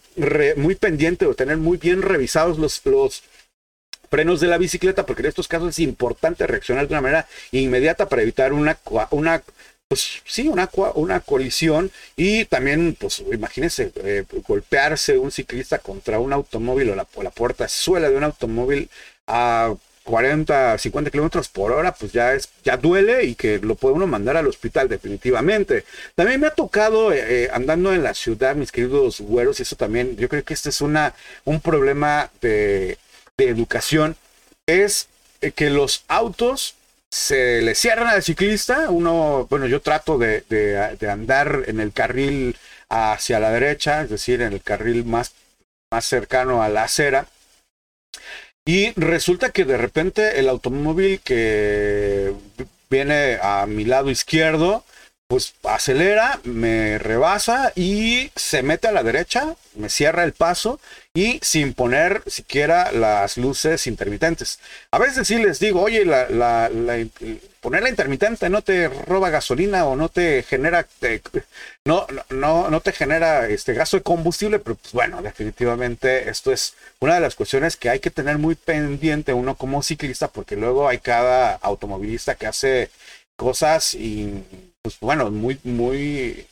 muy 0.57 0.77
pendiente 0.77 1.27
o 1.27 1.35
tener 1.35 1.57
muy 1.57 1.79
bien 1.79 2.03
revisados 2.03 2.59
los, 2.59 2.81
los 2.87 3.25
frenos 4.09 4.39
de 4.39 4.47
la 4.47 4.59
bicicleta, 4.59 5.05
porque 5.05 5.23
en 5.23 5.29
estos 5.29 5.49
casos 5.49 5.71
es 5.71 5.81
importante 5.81 6.47
reaccionar 6.47 6.87
de 6.87 6.95
una 6.95 7.01
manera 7.01 7.27
inmediata 7.51 8.09
para 8.09 8.23
evitar 8.23 8.53
una, 8.53 8.79
una 9.11 9.43
pues 9.89 10.23
sí, 10.25 10.49
una, 10.49 10.69
una 10.95 11.21
colisión 11.21 11.91
y 12.17 12.45
también, 12.47 12.97
pues 12.99 13.23
imagínense, 13.33 13.93
eh, 13.97 14.25
golpearse 14.47 15.17
un 15.19 15.31
ciclista 15.31 15.79
contra 15.79 16.19
un 16.19 16.33
automóvil 16.33 16.91
o 16.91 16.97
la, 16.97 17.07
o 17.15 17.23
la 17.23 17.31
puerta 17.31 17.69
suela 17.69 18.11
de 18.11 18.17
un 18.17 18.25
automóvil 18.25 18.91
a 19.29 19.75
40, 20.03 20.79
50 20.79 21.11
kilómetros 21.11 21.49
por 21.49 21.73
hora, 21.73 21.93
pues 21.95 22.13
ya 22.13 22.35
es, 22.35 22.49
ya 22.65 22.77
duele 22.77 23.25
y 23.25 23.35
que 23.37 23.59
lo 23.59 23.77
puede 23.77 23.95
uno 23.95 24.07
mandar 24.07 24.37
al 24.37 24.47
hospital 24.49 24.89
definitivamente. 24.89 25.85
También 26.17 26.41
me 26.41 26.49
ha 26.49 26.55
tocado 26.55 27.13
eh, 27.13 27.45
eh, 27.45 27.49
andando 27.53 27.93
en 27.93 28.03
la 28.03 28.15
ciudad, 28.15 28.57
mis 28.57 28.73
queridos 28.73 29.21
güeros, 29.21 29.61
y 29.61 29.63
eso 29.63 29.77
también, 29.77 30.17
yo 30.17 30.29
creo 30.29 30.45
que 30.45 30.55
este 30.55 30.71
es 30.71 30.81
una, 30.81 31.15
un 31.45 31.61
problema 31.61 32.31
de, 32.41 32.99
de 33.37 33.49
educación, 33.49 34.17
es 34.67 35.09
que 35.55 35.71
los 35.71 36.05
autos 36.09 36.75
se 37.11 37.63
le 37.63 37.75
cierran 37.75 38.09
al 38.09 38.23
ciclista, 38.23 38.91
uno, 38.91 39.47
bueno, 39.49 39.67
yo 39.67 39.81
trato 39.81 40.19
de, 40.19 40.43
de- 40.49 41.11
andar 41.11 41.65
en 41.67 41.81
el 41.81 41.93
carril 41.93 42.57
hacia 42.89 43.41
la 43.41 43.51
derecha, 43.51 44.03
es 44.03 44.11
decir, 44.11 44.43
en 44.43 44.53
el 44.53 44.63
carril 44.63 45.05
más, 45.05 45.33
más 45.93 46.05
cercano 46.05 46.63
a 46.63 46.69
la 46.69 46.85
acera, 46.85 47.29
y 48.65 48.93
resulta 49.01 49.51
que 49.51 49.65
de 49.65 49.77
repente 49.77 50.41
el 50.41 50.49
automóvil 50.49 51.21
que 51.21 52.33
viene 52.91 53.39
a 53.41 53.67
mi 53.67 53.85
lado 53.85 54.11
izquierdo, 54.11 54.85
pues 55.29 55.55
acelera, 55.65 56.41
me 56.45 56.99
rebasa 56.99 57.73
y 57.75 58.31
se 58.37 58.63
mete 58.63 58.87
a 58.87 58.93
la 58.93 59.03
derecha, 59.03 59.57
me 59.75 59.89
cierra 59.89 60.23
el 60.23 60.33
paso 60.33 60.79
y 61.15 61.41
sin 61.43 61.75
poner 61.75 62.23
siquiera 62.27 62.93
las 62.93 63.37
luces 63.37 63.89
intermitentes. 63.89 64.61
A 64.93 64.99
veces 64.99 65.27
sí 65.27 65.39
les 65.39 65.59
digo, 65.59 65.83
oye, 65.83 66.05
la, 66.05 66.71
poner 67.61 67.83
la 67.83 67.89
intermitente 67.89 68.49
no 68.49 68.63
te 68.63 68.87
roba 68.89 69.31
gasolina 69.31 69.87
o 69.87 69.97
no 69.97 70.09
te 70.09 70.45
genera, 70.45 70.87
no, 71.85 72.07
no, 72.31 72.71
no 72.71 72.81
te 72.81 72.93
genera 72.93 73.49
este 73.49 73.75
gasto 73.75 73.97
de 73.97 74.05
combustible, 74.05 74.61
pero 74.61 74.77
pues 74.77 74.93
bueno, 74.93 75.23
definitivamente 75.23 76.31
esto 76.31 76.53
es 76.53 76.75
una 77.01 77.17
de 77.17 77.21
las 77.21 77.35
cuestiones 77.35 77.77
que 77.77 77.91
hay 77.91 77.99
que 77.99 78.11
tener 78.11 78.39
muy 78.39 78.55
pendiente 78.55 79.33
uno 79.33 79.57
como 79.57 79.83
ciclista, 79.83 80.29
porque 80.29 80.55
luego 80.55 80.89
hay 80.89 80.99
cada 80.99 81.55
automovilista 81.55 82.37
que 82.37 82.47
hace 82.47 82.91
cosas 83.37 83.95
y 83.95 84.45
pues 84.87 85.01
bueno, 85.01 85.31
muy, 85.31 85.59
muy, 85.65 86.47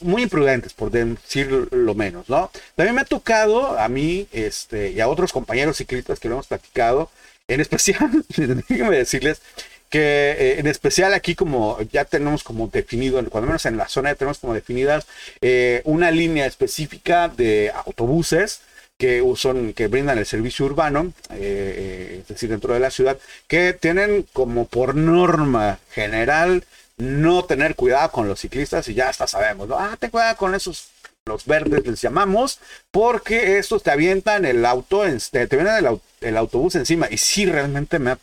muy 0.00 0.22
imprudentes, 0.22 0.72
por 0.72 0.90
decir 0.90 1.68
lo 1.70 1.94
menos, 1.94 2.28
¿no? 2.28 2.50
También 2.74 2.94
me 2.96 3.02
ha 3.02 3.04
tocado 3.04 3.78
a 3.78 3.88
mí 3.88 4.26
este, 4.32 4.90
y 4.90 5.00
a 5.00 5.08
otros 5.08 5.32
compañeros 5.32 5.76
ciclistas 5.76 6.18
que 6.18 6.28
lo 6.28 6.34
hemos 6.34 6.48
platicado, 6.48 7.10
en 7.46 7.60
especial, 7.60 8.24
déjenme 8.36 8.96
decirles 8.96 9.40
que 9.88 10.36
eh, 10.38 10.60
en 10.60 10.66
especial 10.66 11.14
aquí 11.14 11.34
como 11.34 11.80
ya 11.92 12.04
tenemos 12.04 12.42
como 12.44 12.68
definido, 12.68 13.24
cuando 13.28 13.48
menos 13.48 13.66
en 13.66 13.76
la 13.76 13.88
zona 13.88 14.10
ya 14.10 14.16
tenemos 14.16 14.38
como 14.38 14.54
definidas 14.54 15.06
eh, 15.40 15.82
una 15.84 16.10
línea 16.10 16.46
específica 16.46 17.28
de 17.28 17.72
autobuses 17.86 18.62
que 19.00 19.24
son 19.34 19.72
que 19.72 19.88
brindan 19.88 20.18
el 20.18 20.26
servicio 20.26 20.66
urbano, 20.66 21.12
eh, 21.30 21.38
eh, 21.40 22.18
es 22.20 22.28
decir, 22.28 22.50
dentro 22.50 22.74
de 22.74 22.80
la 22.80 22.90
ciudad, 22.90 23.18
que 23.48 23.72
tienen 23.72 24.26
como 24.34 24.66
por 24.66 24.94
norma 24.94 25.78
general 25.90 26.64
no 27.00 27.44
tener 27.44 27.74
cuidado 27.76 28.10
con 28.12 28.28
los 28.28 28.40
ciclistas 28.40 28.88
y 28.88 28.94
ya 28.94 29.08
hasta 29.08 29.26
sabemos, 29.26 29.68
¿no? 29.68 29.78
Ah, 29.78 29.96
ten 29.98 30.10
cuidado 30.10 30.36
con 30.36 30.54
esos 30.54 30.88
los 31.26 31.44
verdes 31.44 31.86
les 31.86 32.00
llamamos, 32.00 32.58
porque 32.90 33.58
estos 33.58 33.82
te 33.82 33.90
avientan 33.90 34.44
el 34.46 34.64
auto, 34.64 35.02
te, 35.30 35.46
te 35.46 35.56
vienen 35.56 35.74
el, 35.84 36.00
el 36.22 36.36
autobús 36.36 36.74
encima. 36.74 37.08
Y 37.10 37.18
sí, 37.18 37.46
realmente 37.46 37.98
me 37.98 38.12
ha- 38.12 38.18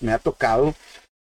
me 0.00 0.12
ha 0.12 0.18
tocado 0.18 0.74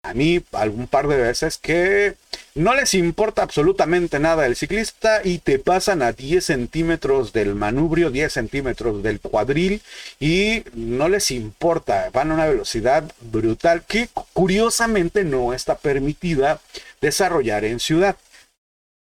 a 0.03 0.13
mí 0.13 0.43
algún 0.51 0.87
par 0.87 1.07
de 1.07 1.15
veces 1.15 1.57
que 1.57 2.15
no 2.55 2.75
les 2.75 2.93
importa 2.93 3.41
absolutamente 3.41 4.19
nada 4.19 4.45
el 4.45 4.57
ciclista 4.57 5.21
y 5.23 5.39
te 5.39 5.59
pasan 5.59 6.01
a 6.01 6.11
10 6.11 6.43
centímetros 6.43 7.31
del 7.31 7.55
manubrio, 7.55 8.11
10 8.11 8.31
centímetros 8.31 9.01
del 9.01 9.21
cuadril 9.21 9.81
y 10.19 10.63
no 10.73 11.07
les 11.07 11.31
importa, 11.31 12.09
van 12.13 12.31
a 12.31 12.33
una 12.33 12.47
velocidad 12.47 13.09
brutal 13.21 13.83
que 13.87 14.09
curiosamente 14.33 15.23
no 15.23 15.53
está 15.53 15.75
permitida 15.77 16.59
desarrollar 17.01 17.63
en 17.63 17.79
ciudad. 17.79 18.17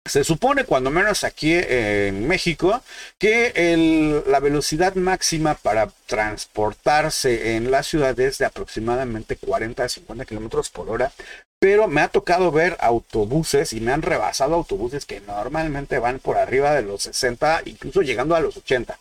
Se 0.05 0.25
supone, 0.25 0.65
cuando 0.65 0.91
menos 0.91 1.23
aquí 1.23 1.53
en 1.55 2.27
México, 2.27 2.83
que 3.19 4.23
la 4.27 4.41
velocidad 4.41 4.97
máxima 4.97 5.55
para 5.55 5.91
transportarse 6.07 7.55
en 7.55 7.71
la 7.71 7.85
ciudad 7.85 8.19
es 8.19 8.39
de 8.39 8.45
aproximadamente 8.45 9.37
40 9.37 9.85
a 9.85 9.89
50 9.89 10.25
kilómetros 10.25 10.71
por 10.71 10.91
hora. 10.91 11.13
Pero 11.61 11.87
me 11.87 12.01
ha 12.01 12.09
tocado 12.09 12.51
ver 12.51 12.77
autobuses 12.81 13.73
y 13.73 13.81
me 13.81 13.93
han 13.93 14.03
rebasado 14.03 14.57
autobuses 14.57 15.07
que 15.07 15.21
normalmente 15.21 16.01
van 16.01 16.19
por 16.19 16.37
arriba 16.37 16.75
de 16.75 16.83
los 16.83 17.05
60, 17.05 17.63
incluso 17.67 18.03
llegando 18.03 18.35
a 18.35 18.41
los 18.41 18.57
80. 18.57 18.99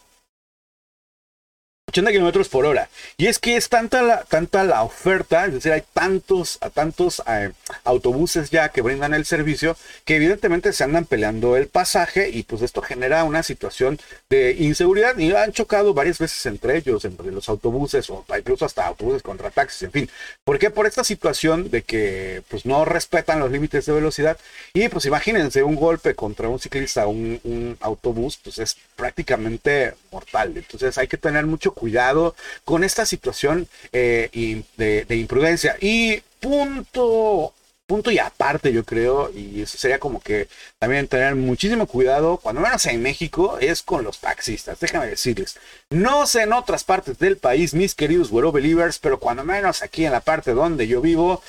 80 1.92 2.12
kilómetros 2.12 2.48
por 2.48 2.66
hora. 2.66 2.90
Y 3.18 3.28
es 3.28 3.38
que 3.38 3.58
es 3.58 3.68
tanta 3.68 4.02
la, 4.02 4.24
tanta 4.24 4.64
la 4.64 4.84
oferta, 4.84 5.46
es 5.46 5.56
decir, 5.56 5.74
hay 5.74 5.84
tantos, 5.94 6.58
a 6.62 6.70
tantos 6.70 7.22
eh, 7.28 7.52
autobuses 7.84 8.50
ya 8.50 8.70
que 8.70 8.82
brindan 8.82 9.14
el 9.14 9.26
servicio 9.26 9.76
que 10.06 10.16
evidentemente 10.16 10.72
se 10.72 10.86
andan 10.86 11.04
peleando 11.04 11.58
el 11.58 11.68
pasaje 11.68 12.30
y 12.30 12.44
pues 12.44 12.62
esto 12.62 12.82
genera 12.82 13.26
una 13.26 13.44
situación 13.44 14.00
de 14.30 14.54
inseguridad 14.54 15.18
y 15.18 15.34
han 15.34 15.52
chocado 15.52 15.94
varias 15.94 16.18
veces 16.18 16.46
entre 16.46 16.78
ellos, 16.78 17.04
entre 17.04 17.30
los 17.30 17.50
autobuses 17.50 18.10
o 18.10 18.26
incluso 18.38 18.66
hasta 18.66 18.88
autobuses 18.88 19.22
contra 19.22 19.52
taxis, 19.52 19.84
en 19.84 19.92
fin. 19.92 20.10
¿Por 20.46 20.60
qué? 20.60 20.70
Por 20.70 20.88
esta 20.88 21.04
situación 21.04 21.70
de 21.70 21.82
que 21.82 22.42
pues 22.48 22.66
no 22.66 22.86
respetan 22.86 23.40
los 23.42 23.52
límites 23.52 23.86
de 23.86 23.92
velocidad 23.92 24.38
y 24.74 24.88
pues 24.88 25.06
imagínense 25.06 25.62
un 25.64 25.76
golpe 25.76 26.16
contra 26.16 26.48
un 26.48 26.60
ciclista, 26.60 27.08
un, 27.08 27.42
un 27.44 27.78
autobús, 27.82 28.40
pues 28.42 28.60
es 28.60 28.78
prácticamente 29.02 29.96
mortal. 30.12 30.54
Entonces 30.56 30.96
hay 31.00 31.08
que 31.08 31.18
tener 31.18 31.48
mucho 31.48 31.74
cuidado 31.74 32.36
con 32.64 32.84
esta 32.84 33.04
situación 33.08 33.68
eh, 33.92 34.30
de, 34.78 35.06
de, 35.06 35.16
imprudencia. 35.16 35.76
Y 35.82 36.22
punto, 36.40 37.52
punto 37.88 38.12
y 38.12 38.20
aparte, 38.20 38.72
yo 38.72 38.84
creo, 38.84 39.32
y 39.36 39.64
eso 39.64 39.76
sería 39.80 39.98
como 39.98 40.22
que 40.22 40.48
también 40.78 41.08
tener 41.08 41.34
muchísimo 41.34 41.88
cuidado, 41.88 42.38
cuando 42.38 42.62
menos 42.62 42.86
en 42.86 43.02
México, 43.02 43.58
es 43.60 43.82
con 43.82 44.04
los 44.04 44.20
taxistas. 44.20 44.80
Déjame 44.80 45.08
decirles, 45.08 45.58
no 45.90 46.28
sé 46.28 46.44
en 46.44 46.54
otras 46.54 46.84
partes 46.84 47.18
del 47.18 47.38
país, 47.38 47.74
mis 47.74 47.96
queridos 47.96 48.30
güero 48.30 48.52
believers, 48.52 49.00
pero 49.00 49.20
cuando 49.20 49.44
menos 49.44 49.82
aquí 49.82 50.06
en 50.06 50.12
la 50.12 50.22
parte 50.22 50.52
donde 50.54 50.88
yo 50.88 51.02
vivo, 51.02 51.42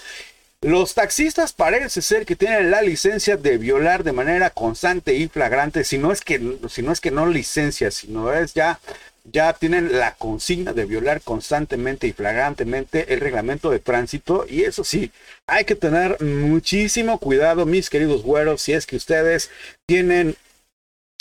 los 0.63 0.95
taxistas 0.95 1.53
parece 1.53 2.03
ser 2.03 2.25
que 2.25 2.37
tienen 2.37 2.71
la 2.71 2.83
licencia 2.83 3.37
de 3.37 3.59
violar 3.59 4.05
de 4.05 4.13
manera 4.13 4.51
constante 4.51 5.15
y 5.15 5.29
flagrante, 5.29 5.85
si 5.85 5.99
no 5.99 6.13
es 6.13 6.21
que, 6.23 6.59
si 6.69 6.83
no, 6.83 6.93
es 6.93 7.01
que 7.01 7.11
no 7.11 7.27
licencia, 7.27 7.91
sino 7.91 8.33
es 8.33 8.55
ya 8.55 8.81
ya 9.25 9.53
tienen 9.53 9.99
la 9.99 10.15
consigna 10.15 10.73
de 10.73 10.85
violar 10.85 11.21
constantemente 11.21 12.07
y 12.07 12.13
flagrantemente 12.13 13.15
el 13.15 13.21
reglamento 13.21 13.71
de 13.71 13.79
tránsito. 13.79 14.47
Y 14.49 14.63
eso 14.63 14.85
sí, 14.85 15.13
hay 15.47 15.65
que 15.65 15.77
tener 15.77 16.21
muchísimo 16.21 17.19
cuidado, 17.19 17.67
mis 17.67 17.89
queridos 17.89 18.23
güeros, 18.23 18.63
si 18.63 18.73
es 18.73 18.87
que 18.87 18.97
ustedes 18.97 19.51
tienen 19.87 20.37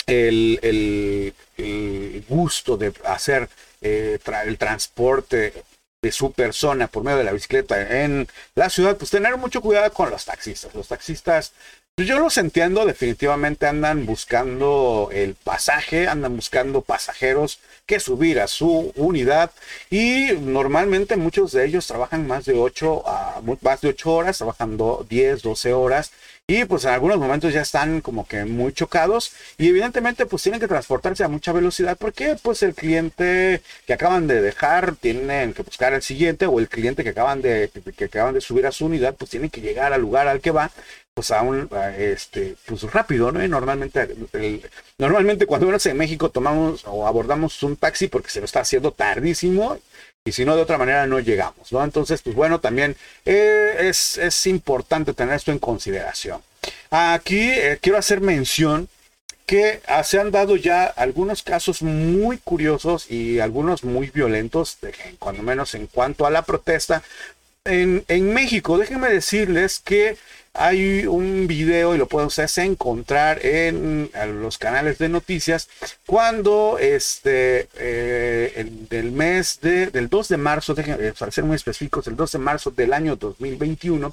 el, 0.06 1.32
gusto 2.28 2.76
de 2.76 2.92
hacer 3.04 3.48
eh, 3.80 4.18
el 4.46 4.58
transporte 4.58 5.52
de 6.02 6.12
su 6.12 6.32
persona 6.32 6.88
por 6.88 7.04
medio 7.04 7.18
de 7.18 7.24
la 7.24 7.32
bicicleta 7.32 8.02
en 8.02 8.28
la 8.56 8.68
ciudad, 8.68 8.96
pues 8.96 9.10
tener 9.10 9.36
mucho 9.36 9.60
cuidado 9.60 9.92
con 9.92 10.10
los 10.10 10.24
taxistas. 10.24 10.74
Los 10.74 10.88
taxistas 10.88 11.52
pues 11.94 12.08
yo 12.08 12.18
los 12.18 12.38
entiendo, 12.38 12.86
definitivamente 12.86 13.66
andan 13.66 14.06
buscando 14.06 15.10
el 15.12 15.34
pasaje, 15.34 16.08
andan 16.08 16.36
buscando 16.36 16.80
pasajeros 16.80 17.60
que 17.84 18.00
subir 18.00 18.40
a 18.40 18.46
su 18.46 18.94
unidad 18.96 19.50
y 19.90 20.28
normalmente 20.40 21.16
muchos 21.16 21.52
de 21.52 21.66
ellos 21.66 21.86
trabajan 21.86 22.26
más 22.26 22.46
de 22.46 22.54
8 22.54 23.06
a 23.06 23.42
más 23.60 23.82
de 23.82 23.88
8 23.90 24.10
horas, 24.10 24.38
trabajando 24.38 25.04
10, 25.10 25.42
12 25.42 25.74
horas 25.74 26.12
y 26.46 26.64
pues 26.64 26.84
en 26.84 26.90
algunos 26.90 27.18
momentos 27.18 27.52
ya 27.52 27.62
están 27.62 28.00
como 28.00 28.26
que 28.26 28.44
muy 28.44 28.72
chocados 28.72 29.32
y 29.58 29.68
evidentemente 29.68 30.26
pues 30.26 30.42
tienen 30.42 30.60
que 30.60 30.68
transportarse 30.68 31.22
a 31.22 31.28
mucha 31.28 31.52
velocidad 31.52 31.96
porque 31.98 32.36
pues 32.42 32.62
el 32.64 32.74
cliente 32.74 33.62
que 33.86 33.92
acaban 33.92 34.26
de 34.26 34.42
dejar 34.42 34.96
tienen 34.96 35.54
que 35.54 35.62
buscar 35.62 35.92
el 35.92 36.02
siguiente 36.02 36.46
o 36.46 36.58
el 36.58 36.68
cliente 36.68 37.04
que 37.04 37.10
acaban 37.10 37.42
de 37.42 37.70
que, 37.96 38.04
acaban 38.04 38.34
de 38.34 38.40
subir 38.40 38.66
a 38.66 38.72
su 38.72 38.86
unidad 38.86 39.14
pues 39.14 39.30
tienen 39.30 39.50
que 39.50 39.60
llegar 39.60 39.92
al 39.92 40.00
lugar 40.00 40.26
al 40.26 40.40
que 40.40 40.50
va 40.50 40.70
pues 41.14 41.30
aún 41.30 41.68
este 41.96 42.56
pues 42.66 42.82
rápido 42.82 43.30
no 43.30 43.44
y 43.44 43.48
normalmente 43.48 44.08
normalmente 44.98 45.46
cuando 45.46 45.68
uno 45.68 45.78
en 45.82 45.96
México 45.96 46.30
tomamos 46.30 46.82
o 46.86 47.06
abordamos 47.06 47.62
un 47.62 47.76
taxi 47.76 48.08
porque 48.08 48.30
se 48.30 48.40
lo 48.40 48.46
está 48.46 48.60
haciendo 48.60 48.90
tardísimo 48.92 49.78
y 50.24 50.32
si 50.32 50.44
no, 50.44 50.54
de 50.54 50.62
otra 50.62 50.78
manera 50.78 51.06
no 51.06 51.18
llegamos, 51.18 51.72
¿no? 51.72 51.82
Entonces, 51.82 52.22
pues 52.22 52.36
bueno, 52.36 52.60
también 52.60 52.96
eh, 53.24 53.76
es, 53.80 54.18
es, 54.18 54.46
importante 54.46 55.14
tener 55.14 55.34
esto 55.34 55.50
en 55.50 55.58
consideración. 55.58 56.40
Aquí 56.90 57.40
eh, 57.40 57.78
quiero 57.80 57.98
hacer 57.98 58.20
mención 58.20 58.88
que 59.46 59.80
ah, 59.88 60.04
se 60.04 60.20
han 60.20 60.30
dado 60.30 60.54
ya 60.54 60.84
algunos 60.84 61.42
casos 61.42 61.82
muy 61.82 62.38
curiosos 62.38 63.10
y 63.10 63.40
algunos 63.40 63.82
muy 63.82 64.10
violentos, 64.10 64.78
de, 64.80 64.94
cuando 65.18 65.42
menos 65.42 65.74
en 65.74 65.88
cuanto 65.88 66.24
a 66.24 66.30
la 66.30 66.42
protesta. 66.42 67.02
En, 67.64 68.34
México, 68.34 68.76
déjenme 68.76 69.08
decirles 69.08 69.78
que 69.78 70.16
hay 70.52 71.06
un 71.06 71.46
video 71.46 71.94
y 71.94 71.98
lo 71.98 72.08
pueden 72.08 72.26
ustedes 72.26 72.58
encontrar 72.58 73.38
en, 73.46 74.10
los 74.42 74.58
canales 74.58 74.98
de 74.98 75.08
noticias 75.08 75.68
cuando 76.04 76.78
este 76.80 77.68
eh, 77.76 78.52
el, 78.56 78.88
del 78.88 79.12
mes 79.12 79.60
de, 79.60 79.86
del 79.92 80.08
2 80.08 80.28
de 80.28 80.36
marzo, 80.38 80.74
eh, 80.76 81.14
para 81.16 81.30
ser 81.30 81.44
muy 81.44 81.54
específicos, 81.54 82.08
el 82.08 82.16
2 82.16 82.32
de 82.32 82.38
marzo 82.40 82.72
del 82.72 82.92
año 82.92 83.14
2021 83.14 84.12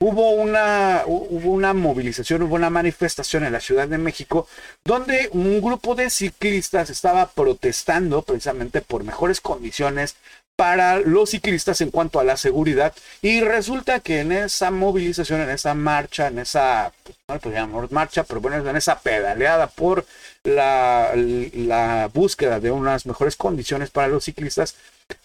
hubo 0.00 0.30
una, 0.30 1.02
hubo 1.06 1.50
una 1.50 1.74
movilización, 1.74 2.42
hubo 2.42 2.54
una 2.54 2.70
manifestación 2.70 3.44
en 3.44 3.52
la 3.52 3.60
Ciudad 3.60 3.88
de 3.88 3.98
México 3.98 4.46
donde 4.84 5.28
un 5.32 5.60
grupo 5.60 5.94
de 5.94 6.10
ciclistas 6.10 6.90
estaba 6.90 7.28
protestando 7.28 8.22
precisamente 8.22 8.80
por 8.80 9.04
mejores 9.04 9.40
condiciones 9.40 10.16
para 10.58 10.98
los 10.98 11.30
ciclistas 11.30 11.80
en 11.82 11.92
cuanto 11.92 12.18
a 12.18 12.24
la 12.24 12.36
seguridad. 12.36 12.92
Y 13.22 13.42
resulta 13.42 14.00
que 14.00 14.22
en 14.22 14.32
esa 14.32 14.72
movilización, 14.72 15.40
en 15.40 15.50
esa 15.50 15.72
marcha, 15.72 16.26
en 16.26 16.40
esa, 16.40 16.92
pues, 17.04 17.16
no 17.44 17.52
llamamos 17.52 17.92
marcha, 17.92 18.24
pero 18.24 18.40
bueno, 18.40 18.68
en 18.68 18.74
esa 18.74 18.98
pedaleada 18.98 19.68
por 19.68 20.04
la, 20.42 21.12
la 21.14 22.10
búsqueda 22.12 22.58
de 22.58 22.72
unas 22.72 23.06
mejores 23.06 23.36
condiciones 23.36 23.90
para 23.90 24.08
los 24.08 24.24
ciclistas, 24.24 24.74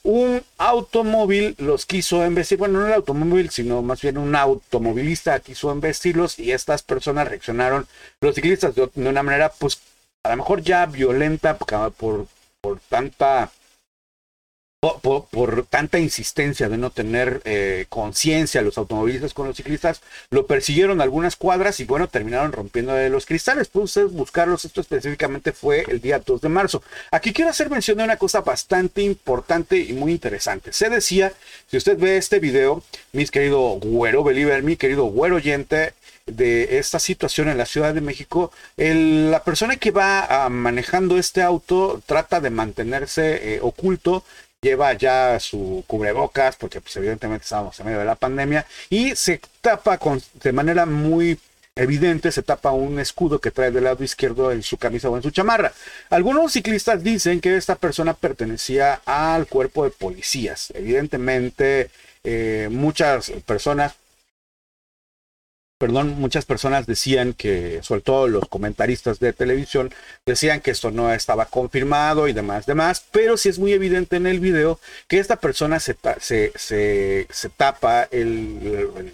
un 0.03 0.43
automóvil 0.59 1.55
los 1.57 1.87
quiso 1.87 2.23
embestir, 2.23 2.59
bueno, 2.59 2.81
no 2.81 2.85
el 2.85 2.93
automóvil, 2.93 3.49
sino 3.49 3.81
más 3.81 4.01
bien 4.01 4.19
un 4.19 4.35
automovilista 4.35 5.39
quiso 5.39 5.71
embestirlos 5.71 6.37
y 6.37 6.51
estas 6.51 6.83
personas 6.83 7.27
reaccionaron, 7.27 7.87
los 8.21 8.35
ciclistas 8.35 8.75
de, 8.75 8.87
una 8.97 9.23
manera, 9.23 9.49
pues, 9.49 9.81
a 10.21 10.29
lo 10.29 10.37
mejor 10.37 10.61
ya 10.61 10.85
violenta 10.85 11.57
por, 11.57 12.27
por 12.61 12.79
tanta 12.87 13.49
por, 14.91 15.65
tanta 15.69 15.97
insistencia 15.97 16.67
de 16.67 16.77
no 16.77 16.89
tener 16.89 17.41
eh, 17.45 17.85
conciencia 17.87 18.61
los 18.61 18.77
automovilistas 18.77 19.33
con 19.33 19.47
los 19.47 19.55
ciclistas, 19.55 20.01
lo 20.29 20.45
persiguieron 20.45 20.99
algunas 20.99 21.37
cuadras 21.37 21.79
y 21.79 21.85
bueno, 21.85 22.09
terminaron 22.09 22.51
rompiendo 22.51 22.93
los 23.09 23.25
cristales. 23.25 23.69
Ustedes 23.73 24.11
buscarlos, 24.11 24.65
esto 24.65 24.81
específicamente 24.81 25.53
fue 25.53 25.85
el 25.87 26.01
día 26.01 26.19
2 26.19 26.41
de 26.41 26.49
marzo. 26.49 26.83
Aquí 27.11 27.31
quiero 27.31 27.51
hacer 27.51 27.69
mención 27.69 27.97
de 27.97 28.03
una 28.03 28.17
cosa 28.17 28.41
bastante 28.41 29.01
importante 29.01 29.77
y 29.77 29.93
muy 29.93 30.11
interesante. 30.11 30.73
Se 30.73 30.89
decía, 30.89 31.31
si 31.69 31.77
usted 31.77 31.97
ve 31.97 32.17
este 32.17 32.39
video, 32.39 32.83
mis 33.13 33.31
querido 33.31 33.79
güero 33.79 34.23
believer, 34.23 34.63
mi 34.63 34.75
querido 34.75 35.05
güero 35.05 35.37
oyente, 35.37 35.93
de 36.25 36.77
esta 36.77 36.99
situación 36.99 37.49
en 37.49 37.57
la 37.57 37.65
Ciudad 37.65 37.93
de 37.93 37.99
México, 37.99 38.49
la 38.77 39.43
persona 39.43 39.75
que 39.75 39.91
va 39.91 40.45
ah, 40.45 40.47
manejando 40.47 41.17
este 41.17 41.41
auto 41.41 42.01
trata 42.05 42.39
de 42.39 42.49
mantenerse 42.49 43.55
eh, 43.55 43.59
oculto 43.61 44.23
lleva 44.63 44.93
ya 44.93 45.39
su 45.39 45.83
cubrebocas, 45.85 46.55
porque 46.55 46.81
pues 46.81 46.95
evidentemente 46.95 47.43
estamos 47.43 47.79
en 47.79 47.85
medio 47.85 47.99
de 47.99 48.05
la 48.05 48.15
pandemia, 48.15 48.65
y 48.89 49.15
se 49.15 49.39
tapa 49.61 49.99
con, 49.99 50.19
de 50.41 50.51
manera 50.51 50.87
muy 50.87 51.37
evidente, 51.75 52.31
se 52.31 52.43
tapa 52.43 52.71
un 52.71 52.99
escudo 52.99 53.39
que 53.39 53.51
trae 53.51 53.71
del 53.71 53.83
lado 53.83 54.03
izquierdo 54.03 54.51
en 54.51 54.63
su 54.63 54.77
camisa 54.77 55.09
o 55.09 55.17
en 55.17 55.23
su 55.23 55.31
chamarra. 55.31 55.73
Algunos 56.09 56.53
ciclistas 56.53 57.03
dicen 57.03 57.41
que 57.41 57.57
esta 57.57 57.75
persona 57.75 58.13
pertenecía 58.13 59.01
al 59.05 59.47
cuerpo 59.47 59.83
de 59.83 59.89
policías. 59.91 60.71
Evidentemente, 60.75 61.89
eh, 62.23 62.69
muchas 62.71 63.31
personas 63.45 63.95
perdón, 65.83 66.15
muchas 66.17 66.45
personas 66.45 66.85
decían 66.85 67.33
que, 67.33 67.81
sobre 67.83 67.99
todo 67.99 68.29
los 68.29 68.47
comentaristas 68.47 69.19
de 69.19 69.33
televisión, 69.33 69.93
decían 70.25 70.61
que 70.61 70.71
esto 70.71 70.91
no 70.91 71.13
estaba 71.13 71.47
confirmado 71.47 72.29
y 72.29 72.31
demás, 72.31 72.65
demás, 72.65 73.03
pero 73.11 73.35
sí 73.35 73.49
es 73.49 73.59
muy 73.59 73.73
evidente 73.73 74.15
en 74.15 74.25
el 74.25 74.39
video 74.39 74.79
que 75.09 75.19
esta 75.19 75.35
persona 75.35 75.81
se, 75.81 75.97
se, 76.21 76.53
se, 76.55 77.49
tapa 77.57 78.07
el, 78.11 79.11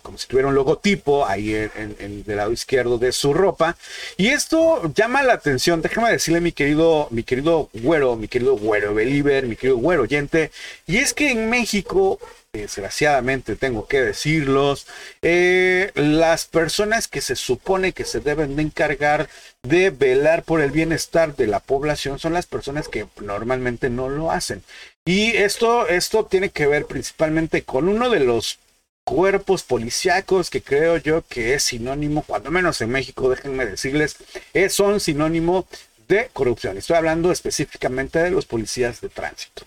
como 0.00 0.16
si 0.16 0.26
tuviera 0.28 0.48
un 0.48 0.54
logotipo 0.54 1.26
ahí 1.26 1.54
en, 1.54 1.94
en, 1.98 2.24
del 2.24 2.38
lado 2.38 2.52
izquierdo 2.52 2.96
de 2.96 3.12
su 3.12 3.34
ropa, 3.34 3.76
y 4.16 4.28
esto 4.28 4.90
llama 4.94 5.22
la 5.22 5.34
atención, 5.34 5.82
déjame 5.82 6.10
decirle 6.10 6.40
mi 6.40 6.52
querido, 6.52 7.08
mi 7.10 7.22
querido 7.22 7.68
güero, 7.74 8.16
mi 8.16 8.28
querido 8.28 8.56
güero 8.56 8.94
believer, 8.94 9.44
mi 9.44 9.56
querido 9.56 9.76
güero 9.76 10.04
oyente, 10.04 10.52
y 10.86 10.96
es 10.96 11.12
que 11.12 11.32
en 11.32 11.50
México 11.50 12.18
desgraciadamente 12.52 13.56
tengo 13.56 13.86
que 13.86 14.00
decirlos, 14.00 14.86
eh, 15.22 15.90
las 15.94 16.46
personas 16.46 17.06
que 17.06 17.20
se 17.20 17.36
supone 17.36 17.92
que 17.92 18.04
se 18.04 18.20
deben 18.20 18.56
de 18.56 18.62
encargar 18.62 19.28
de 19.62 19.90
velar 19.90 20.44
por 20.44 20.60
el 20.60 20.70
bienestar 20.70 21.36
de 21.36 21.46
la 21.46 21.60
población 21.60 22.18
son 22.18 22.32
las 22.32 22.46
personas 22.46 22.88
que 22.88 23.06
normalmente 23.20 23.90
no 23.90 24.08
lo 24.08 24.30
hacen. 24.30 24.62
Y 25.04 25.36
esto, 25.36 25.88
esto 25.88 26.24
tiene 26.24 26.50
que 26.50 26.66
ver 26.66 26.86
principalmente 26.86 27.62
con 27.64 27.88
uno 27.88 28.08
de 28.08 28.20
los 28.20 28.58
cuerpos 29.04 29.62
policíacos 29.62 30.50
que 30.50 30.62
creo 30.62 30.98
yo 30.98 31.22
que 31.28 31.54
es 31.54 31.64
sinónimo, 31.64 32.22
cuando 32.22 32.50
menos 32.50 32.80
en 32.80 32.90
México, 32.90 33.30
déjenme 33.30 33.66
decirles, 33.66 34.16
es, 34.52 34.72
son 34.74 35.00
sinónimo 35.00 35.66
de 36.08 36.30
corrupción. 36.32 36.78
Estoy 36.78 36.96
hablando 36.96 37.30
específicamente 37.30 38.18
de 38.18 38.30
los 38.30 38.46
policías 38.46 39.00
de 39.00 39.08
tránsito. 39.08 39.64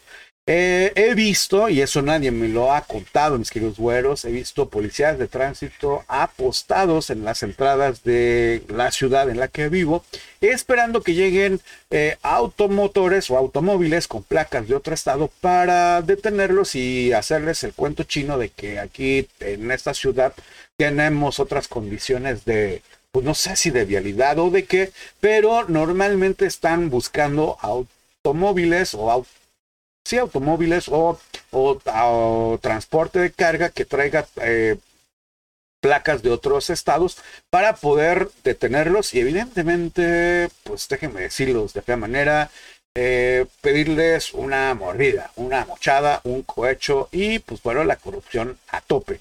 Eh, 0.48 0.92
he 0.96 1.14
visto, 1.14 1.70
y 1.70 1.82
eso 1.82 2.02
nadie 2.02 2.32
me 2.32 2.48
lo 2.48 2.74
ha 2.74 2.82
contado, 2.82 3.38
mis 3.38 3.52
queridos 3.52 3.78
güeros, 3.78 4.26
he 4.26 4.32
visto 4.32 4.70
policías 4.70 5.20
de 5.20 5.28
tránsito 5.28 6.04
apostados 6.08 7.12
en 7.12 7.24
las 7.24 7.44
entradas 7.44 8.04
de 8.04 8.64
la 8.68 8.92
ciudad 8.92 9.30
en 9.30 9.40
la 9.40 9.50
que 9.50 9.70
vivo, 9.70 10.04
esperando 10.42 11.04
que 11.04 11.14
lleguen 11.14 11.62
eh, 11.92 12.18
automotores 12.24 13.30
o 13.30 13.38
automóviles 13.38 14.08
con 14.08 14.24
placas 14.24 14.68
de 14.68 14.74
otro 14.74 14.96
estado 14.96 15.30
para 15.42 16.02
detenerlos 16.02 16.74
y 16.74 17.14
hacerles 17.14 17.64
el 17.64 17.74
cuento 17.74 18.04
chino 18.04 18.40
de 18.40 18.50
que 18.50 18.80
aquí 18.80 19.28
en 19.42 19.70
esta 19.70 19.94
ciudad 19.94 20.34
tenemos 20.76 21.40
otras 21.40 21.68
condiciones 21.68 22.46
de, 22.46 22.82
pues 23.12 23.24
no 23.24 23.36
sé 23.36 23.56
si 23.56 23.70
de 23.70 23.86
vialidad 23.86 24.40
o 24.40 24.50
de 24.50 24.66
qué, 24.66 24.92
pero 25.20 25.66
normalmente 25.68 26.48
están 26.48 26.90
buscando 26.90 27.58
automóviles 27.62 28.96
o 28.96 29.12
automóviles 29.12 29.41
sí, 30.04 30.18
automóviles 30.18 30.88
o, 30.90 31.20
o, 31.52 32.60
transporte 32.62 33.20
de 33.20 33.32
carga 33.32 33.70
que 33.70 33.86
traiga 33.86 34.28
eh, 34.42 34.78
placas 35.82 36.22
de 36.22 36.30
otros 36.30 36.70
estados 36.70 37.18
para 37.50 37.76
poder 37.76 38.30
detenerlos 38.44 39.14
y 39.14 39.20
evidentemente, 39.20 40.50
pues 40.64 40.88
déjenme 40.88 41.22
decirlos 41.22 41.74
de 41.74 41.82
qué 41.82 41.96
manera, 41.96 42.52
eh, 42.96 43.46
pedirles 43.62 44.34
una 44.34 44.74
mordida, 44.74 45.32
una 45.36 45.66
mochada, 45.66 46.22
un 46.24 46.44
cohecho 46.44 47.10
y 47.12 47.40
pues 47.40 47.62
bueno, 47.64 47.84
la 47.84 47.96
corrupción 47.96 48.58
a 48.70 48.82
tope. 48.82 49.20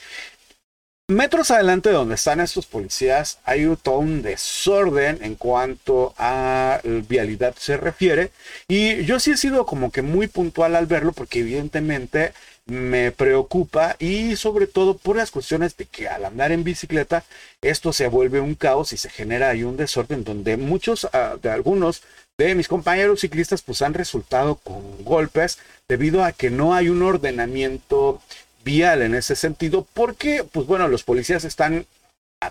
Metros 1.10 1.50
adelante 1.50 1.88
de 1.88 1.96
donde 1.96 2.14
están 2.14 2.38
estos 2.38 2.66
policías 2.66 3.40
hay 3.44 3.66
todo 3.82 3.98
un 3.98 4.22
desorden 4.22 5.18
en 5.22 5.34
cuanto 5.34 6.14
a 6.16 6.80
vialidad 6.84 7.52
se 7.58 7.76
refiere. 7.76 8.30
Y 8.68 9.04
yo 9.04 9.18
sí 9.18 9.32
he 9.32 9.36
sido 9.36 9.66
como 9.66 9.90
que 9.90 10.02
muy 10.02 10.28
puntual 10.28 10.76
al 10.76 10.86
verlo 10.86 11.10
porque 11.10 11.40
evidentemente 11.40 12.32
me 12.66 13.10
preocupa 13.10 13.96
y 13.98 14.36
sobre 14.36 14.68
todo 14.68 14.96
por 14.96 15.16
las 15.16 15.32
cuestiones 15.32 15.76
de 15.76 15.86
que 15.86 16.06
al 16.06 16.26
andar 16.26 16.52
en 16.52 16.62
bicicleta 16.62 17.24
esto 17.60 17.92
se 17.92 18.06
vuelve 18.06 18.38
un 18.38 18.54
caos 18.54 18.92
y 18.92 18.96
se 18.96 19.10
genera 19.10 19.48
ahí 19.48 19.64
un 19.64 19.76
desorden 19.76 20.22
donde 20.22 20.56
muchos 20.56 21.08
ah, 21.12 21.34
de 21.42 21.50
algunos 21.50 22.04
de 22.38 22.54
mis 22.54 22.68
compañeros 22.68 23.22
ciclistas 23.22 23.62
pues 23.62 23.82
han 23.82 23.94
resultado 23.94 24.54
con 24.54 25.02
golpes 25.02 25.58
debido 25.88 26.22
a 26.22 26.30
que 26.30 26.50
no 26.50 26.72
hay 26.72 26.88
un 26.88 27.02
ordenamiento 27.02 28.22
vial 28.64 29.02
en 29.02 29.14
ese 29.14 29.36
sentido, 29.36 29.86
porque, 29.94 30.44
pues 30.44 30.66
bueno, 30.66 30.88
los 30.88 31.02
policías 31.02 31.44
están 31.44 31.86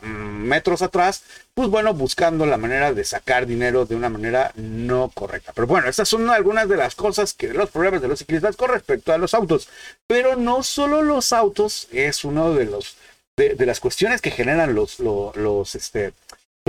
metros 0.02 0.84
atrás, 0.84 1.24
pues 1.56 1.68
bueno, 1.68 1.96
buscando 1.96 2.46
la 2.46 2.58
manera 2.58 2.94
de 2.94 3.04
sacar 3.04 3.48
dinero 3.48 3.86
de 3.86 3.96
una 3.96 4.10
manera 4.10 4.52
no 4.56 5.10
correcta. 5.10 5.52
Pero 5.54 5.66
bueno, 5.66 5.90
estas 5.90 6.08
son 6.08 6.30
algunas 6.30 6.70
de 6.70 6.78
las 6.78 6.94
cosas 6.94 7.34
que 7.34 7.54
los 7.54 7.72
problemas 7.72 8.02
de 8.02 8.08
los 8.08 8.20
ciclistas 8.20 8.56
con 8.56 8.70
respecto 8.70 9.12
a 9.12 9.18
los 9.18 9.34
autos. 9.34 9.68
Pero 10.06 10.36
no 10.36 10.62
solo 10.62 11.02
los 11.02 11.34
autos 11.34 11.88
es 11.92 12.24
uno 12.24 12.54
de 12.54 12.66
los 12.66 12.98
de, 13.36 13.66
las 13.66 13.80
cuestiones 13.80 14.22
que 14.22 14.32
generan 14.32 14.76
los, 14.76 15.00
los, 15.00 15.36
los 15.38 15.74
este, 15.74 16.14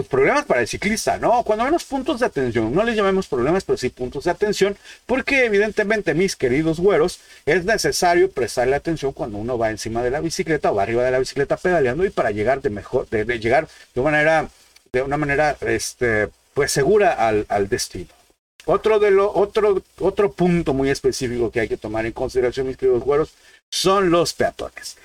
pues, 0.00 0.08
problemas 0.08 0.44
para 0.46 0.60
el 0.62 0.68
ciclista, 0.68 1.18
¿no? 1.18 1.42
Cuando 1.42 1.64
menos 1.64 1.84
puntos 1.84 2.20
de 2.20 2.26
atención, 2.26 2.74
no 2.74 2.82
les 2.84 2.96
llamemos 2.96 3.28
problemas, 3.28 3.64
pero 3.64 3.76
sí 3.76 3.90
puntos 3.90 4.24
de 4.24 4.30
atención, 4.30 4.76
porque 5.04 5.44
evidentemente, 5.44 6.14
mis 6.14 6.36
queridos 6.36 6.80
güeros, 6.80 7.20
es 7.44 7.64
necesario 7.64 8.30
prestarle 8.30 8.76
atención 8.76 9.12
cuando 9.12 9.36
uno 9.38 9.58
va 9.58 9.70
encima 9.70 10.02
de 10.02 10.10
la 10.10 10.20
bicicleta 10.20 10.72
o 10.72 10.74
va 10.74 10.84
arriba 10.84 11.04
de 11.04 11.10
la 11.10 11.18
bicicleta 11.18 11.56
pedaleando 11.56 12.04
y 12.04 12.10
para 12.10 12.30
llegar 12.30 12.62
de 12.62 12.70
mejor, 12.70 13.08
de, 13.10 13.38
llegar 13.38 13.68
de 13.94 14.00
una 14.00 14.10
manera, 14.10 14.48
de 14.92 15.02
una 15.02 15.16
manera, 15.18 15.56
este, 15.60 16.28
pues 16.54 16.72
segura 16.72 17.12
al, 17.12 17.68
destino. 17.68 18.08
Otro, 18.64 18.98
de 19.00 19.10
lo, 19.10 19.32
otro, 19.32 19.82
otro 19.98 20.32
punto 20.32 20.72
muy 20.72 20.90
específico 20.90 21.50
que 21.50 21.60
hay 21.60 21.68
que 21.68 21.76
tomar 21.76 22.06
en 22.06 22.12
consideración, 22.12 22.66
mis 22.66 22.76
queridos 22.76 23.02
güeros, 23.02 23.34
son 23.68 24.10
los 24.10 24.32
peatones 24.32 24.96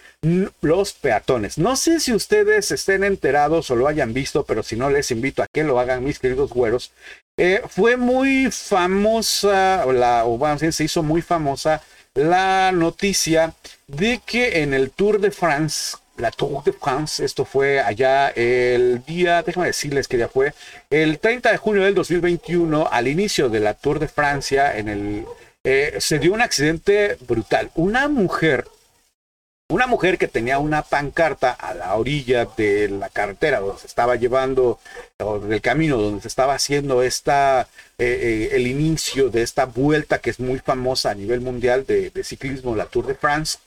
los 0.62 0.94
peatones. 0.94 1.58
No 1.58 1.76
sé 1.76 2.00
si 2.00 2.14
ustedes 2.14 2.72
estén 2.72 3.04
enterados 3.04 3.70
o 3.70 3.76
lo 3.76 3.88
hayan 3.88 4.14
visto, 4.14 4.44
pero 4.44 4.64
si 4.64 4.76
no, 4.76 4.90
les 4.90 5.12
invito 5.12 5.44
a 5.44 5.48
que 5.52 5.64
lo 5.64 5.80
hagan, 5.80 6.04
mis 6.04 6.20
queridos 6.20 6.52
güeros. 6.52 6.92
Eh, 7.38 7.62
fue 7.68 7.98
muy 7.98 8.50
famosa, 8.52 9.86
la, 9.86 10.26
o 10.26 10.58
se 10.58 10.84
hizo 10.84 11.04
muy 11.04 11.22
famosa 11.22 11.82
la 12.14 12.72
noticia 12.72 13.54
de 13.88 14.22
que 14.26 14.64
en 14.64 14.74
el 14.74 14.90
Tour 14.90 15.20
de 15.20 15.32
France, 15.32 15.98
la 16.18 16.32
Tour 16.32 16.64
de 16.64 16.72
France, 16.72 17.24
esto 17.24 17.44
fue 17.44 17.82
allá 17.82 18.30
el 18.30 19.04
día, 19.06 19.44
déjame 19.44 19.68
decirles 19.68 20.08
que 20.08 20.18
ya 20.18 20.30
fue, 20.30 20.54
el 20.90 21.20
30 21.20 21.52
de 21.52 21.58
junio 21.58 21.84
del 21.84 21.94
2021, 21.94 22.88
al 22.90 23.08
inicio 23.08 23.50
de 23.50 23.60
la 23.60 23.74
Tour 23.74 24.00
de 24.00 24.08
Francia, 24.08 24.78
en 24.78 24.88
el, 24.88 25.26
eh, 25.66 25.96
se 26.00 26.20
dio 26.20 26.34
un 26.34 26.42
accidente 26.42 27.18
brutal. 27.28 27.70
Una 27.76 28.08
mujer 28.08 28.66
una 29.70 29.88
mujer 29.88 30.18
que 30.18 30.28
tenía 30.28 30.60
una 30.60 30.84
pancarta 30.84 31.52
a 31.52 31.74
la 31.74 31.96
orilla 31.96 32.46
de 32.58 32.88
la 32.88 33.10
carretera 33.10 33.60
donde 33.60 33.82
se 33.82 33.88
estaba 33.88 34.16
llevando, 34.16 34.80
o 35.20 35.40
del 35.40 35.62
camino 35.62 35.98
donde 35.98 36.22
se 36.22 36.28
estaba 36.28 36.54
haciendo 36.54 37.02
esta, 37.02 37.62
eh, 37.98 38.06
eh, 38.06 38.50
el 38.54 38.68
inicio 38.68 39.30
de 39.30 39.42
esta 39.42 39.66
vuelta 39.66 40.20
que 40.20 40.30
es 40.30 40.40
muy 40.40 40.60
famosa 40.60 41.12
a 41.12 41.16
nivel 41.16 41.42
mundial 41.42 41.86
de, 41.86 42.12
ciclismo, 42.24 42.76
la 42.76 42.86
Tour 42.86 43.08
de 43.08 43.16
France 43.16 43.58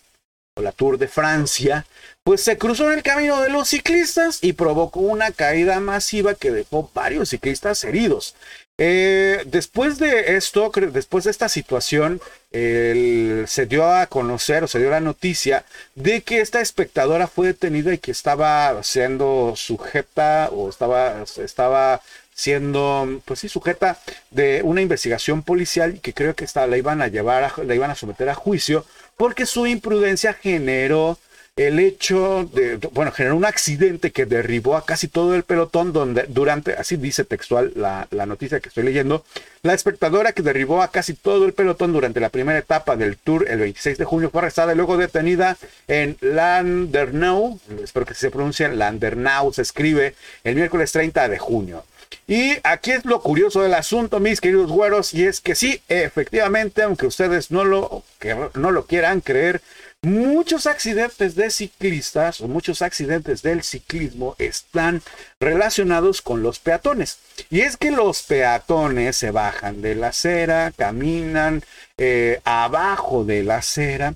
o 0.56 0.62
la 0.62 0.72
Tour 0.72 0.98
de 0.98 1.08
Francia, 1.08 1.84
pues 2.22 2.42
se 2.42 2.58
cruzó 2.58 2.92
en 2.92 2.98
el 2.98 3.02
camino 3.02 3.40
de 3.40 3.48
los 3.48 3.68
ciclistas 3.68 4.38
y 4.42 4.52
provocó 4.52 5.00
una 5.00 5.32
caída 5.32 5.80
masiva 5.80 6.34
que 6.34 6.52
dejó 6.52 6.90
varios 6.94 7.30
ciclistas 7.30 7.82
heridos. 7.82 8.36
Eh, 8.80 9.42
después 9.46 9.98
de 9.98 10.36
esto, 10.36 10.70
después 10.92 11.24
de 11.24 11.32
esta 11.32 11.48
situación, 11.48 12.20
se 12.50 13.66
dio 13.68 13.86
a 13.86 14.06
conocer 14.06 14.64
o 14.64 14.68
se 14.68 14.78
dio 14.78 14.90
la 14.90 15.00
noticia 15.00 15.64
de 15.94 16.22
que 16.22 16.40
esta 16.40 16.60
espectadora 16.60 17.26
fue 17.26 17.48
detenida 17.48 17.92
y 17.92 17.98
que 17.98 18.10
estaba 18.10 18.82
siendo 18.82 19.54
sujeta 19.56 20.48
o 20.50 20.70
estaba, 20.70 21.24
estaba 21.36 22.00
siendo, 22.34 23.20
pues 23.24 23.40
sí, 23.40 23.48
sujeta 23.48 23.98
de 24.30 24.62
una 24.62 24.80
investigación 24.80 25.42
policial 25.42 25.96
y 25.96 25.98
que 25.98 26.14
creo 26.14 26.34
que 26.34 26.46
la 26.54 26.76
iban 26.76 27.02
a 27.02 27.08
llevar, 27.08 27.52
la 27.58 27.74
iban 27.74 27.90
a 27.90 27.96
someter 27.96 28.28
a 28.28 28.34
juicio 28.34 28.86
porque 29.16 29.44
su 29.44 29.66
imprudencia 29.66 30.32
generó 30.32 31.18
el 31.58 31.80
hecho 31.80 32.48
de, 32.54 32.76
bueno, 32.92 33.10
generó 33.10 33.34
un 33.34 33.44
accidente 33.44 34.12
que 34.12 34.26
derribó 34.26 34.76
a 34.76 34.86
casi 34.86 35.08
todo 35.08 35.34
el 35.34 35.42
pelotón 35.42 35.92
donde 35.92 36.24
durante, 36.28 36.74
así 36.74 36.96
dice 36.96 37.24
textual 37.24 37.72
la, 37.74 38.06
noticia 38.26 38.60
que 38.60 38.68
estoy 38.68 38.84
leyendo, 38.84 39.24
la 39.62 39.74
espectadora 39.74 40.32
que 40.32 40.42
derribó 40.42 40.82
a 40.82 40.92
casi 40.92 41.14
todo 41.14 41.46
el 41.46 41.52
pelotón 41.52 41.92
durante 41.92 42.20
la 42.20 42.28
primera 42.28 42.60
etapa 42.60 42.94
del 42.96 43.16
tour 43.16 43.44
el 43.48 43.58
26 43.58 43.98
de 43.98 44.04
junio 44.04 44.30
fue 44.30 44.42
arrestada 44.42 44.72
y 44.72 44.76
luego 44.76 44.96
detenida 44.96 45.56
en 45.88 46.16
Landernau, 46.20 47.58
espero 47.82 48.06
que 48.06 48.14
se 48.14 48.30
pronuncie 48.30 48.68
Landernau, 48.68 49.52
se 49.52 49.62
escribe 49.62 50.14
el 50.44 50.54
miércoles 50.54 50.92
30 50.92 51.28
de 51.28 51.38
junio. 51.38 51.84
Y 52.26 52.58
aquí 52.62 52.92
es 52.92 53.04
lo 53.04 53.20
curioso 53.20 53.62
del 53.62 53.74
asunto, 53.74 54.20
mis 54.20 54.40
queridos 54.40 54.70
güeros, 54.70 55.12
y 55.14 55.24
es 55.24 55.40
que 55.40 55.54
sí, 55.54 55.82
efectivamente, 55.88 56.82
aunque 56.82 57.06
ustedes 57.06 57.50
no 57.50 57.64
lo, 57.64 58.02
que 58.18 58.36
no 58.54 58.70
lo 58.70 58.86
quieran 58.86 59.20
creer, 59.20 59.60
Muchos 60.02 60.66
accidentes 60.66 61.34
de 61.34 61.50
ciclistas 61.50 62.40
o 62.40 62.46
muchos 62.46 62.82
accidentes 62.82 63.42
del 63.42 63.64
ciclismo 63.64 64.36
están 64.38 65.02
relacionados 65.40 66.22
con 66.22 66.40
los 66.40 66.60
peatones. 66.60 67.18
Y 67.50 67.62
es 67.62 67.76
que 67.76 67.90
los 67.90 68.22
peatones 68.22 69.16
se 69.16 69.32
bajan 69.32 69.82
de 69.82 69.96
la 69.96 70.08
acera, 70.08 70.72
caminan 70.76 71.64
eh, 71.96 72.40
abajo 72.44 73.24
de 73.24 73.42
la 73.42 73.56
acera 73.56 74.14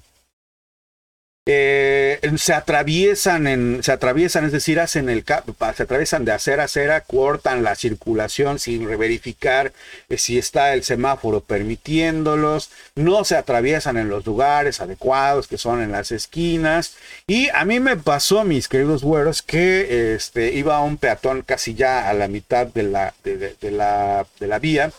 eh, 1.45 2.21
se 2.37 2.55
atraviesan 2.55 3.49
en, 3.49 3.83
se 3.83 3.91
atraviesan, 3.91 4.45
es 4.45 4.53
decir, 4.53 4.79
hacen 4.79 5.09
el 5.09 5.25
se 5.25 5.83
atraviesan 5.83 6.25
de 6.25 6.31
acera 6.31 6.63
a 6.63 6.67
acera, 6.67 7.01
cortan 7.01 7.65
la 7.65 7.75
circulación 7.75 8.61
sin 8.61 8.87
verificar 8.97 9.73
eh, 10.09 10.19
si 10.19 10.39
está 10.39 10.73
el 10.73 10.85
semáforo 10.85 11.41
permitiéndolos, 11.41 12.71
no 12.95 13.25
se 13.25 13.37
atraviesan 13.37 13.97
en 13.97 14.09
los 14.09 14.25
lugares 14.25 14.81
adecuados 14.81 15.49
que 15.49 15.59
son 15.59 15.83
en 15.83 15.91
las 15.91 16.13
esquinas. 16.13 16.95
Y 17.27 17.49
a 17.49 17.65
mí 17.65 17.81
me 17.81 17.97
pasó, 17.97 18.45
mis 18.45 18.69
queridos 18.69 19.03
güeros, 19.03 19.43
que 19.43 20.15
este, 20.15 20.53
iba 20.53 20.81
un 20.81 20.97
peatón 20.97 21.43
casi 21.43 21.75
ya 21.75 22.09
a 22.09 22.15
la 22.15 22.29
mitad 22.29 22.69
de 22.69 22.85
la, 22.85 23.15
de 23.25 23.57
la, 23.73 24.27
de 24.39 24.47
la 24.47 24.59
vía, 24.61 24.93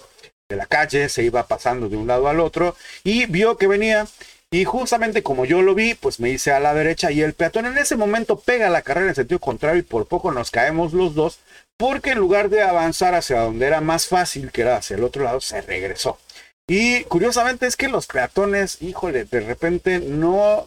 de 0.50 0.58
la 0.58 0.66
calle, 0.66 1.08
se 1.08 1.24
iba 1.24 1.48
pasando 1.48 1.88
de 1.88 1.96
un 1.96 2.08
lado 2.08 2.28
al 2.28 2.40
otro 2.40 2.76
y 3.04 3.26
vio 3.28 3.58
que 3.58 3.68
venía 3.68 4.08
Y 4.54 4.66
justamente 4.66 5.24
como 5.24 5.46
yo 5.46 5.64
lo 5.64 5.74
vi, 5.74 5.96
pues 5.96 6.20
me 6.20 6.30
hice 6.30 6.52
a 6.52 6.60
la 6.60 6.76
derecha 6.76 7.10
y 7.10 7.22
el 7.22 7.34
peatón 7.34 7.66
en 7.66 7.76
ese 7.80 7.96
momento 7.96 8.38
pega 8.40 8.70
la 8.70 8.84
carrera 8.84 9.10
en 9.10 9.16
sentido 9.16 9.40
contrario 9.40 9.80
y 9.80 9.82
por 9.82 10.06
poco 10.06 10.32
nos 10.32 10.52
caemos 10.52 10.94
los 10.94 11.16
dos, 11.16 11.40
porque 11.76 12.12
en 12.12 12.20
lugar 12.20 12.50
de 12.50 12.62
avanzar 12.62 13.16
hacia 13.16 13.40
donde 13.40 13.66
era 13.66 13.82
más 13.82 14.06
fácil, 14.06 14.52
que 14.52 14.62
era 14.62 14.76
hacia 14.78 14.96
el 14.96 15.04
otro 15.04 15.24
lado, 15.24 15.42
se 15.42 15.60
regresó. 15.62 16.20
Y 16.68 17.04
curiosamente 17.06 17.66
es 17.66 17.76
que 17.76 17.88
los 17.88 18.06
peatones, 18.06 18.80
híjole, 18.84 19.26
de 19.26 19.40
repente 19.40 19.98
no, 19.98 20.64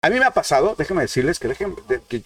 a 0.00 0.10
mí 0.10 0.18
me 0.18 0.24
ha 0.24 0.30
pasado, 0.30 0.76
déjenme 0.78 1.02
decirles 1.02 1.40
que, 1.40 1.48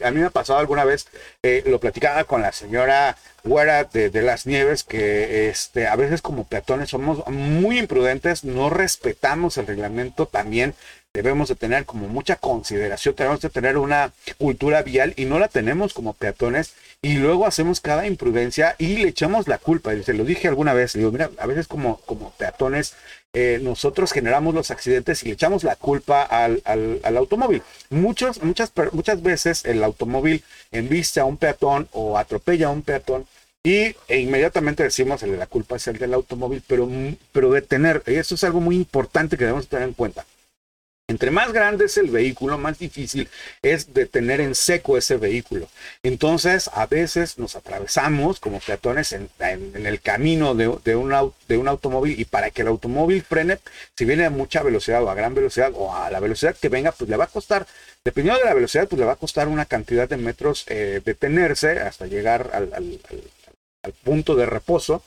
a 0.04 0.10
mí 0.10 0.20
me 0.20 0.26
ha 0.26 0.30
pasado 0.30 0.58
alguna 0.58 0.84
vez, 0.84 1.06
eh, 1.42 1.62
lo 1.66 1.80
platicaba 1.80 2.24
con 2.24 2.42
la 2.42 2.52
señora 2.52 3.16
Güera 3.44 3.84
de, 3.84 4.22
las 4.22 4.46
Nieves, 4.46 4.84
que 4.84 5.48
este, 5.48 5.86
a 5.86 5.96
veces 5.96 6.20
como 6.20 6.44
peatones 6.44 6.90
somos 6.90 7.26
muy 7.28 7.78
imprudentes, 7.78 8.44
no 8.44 8.68
respetamos 8.68 9.56
el 9.56 9.66
reglamento 9.66 10.26
también. 10.26 10.74
Debemos 11.14 11.48
de 11.48 11.56
tener 11.56 11.84
como 11.84 12.08
mucha 12.08 12.36
consideración, 12.36 13.14
tenemos 13.14 13.40
de 13.40 13.50
tener 13.50 13.76
una 13.76 14.12
cultura 14.38 14.82
vial 14.82 15.14
y 15.16 15.24
no 15.24 15.38
la 15.38 15.48
tenemos 15.48 15.92
como 15.92 16.14
peatones 16.14 16.74
y 17.02 17.14
luego 17.16 17.46
hacemos 17.46 17.80
cada 17.80 18.06
imprudencia 18.06 18.76
y 18.78 18.98
le 18.98 19.08
echamos 19.08 19.48
la 19.48 19.58
culpa. 19.58 19.92
Y 19.92 20.04
se 20.04 20.14
lo 20.14 20.24
dije 20.24 20.46
alguna 20.46 20.72
vez, 20.72 20.92
digo, 20.92 21.10
mira, 21.10 21.30
a 21.38 21.46
veces 21.46 21.66
como, 21.66 21.98
como 22.02 22.30
peatones 22.32 22.94
eh, 23.34 23.58
nosotros 23.62 24.12
generamos 24.12 24.54
los 24.54 24.70
accidentes 24.70 25.22
y 25.22 25.26
le 25.26 25.32
echamos 25.34 25.64
la 25.64 25.74
culpa 25.74 26.22
al, 26.22 26.62
al, 26.64 27.16
automóvil. 27.16 27.62
muchas, 27.90 28.40
muchas 28.42 29.22
veces 29.22 29.64
el 29.64 29.82
automóvil 29.82 30.44
embiste 30.70 31.18
a 31.18 31.24
un 31.24 31.38
peatón 31.38 31.88
o 31.92 32.18
atropella 32.18 32.66
a 32.68 32.70
un 32.70 32.82
peatón 32.82 33.26
y 33.64 33.94
e 34.08 34.18
inmediatamente 34.18 34.82
decimos 34.82 35.22
la 35.22 35.46
culpa 35.46 35.76
es 35.76 35.86
el 35.88 35.98
del 35.98 36.14
automóvil, 36.14 36.62
pero, 36.66 36.88
pero 37.32 37.50
detener, 37.52 38.02
eso 38.06 38.34
es 38.34 38.44
algo 38.44 38.60
muy 38.60 38.76
importante 38.76 39.36
que 39.36 39.44
debemos 39.44 39.68
tener 39.68 39.88
en 39.88 39.94
cuenta. 39.94 40.26
Entre 41.12 41.30
más 41.30 41.52
grande 41.52 41.84
es 41.84 41.98
el 41.98 42.08
vehículo, 42.08 42.56
más 42.56 42.78
difícil 42.78 43.28
es 43.60 43.92
detener 43.92 44.40
en 44.40 44.54
seco 44.54 44.96
ese 44.96 45.18
vehículo. 45.18 45.68
Entonces, 46.02 46.70
a 46.72 46.86
veces 46.86 47.38
nos 47.38 47.54
atravesamos 47.54 48.40
como 48.40 48.60
peatones 48.60 49.12
en, 49.12 49.28
el 49.38 50.00
camino 50.00 50.54
de, 50.54 50.96
un, 50.96 51.68
automóvil 51.68 52.18
y 52.18 52.24
para 52.24 52.50
que 52.50 52.62
el 52.62 52.68
automóvil 52.68 53.22
frene, 53.22 53.58
si 53.94 54.06
viene 54.06 54.24
a 54.24 54.30
mucha 54.30 54.62
velocidad 54.62 55.02
o 55.02 55.10
a 55.10 55.14
gran 55.14 55.34
velocidad 55.34 55.72
o 55.74 55.94
a 55.94 56.10
la 56.10 56.18
velocidad 56.18 56.56
que 56.56 56.70
venga, 56.70 56.92
pues 56.92 57.10
le 57.10 57.18
va 57.18 57.24
a 57.24 57.26
costar, 57.26 57.66
dependiendo 58.02 58.40
de 58.40 58.46
la 58.46 58.54
velocidad, 58.54 58.88
pues 58.88 58.98
le 58.98 59.04
va 59.04 59.12
a 59.12 59.16
costar 59.16 59.48
una 59.48 59.66
cantidad 59.66 60.08
de 60.08 60.16
metros 60.16 60.64
eh, 60.68 61.02
detenerse 61.04 61.78
hasta 61.78 62.06
llegar 62.06 62.52
al 62.54 62.72
punto 63.90 64.36
de 64.36 64.46
reposo, 64.46 65.02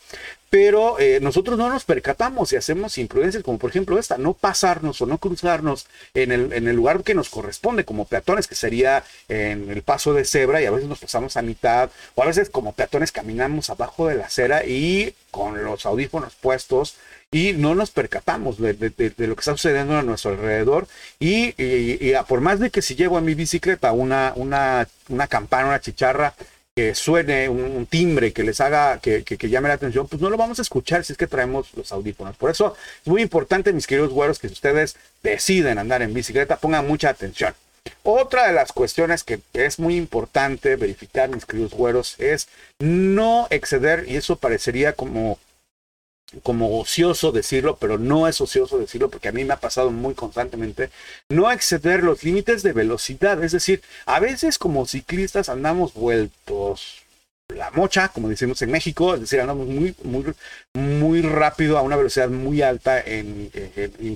pero 0.50 1.00
eh, 1.00 1.20
nosotros 1.22 1.58
no 1.58 1.70
nos 1.70 1.86
percatamos 1.86 2.52
y 2.52 2.58
hacemos 2.58 2.98
imprudencias 2.98 3.42
como 3.42 3.58
por 3.58 3.70
ejemplo 3.70 3.98
esta, 3.98 4.18
no 4.18 4.34
pasarnos 4.34 5.02
o 5.02 5.06
no 5.06 5.18
cruzarnos 5.18 5.88
en 6.14 6.34
el, 6.34 6.52
en 6.52 6.68
el 6.68 6.76
lugar 6.76 7.02
que 7.04 7.16
nos 7.16 7.30
corresponde 7.30 7.86
como 7.86 8.06
peatones, 8.06 8.48
que 8.48 8.56
sería 8.56 9.04
en 9.30 9.70
el 9.70 9.82
paso 9.82 10.14
de 10.14 10.26
cebra 10.26 10.62
y 10.62 10.66
a 10.66 10.72
veces 10.72 10.90
nos 10.90 11.00
pasamos 11.00 11.38
a 11.38 11.42
mitad 11.42 11.90
o 12.16 12.24
a 12.24 12.26
veces 12.26 12.50
como 12.50 12.74
peatones 12.74 13.14
caminamos 13.14 13.70
abajo 13.70 14.08
de 14.08 14.16
la 14.16 14.26
acera 14.26 14.66
y 14.66 15.14
con 15.32 15.64
los 15.64 15.86
audífonos 15.86 16.36
puestos 16.36 16.98
y 17.32 17.54
no 17.54 17.76
nos 17.76 17.92
percatamos 17.92 18.58
de, 18.60 18.74
lo 18.74 19.36
que 19.36 19.40
está 19.40 19.52
sucediendo 19.52 19.98
a 19.98 20.04
nuestro 20.04 20.32
alrededor. 20.32 20.88
Y, 21.20 21.54
por 22.30 22.40
más 22.40 22.62
de 22.62 22.70
que 22.70 22.82
si 22.82 22.96
llevo 22.96 23.18
a 23.18 23.22
mi 23.22 23.34
bicicleta 23.34 23.92
una, 23.92 24.32
una, 24.36 24.88
una 25.10 25.28
campana, 25.28 25.68
una 25.68 25.82
chicharra, 25.82 26.34
que 26.76 26.94
suene 26.94 27.48
un, 27.48 27.86
timbre 27.86 28.34
que 28.34 28.44
les 28.44 28.60
haga, 28.60 29.00
que, 29.00 29.24
que, 29.24 29.50
llame 29.50 29.70
la 29.70 29.76
atención, 29.76 30.10
pues 30.10 30.22
no 30.22 30.30
lo 30.30 30.36
vamos 30.36 30.60
a 30.60 30.62
escuchar 30.62 31.06
si 31.06 31.14
es 31.14 31.18
que 31.18 31.26
traemos 31.26 31.74
los 31.74 31.94
audífonos. 31.94 32.36
Por 32.36 32.52
eso 32.52 32.76
es 33.02 33.08
muy 33.08 33.22
importante, 33.22 33.72
mis 33.72 33.88
queridos 33.88 34.12
güeros, 34.12 34.40
que 34.40 34.50
si 34.50 34.56
ustedes 34.56 34.98
deciden 35.24 35.78
andar 35.78 36.02
en 36.02 36.14
bicicleta, 36.14 36.58
pongan 36.58 36.86
mucha 36.86 37.08
atención. 37.08 37.54
Otra 38.04 38.48
de 38.48 38.54
las 38.54 38.74
cuestiones 38.74 39.24
que 39.24 39.40
es 39.54 39.80
muy 39.80 39.96
importante 39.96 40.76
verificar, 40.76 41.30
mis 41.30 41.46
queridos 41.46 41.72
güeros, 41.72 42.16
es 42.20 42.50
no 42.80 43.48
exceder, 43.52 44.04
y 44.10 44.18
eso 44.18 44.36
parecería 44.36 44.92
como 44.94 45.40
como 46.44 46.80
ocioso 46.80 47.32
decirlo, 47.32 47.78
pero 47.78 47.98
no 47.98 48.28
es 48.28 48.42
ocioso 48.42 48.78
decirlo 48.78 49.10
porque 49.10 49.30
a 49.30 49.32
mí 49.32 49.46
me 49.46 49.54
ha 49.54 49.60
pasado 49.60 49.92
muy 49.92 50.14
constantemente, 50.16 50.90
no 51.30 51.52
exceder 51.52 52.04
los 52.04 52.24
límites 52.24 52.64
de 52.64 52.74
velocidad. 52.74 53.44
Es 53.44 53.52
decir, 53.52 53.82
a 54.06 54.20
veces 54.20 54.58
como 54.58 54.86
ciclistas 54.86 55.50
andamos 55.50 55.94
vueltos 55.94 57.05
la 57.54 57.70
mocha, 57.72 58.08
como 58.08 58.30
decimos 58.30 58.62
en 58.64 58.72
México, 58.72 59.14
es 59.14 59.22
decir, 59.22 59.40
andamos 59.40 59.68
muy, 59.68 59.96
muy, 60.04 60.26
muy 60.74 61.22
rápido 61.22 61.78
a 61.78 61.84
una 61.84 61.96
velocidad 61.96 62.28
muy 62.30 62.62
alta 62.64 63.00
en, 63.00 63.52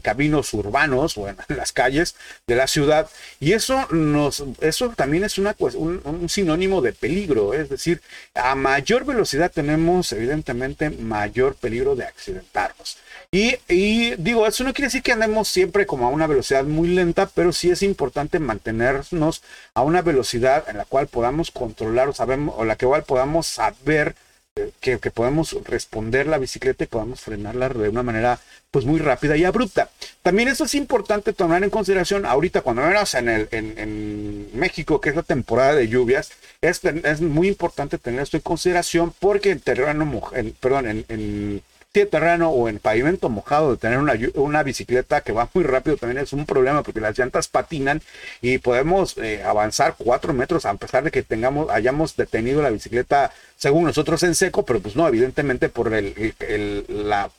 caminos 0.01 0.53
urbanos 0.53 1.17
o 1.17 1.27
en 1.29 1.37
las 1.55 1.71
calles 1.71 2.15
de 2.47 2.55
la 2.55 2.67
ciudad. 2.67 3.09
Y 3.39 3.53
eso, 3.53 3.87
nos, 3.91 4.43
eso 4.61 4.89
también 4.89 5.23
es 5.23 5.37
un, 5.37 6.01
un 6.03 6.29
sinónimo 6.29 6.81
de 6.81 6.93
peligro, 6.93 7.53
es 7.53 7.69
decir, 7.69 8.01
a 8.33 8.55
mayor 8.55 9.05
velocidad 9.05 9.51
tenemos 9.51 10.11
evidentemente 10.11 10.89
mayor 10.89 11.55
peligro 11.55 11.95
de 11.95 12.05
accidentarnos. 12.05 12.97
Y, 13.31 14.15
digo, 14.15 14.47
eso 14.47 14.63
no 14.63 14.73
quiere 14.73 14.87
decir 14.87 15.03
que 15.03 15.11
andemos 15.11 15.47
siempre 15.47 15.85
como 15.85 16.07
a 16.07 16.09
una 16.09 16.25
velocidad 16.25 16.63
muy 16.63 16.87
lenta, 16.87 17.27
pero 17.27 17.53
sí 17.53 17.69
es 17.69 17.83
importante 17.83 18.39
mantenernos 18.39 19.43
a 19.75 19.83
una 19.83 20.01
velocidad 20.01 20.67
en 20.67 20.77
la 20.77 20.85
cual 20.85 21.05
podamos 21.05 21.51
controlar 21.51 22.09
o, 22.09 22.13
sabemos, 22.13 22.55
o 22.57 22.65
la 22.65 22.75
que 22.75 22.87
cual 22.87 23.03
podamos 23.03 23.45
saber 23.45 24.15
eh, 24.55 24.71
que, 24.79 24.97
podemos 25.11 25.55
responder 25.65 26.25
la 26.25 26.39
bicicleta 26.39 26.83
y 26.83 26.87
podamos 26.87 27.21
frenarla 27.21 27.69
de 27.69 27.89
una 27.89 28.01
manera 28.01 28.39
pues 28.71 28.85
muy 28.85 28.99
rápida 28.99 29.37
y 29.37 29.45
abrupta. 29.45 29.91
También 30.23 30.47
eso 30.47 30.63
es 30.65 30.73
importante 30.73 31.31
tomar 31.31 31.63
en 31.63 31.69
consideración 31.69 32.25
ahorita 32.25 32.61
cuando 32.61 32.81
venimos 32.81 33.13
en, 33.13 33.29
el, 33.29 33.47
en, 33.51 34.49
México, 34.53 34.99
que 34.99 35.09
es 35.09 35.15
la 35.15 35.21
temporada 35.23 35.75
de 35.75 35.87
lluvias, 35.87 36.31
es, 36.61 36.83
es 36.83 37.21
muy 37.21 37.47
importante 37.47 37.99
tener 37.99 38.21
esto 38.21 38.37
en 38.37 38.41
consideración 38.41 39.13
porque 39.19 39.51
en 39.51 39.59
terreno, 39.59 40.31
en, 40.33 40.51
perdón, 40.59 41.05
en 41.07 41.61
terreno 41.91 42.49
o 42.49 42.69
en 42.69 42.79
pavimento 42.79 43.29
mojado 43.29 43.71
de 43.71 43.77
tener 43.77 43.97
una, 43.97 44.13
una, 44.35 44.63
bicicleta 44.63 45.21
que 45.21 45.31
va 45.31 45.49
muy 45.53 45.63
rápido 45.63 45.97
también 45.97 46.23
es 46.23 46.33
un 46.33 46.45
problema 46.45 46.83
porque 46.83 46.99
las 46.99 47.17
llantas 47.17 47.47
patinan 47.47 48.01
y 48.41 48.59
podemos 48.59 49.17
eh, 49.17 49.43
avanzar 49.43 49.95
cuatro 49.97 50.33
metros 50.33 50.65
a 50.65 50.73
pesar 50.75 51.03
de 51.03 51.11
que 51.11 51.23
tengamos, 51.23 51.69
hayamos 51.71 52.15
detenido 52.15 52.61
la 52.61 52.69
bicicleta 52.69 53.33
según 53.55 53.85
nosotros 53.85 54.21
en 54.23 54.35
seco, 54.35 54.63
pero 54.63 54.79
pues 54.79 54.95
no, 54.95 55.07
evidentemente 55.07 55.69
por 55.69 55.93
el, 55.93 56.33
el, 56.39 56.85
la, 56.87 57.31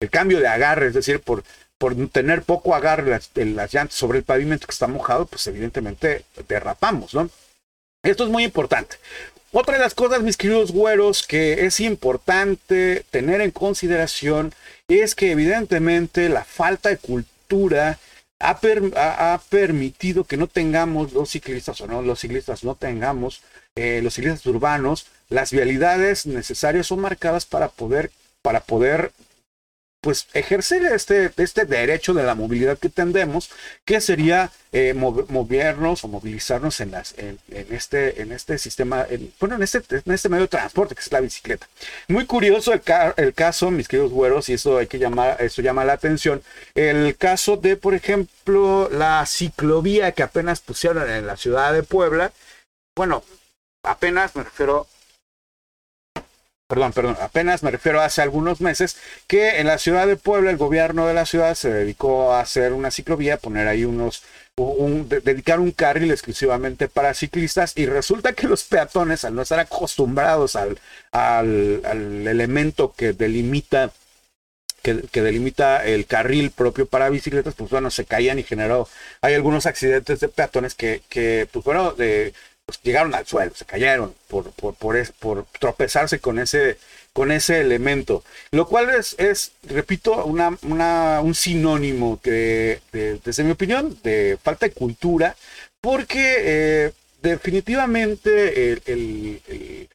el 0.00 0.10
cambio 0.10 0.40
de 0.40 0.48
agarre, 0.48 0.88
es 0.88 0.94
decir, 0.94 1.20
por, 1.20 1.44
por 1.78 1.94
tener 2.08 2.42
poco 2.42 2.74
agarre 2.74 3.08
las, 3.08 3.30
las 3.34 3.72
llantas 3.72 3.96
sobre 3.96 4.18
el 4.18 4.24
pavimento 4.24 4.66
que 4.66 4.72
está 4.72 4.88
mojado, 4.88 5.26
pues 5.26 5.46
evidentemente 5.46 6.24
derrapamos, 6.48 7.14
¿no? 7.14 7.30
Esto 8.02 8.24
es 8.24 8.30
muy 8.30 8.42
importante. 8.42 8.96
Otra 9.54 9.74
de 9.74 9.80
las 9.80 9.94
cosas, 9.94 10.22
mis 10.22 10.38
queridos 10.38 10.72
güeros, 10.72 11.26
que 11.26 11.66
es 11.66 11.78
importante 11.80 13.04
tener 13.10 13.42
en 13.42 13.50
consideración 13.50 14.54
es 14.88 15.14
que 15.14 15.30
evidentemente 15.30 16.30
la 16.30 16.42
falta 16.42 16.88
de 16.88 16.96
cultura 16.96 17.98
ha, 18.40 19.40
permitido 19.50 20.24
que 20.24 20.38
no 20.38 20.46
tengamos 20.46 21.12
los 21.12 21.28
ciclistas 21.28 21.82
o 21.82 21.86
no, 21.86 22.00
los 22.00 22.20
ciclistas 22.20 22.64
no 22.64 22.76
tengamos, 22.76 23.42
eh, 23.76 24.00
los 24.02 24.14
ciclistas 24.14 24.46
urbanos, 24.46 25.06
las 25.28 25.52
vialidades 25.52 26.24
necesarias 26.24 26.86
son 26.86 27.00
marcadas 27.00 27.44
para 27.44 27.68
poder, 27.68 28.10
para 28.40 28.60
poder 28.60 29.12
pues 30.02 30.26
ejercer 30.34 30.84
este, 30.84 31.30
este 31.36 31.64
derecho 31.64 32.12
de 32.12 32.24
la 32.24 32.34
movilidad 32.34 32.76
que 32.76 32.88
tendemos, 32.88 33.50
que 33.84 34.00
sería 34.00 34.50
eh, 34.72 34.94
movernos 34.94 36.02
o 36.02 36.08
movilizarnos 36.08 36.80
en, 36.80 36.90
las, 36.90 37.14
en, 37.18 37.38
este, 37.70 38.20
en 38.20 38.32
este 38.32 38.58
sistema, 38.58 39.06
bueno, 39.38 39.54
en 39.54 39.62
este, 39.62 39.80
en 39.90 40.12
este 40.12 40.28
medio 40.28 40.42
de 40.42 40.48
transporte 40.48 40.96
que 40.96 41.02
es 41.02 41.12
la 41.12 41.20
bicicleta. 41.20 41.68
Muy 42.08 42.26
curioso 42.26 42.72
el, 42.72 42.82
el 43.16 43.32
caso, 43.32 43.70
mis 43.70 43.86
queridos 43.86 44.10
güeros, 44.10 44.48
y 44.48 44.54
eso 44.54 44.78
hay 44.78 44.88
que 44.88 44.98
llamar, 44.98 45.40
eso 45.40 45.62
llama 45.62 45.84
la 45.84 45.92
atención, 45.92 46.42
el 46.74 47.16
caso 47.16 47.56
de, 47.56 47.76
por 47.76 47.94
ejemplo, 47.94 48.88
la 48.90 49.24
ciclovía 49.24 50.10
que 50.10 50.24
apenas 50.24 50.60
pusieron 50.60 51.08
en 51.08 51.28
la 51.28 51.36
ciudad 51.36 51.72
de 51.72 51.84
Puebla. 51.84 52.32
Bueno, 52.96 53.22
apenas 53.84 54.34
me 54.34 54.42
refiero 54.42 54.88
perdón, 56.72 56.94
perdón, 56.94 57.16
apenas 57.20 57.62
me 57.62 57.70
refiero 57.70 58.00
a 58.00 58.06
hace 58.06 58.22
algunos 58.22 58.62
meses, 58.62 58.96
que 59.26 59.60
en 59.60 59.66
la 59.66 59.76
ciudad 59.76 60.06
de 60.06 60.16
Puebla 60.16 60.50
el 60.50 60.56
gobierno 60.56 61.06
de 61.06 61.12
la 61.12 61.26
ciudad 61.26 61.54
se 61.54 61.70
dedicó 61.70 62.32
a 62.32 62.40
hacer 62.40 62.72
una 62.72 62.90
ciclovía, 62.90 63.36
poner 63.36 63.68
ahí 63.68 63.84
unos, 63.84 64.22
un, 64.56 65.06
dedicar 65.06 65.60
un 65.60 65.72
carril 65.72 66.10
exclusivamente 66.10 66.88
para 66.88 67.12
ciclistas 67.12 67.74
y 67.76 67.84
resulta 67.84 68.32
que 68.32 68.48
los 68.48 68.64
peatones, 68.64 69.26
al 69.26 69.34
no 69.34 69.42
estar 69.42 69.60
acostumbrados 69.60 70.56
al, 70.56 70.78
al, 71.10 72.26
elemento 72.26 72.94
que 72.96 73.12
delimita 73.12 73.92
que, 74.80 74.94
delimita 75.20 75.84
el 75.84 76.06
carril 76.06 76.52
propio 76.52 76.86
para 76.86 77.10
bicicletas, 77.10 77.54
pues 77.54 77.68
bueno, 77.68 77.90
se 77.90 78.06
caían 78.06 78.38
y 78.38 78.44
generó, 78.44 78.88
hay 79.20 79.34
algunos 79.34 79.66
accidentes 79.66 80.20
de 80.20 80.28
peatones 80.28 80.74
que, 80.74 81.02
que 81.10 81.46
pues 81.52 81.66
bueno, 81.66 81.92
de, 81.92 82.32
pues, 82.66 82.80
llegaron 82.82 83.14
al 83.14 83.26
suelo, 83.26 83.54
se 83.54 83.64
cayeron 83.64 84.14
por, 84.28 84.50
por, 84.52 84.74
por, 84.74 85.12
por 85.14 85.46
tropezarse 85.58 86.20
con 86.20 86.38
ese, 86.38 86.78
con 87.12 87.30
ese 87.30 87.60
elemento, 87.60 88.24
lo 88.50 88.66
cual 88.66 88.90
es, 88.90 89.14
es 89.18 89.52
repito, 89.64 90.24
una, 90.24 90.56
una, 90.62 91.20
un 91.20 91.34
sinónimo 91.34 92.20
que, 92.22 92.80
desde 92.92 93.44
mi 93.44 93.52
opinión, 93.52 93.98
de 94.02 94.38
falta 94.42 94.66
de 94.66 94.72
cultura, 94.72 95.36
porque 95.80 96.36
eh, 96.38 96.92
definitivamente 97.20 98.72
el, 98.72 98.82
el, 98.86 99.88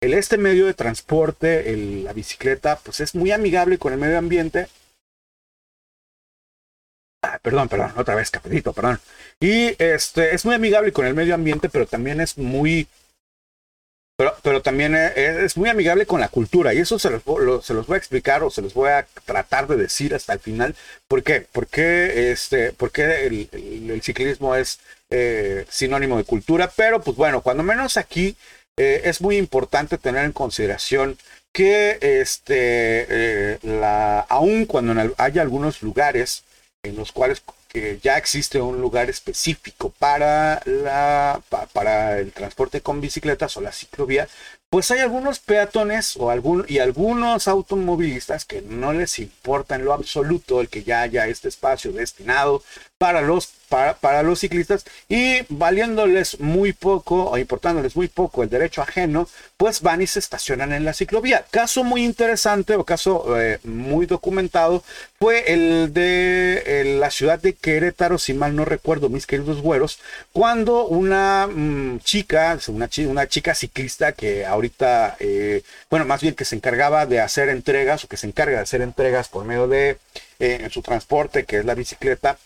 este 0.00 0.38
medio 0.38 0.66
de 0.66 0.74
transporte, 0.74 1.76
la 1.76 2.12
bicicleta, 2.12 2.78
pues 2.82 3.00
es 3.00 3.14
muy 3.14 3.32
amigable 3.32 3.78
con 3.78 3.92
el 3.92 3.98
medio 3.98 4.18
ambiente. 4.18 4.66
Perdón, 7.42 7.68
perdón, 7.68 7.92
otra 7.96 8.14
vez, 8.14 8.30
capitito, 8.30 8.72
perdón. 8.72 9.00
Y 9.40 9.74
este 9.82 10.34
es 10.34 10.44
muy 10.44 10.54
amigable 10.54 10.92
con 10.92 11.06
el 11.06 11.14
medio 11.14 11.34
ambiente, 11.34 11.68
pero 11.68 11.86
también 11.86 12.20
es 12.20 12.36
muy 12.36 12.86
pero, 14.20 14.36
pero, 14.42 14.60
también 14.60 14.94
es, 14.94 15.56
muy 15.56 15.70
amigable 15.70 16.04
con 16.04 16.20
la 16.20 16.28
cultura 16.28 16.74
y 16.74 16.78
eso 16.78 16.98
se 16.98 17.08
los, 17.08 17.22
se 17.64 17.72
los 17.72 17.86
voy 17.86 17.94
a 17.94 17.98
explicar 17.98 18.42
o 18.42 18.50
se 18.50 18.60
los 18.60 18.74
voy 18.74 18.90
a 18.90 19.06
tratar 19.24 19.66
de 19.66 19.76
decir 19.76 20.14
hasta 20.14 20.34
el 20.34 20.40
final. 20.40 20.76
¿Por 21.08 21.22
qué? 21.22 21.46
Este, 22.30 22.74
el, 22.76 23.48
el, 23.90 24.02
ciclismo 24.02 24.54
es 24.54 24.78
eh, 25.08 25.64
sinónimo 25.70 26.18
de 26.18 26.24
cultura, 26.24 26.70
pero 26.76 27.00
pues 27.00 27.16
bueno, 27.16 27.40
cuando 27.40 27.62
menos 27.62 27.96
aquí 27.96 28.36
eh, 28.76 29.00
es 29.04 29.22
muy 29.22 29.38
importante 29.38 29.96
tener 29.96 30.26
en 30.26 30.32
consideración 30.32 31.16
que 31.50 31.96
este, 32.02 33.06
eh, 33.08 33.58
la, 33.62 34.20
aun 34.28 34.66
cuando 34.66 35.14
haya 35.16 35.40
algunos 35.40 35.80
lugares 35.80 36.44
en 36.82 36.96
los 36.96 37.12
cuales 37.12 37.42
que 37.68 37.98
ya 38.02 38.16
existe 38.16 38.60
un 38.60 38.80
lugar 38.80 39.10
específico 39.10 39.90
para, 39.98 40.60
la, 40.64 41.40
para 41.72 42.18
el 42.18 42.32
transporte 42.32 42.80
con 42.80 43.00
bicicletas 43.00 43.56
o 43.56 43.60
la 43.60 43.72
ciclovía, 43.72 44.28
pues 44.70 44.88
hay 44.92 45.00
algunos 45.00 45.40
peatones 45.40 46.16
o 46.16 46.30
algún, 46.30 46.64
y 46.68 46.78
algunos 46.78 47.48
automovilistas 47.48 48.44
que 48.44 48.62
no 48.62 48.92
les 48.92 49.18
importa 49.18 49.74
en 49.74 49.84
lo 49.84 49.92
absoluto 49.92 50.60
el 50.60 50.68
que 50.68 50.84
ya 50.84 51.02
haya 51.02 51.26
este 51.26 51.48
espacio 51.48 51.92
destinado 51.92 52.62
para 53.00 53.22
los, 53.22 53.48
para, 53.70 53.94
para 53.94 54.22
los 54.22 54.40
ciclistas 54.40 54.84
y 55.08 55.38
valiéndoles 55.48 56.38
muy 56.38 56.74
poco 56.74 57.30
o 57.30 57.38
importándoles 57.38 57.96
muy 57.96 58.08
poco 58.08 58.42
el 58.42 58.50
derecho 58.50 58.82
ajeno, 58.82 59.26
pues 59.56 59.80
van 59.80 60.02
y 60.02 60.06
se 60.06 60.18
estacionan 60.18 60.72
en 60.72 60.84
la 60.84 60.92
ciclovía. 60.92 61.46
Caso 61.50 61.82
muy 61.82 62.04
interesante 62.04 62.76
o 62.76 62.84
caso 62.84 63.40
eh, 63.40 63.58
muy 63.64 64.04
documentado 64.04 64.84
fue 65.18 65.52
el 65.52 65.94
de 65.94 66.96
la 66.98 67.10
ciudad 67.10 67.38
de 67.38 67.54
Querétaro, 67.54 68.18
si 68.18 68.34
mal 68.34 68.54
no 68.54 68.66
recuerdo, 68.66 69.08
mis 69.08 69.26
queridos 69.26 69.62
güeros, 69.62 69.98
cuando 70.32 70.86
una 70.86 71.46
mm, 71.46 72.00
chica, 72.00 72.58
una, 72.68 72.90
una 73.06 73.28
chica 73.28 73.54
ciclista 73.54 74.12
que 74.12 74.44
ahorita, 74.60 75.16
eh, 75.18 75.62
bueno, 75.90 76.04
más 76.04 76.20
bien 76.20 76.34
que 76.34 76.44
se 76.44 76.56
encargaba 76.56 77.06
de 77.06 77.20
hacer 77.20 77.48
entregas 77.48 78.04
o 78.04 78.08
que 78.08 78.16
se 78.16 78.26
encarga 78.26 78.58
de 78.58 78.62
hacer 78.62 78.82
entregas 78.82 79.28
por 79.28 79.44
medio 79.44 79.66
de 79.68 79.98
eh, 80.38 80.68
su 80.70 80.82
transporte, 80.82 81.44
que 81.44 81.58
es 81.58 81.64
la 81.64 81.74
bicicleta, 81.74 82.38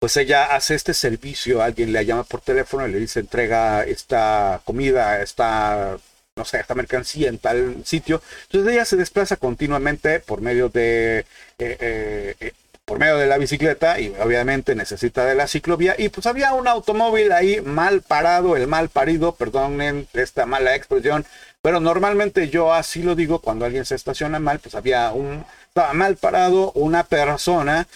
pues 0.00 0.16
ella 0.16 0.56
hace 0.56 0.74
este 0.74 0.94
servicio, 0.94 1.62
alguien 1.62 1.92
le 1.92 2.04
llama 2.06 2.24
por 2.24 2.40
teléfono 2.40 2.88
y 2.88 2.92
le 2.92 2.98
dice 3.00 3.20
entrega 3.20 3.84
esta 3.84 4.62
comida, 4.64 5.20
esta, 5.22 5.98
no 6.36 6.44
sé, 6.44 6.60
esta 6.60 6.74
mercancía 6.74 7.28
en 7.28 7.38
tal 7.38 7.82
sitio. 7.84 8.22
Entonces 8.44 8.72
ella 8.72 8.84
se 8.86 8.96
desplaza 8.96 9.36
continuamente 9.36 10.20
por 10.20 10.40
medio 10.40 10.70
de... 10.70 11.26
Eh, 11.58 12.34
eh, 12.40 12.52
por 12.90 12.98
medio 12.98 13.18
de 13.18 13.28
la 13.28 13.38
bicicleta 13.38 14.00
y 14.00 14.12
obviamente 14.20 14.74
necesita 14.74 15.24
de 15.24 15.36
la 15.36 15.46
ciclovía. 15.46 15.94
Y 15.96 16.08
pues 16.08 16.26
había 16.26 16.54
un 16.54 16.66
automóvil 16.66 17.30
ahí 17.30 17.60
mal 17.60 18.02
parado, 18.02 18.56
el 18.56 18.66
mal 18.66 18.88
parido, 18.88 19.36
perdonen 19.36 20.08
esta 20.12 20.44
mala 20.44 20.74
expresión, 20.74 21.24
pero 21.62 21.78
normalmente 21.78 22.48
yo 22.48 22.74
así 22.74 23.04
lo 23.04 23.14
digo 23.14 23.38
cuando 23.38 23.64
alguien 23.64 23.84
se 23.84 23.94
estaciona 23.94 24.40
mal, 24.40 24.58
pues 24.58 24.74
había 24.74 25.12
un, 25.12 25.44
estaba 25.68 25.92
mal 25.92 26.16
parado 26.16 26.72
una 26.72 27.04
persona 27.04 27.86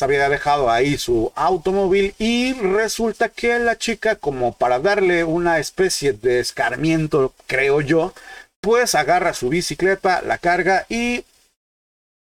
había 0.00 0.28
dejado 0.28 0.70
ahí 0.70 0.98
su 0.98 1.32
automóvil 1.34 2.14
y 2.18 2.52
resulta 2.54 3.28
que 3.28 3.58
la 3.58 3.76
chica, 3.76 4.16
como 4.16 4.52
para 4.52 4.78
darle 4.78 5.24
una 5.24 5.58
especie 5.58 6.12
de 6.12 6.40
escarmiento, 6.40 7.32
creo 7.46 7.80
yo, 7.80 8.12
pues 8.60 8.94
agarra 8.94 9.34
su 9.34 9.48
bicicleta, 9.48 10.20
la 10.22 10.38
carga 10.38 10.84
y 10.88 11.24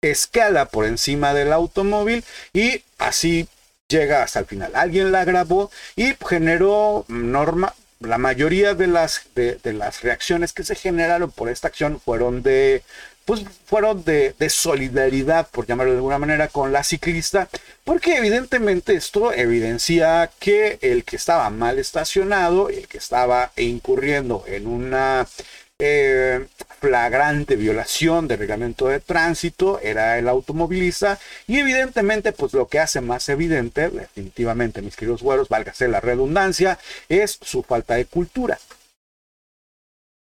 escala 0.02 0.66
por 0.66 0.84
encima 0.84 1.32
del 1.32 1.52
automóvil 1.52 2.24
y 2.52 2.82
así 2.98 3.48
llega 3.88 4.22
hasta 4.22 4.40
el 4.40 4.46
final. 4.46 4.72
Alguien 4.74 5.12
la 5.12 5.24
grabó 5.24 5.70
y 5.96 6.14
generó 6.28 7.04
norma. 7.08 7.74
La 8.00 8.18
mayoría 8.18 8.74
de 8.74 8.88
las, 8.88 9.22
de 9.34 9.72
las 9.72 10.02
reacciones 10.02 10.52
que 10.52 10.64
se 10.64 10.74
generaron 10.74 11.30
por 11.30 11.48
esta 11.48 11.68
acción 11.68 12.00
fueron 12.00 12.42
de 12.42 12.82
pues 13.24 13.44
fueron 13.66 14.04
de, 14.04 14.34
solidaridad, 14.50 15.48
por 15.48 15.66
llamarlo 15.66 15.92
de 15.92 15.98
alguna 15.98 16.18
manera, 16.18 16.48
con 16.48 16.72
la 16.72 16.82
ciclista, 16.82 17.48
porque 17.84 18.16
evidentemente 18.16 18.94
esto 18.94 19.32
evidencia 19.32 20.30
que 20.38 20.78
el 20.82 21.04
que 21.04 21.16
estaba 21.16 21.48
mal 21.50 21.78
estacionado, 21.78 22.68
el 22.68 22.88
que 22.88 22.98
estaba 22.98 23.52
incurriendo 23.56 24.44
en 24.46 24.66
una 24.66 25.26
eh, 25.84 26.46
flagrante 26.80 27.56
violación 27.56 28.28
del 28.28 28.38
reglamento 28.38 28.86
de 28.86 29.00
tránsito 29.00 29.80
era 29.82 30.16
el 30.16 30.28
automovilista 30.28 31.18
y 31.48 31.58
evidentemente 31.58 32.30
pues 32.30 32.52
lo 32.52 32.68
que 32.68 32.78
hace 32.78 33.00
más 33.00 33.28
evidente 33.28 33.90
definitivamente 33.90 34.80
mis 34.80 34.94
queridos 34.94 35.22
güeros 35.22 35.48
válgase 35.48 35.88
la 35.88 35.98
redundancia 36.00 36.78
es 37.08 37.36
su 37.42 37.64
falta 37.64 37.94
de 37.94 38.04
cultura 38.04 38.58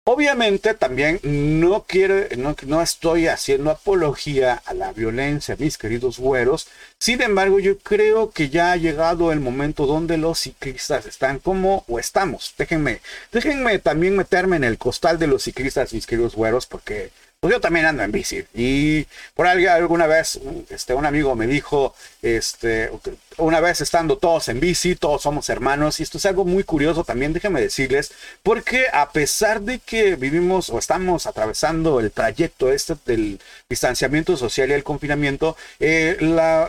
Obviamente 0.08 0.76
también 0.76 1.20
no 1.24 1.84
quiero, 1.88 2.28
no, 2.38 2.56
no, 2.68 2.82
estoy 2.84 3.28
haciendo 3.28 3.72
apología 3.72 4.62
a 4.68 4.76
la 4.76 4.94
violencia, 4.94 5.56
mis 5.58 5.80
queridos 5.80 6.20
güeros. 6.20 6.68
Sin 7.00 7.24
embargo, 7.24 7.60
yo 7.60 7.80
creo 7.80 8.30
que 8.30 8.50
ya 8.50 8.72
ha 8.72 8.78
llegado 8.78 9.32
el 9.32 9.40
momento 9.40 9.88
donde 9.88 10.18
los 10.18 10.40
ciclistas 10.42 11.08
están 11.08 11.40
como 11.40 11.86
o 11.88 11.98
estamos. 11.98 12.54
Déjenme, 12.56 13.02
déjenme 13.32 13.80
también 13.80 14.16
meterme 14.16 14.58
en 14.58 14.64
el 14.64 14.78
costal 14.78 15.18
de 15.18 15.26
los 15.26 15.42
ciclistas, 15.42 15.92
mis 15.92 16.06
queridos 16.06 16.36
güeros, 16.36 16.68
porque 16.68 17.10
pues 17.40 17.52
yo 17.54 17.60
también 17.60 17.88
ando 17.88 18.04
en 18.04 18.12
bici. 18.12 18.44
Y 18.54 19.08
por 19.34 19.48
alguna 19.48 20.06
vez 20.06 20.40
este, 20.70 20.94
un 20.94 21.08
amigo 21.08 21.36
me 21.36 21.48
dijo, 21.48 21.96
este, 22.22 22.92
una 23.38 23.60
vez 23.60 23.82
estando 23.82 24.18
todos 24.18 24.48
en 24.50 24.60
bici, 24.60 24.96
todos 24.96 25.22
somos 25.24 25.50
hermanos. 25.50 26.00
Y 26.00 26.04
esto 26.04 26.18
es 26.18 26.26
algo 26.26 26.46
muy 26.46 26.64
curioso 26.64 27.04
también, 27.04 27.34
déjenme 27.34 27.62
decirles, 27.62 28.12
porque 28.44 28.86
a 28.94 29.10
pesar 29.12 29.62
de 29.62 29.80
que 29.80 30.16
vivimos 30.16 30.70
o 30.70 30.80
estamos 30.80 31.26
atravesando 31.26 32.00
el 32.00 32.12
trayecto 32.12 32.72
este 32.72 32.96
del 33.06 33.40
distanciamiento 33.70 34.38
social 34.38 34.70
y 34.70 34.74
el 34.74 34.84
confinamiento, 34.84 35.58
eh, 35.80 36.18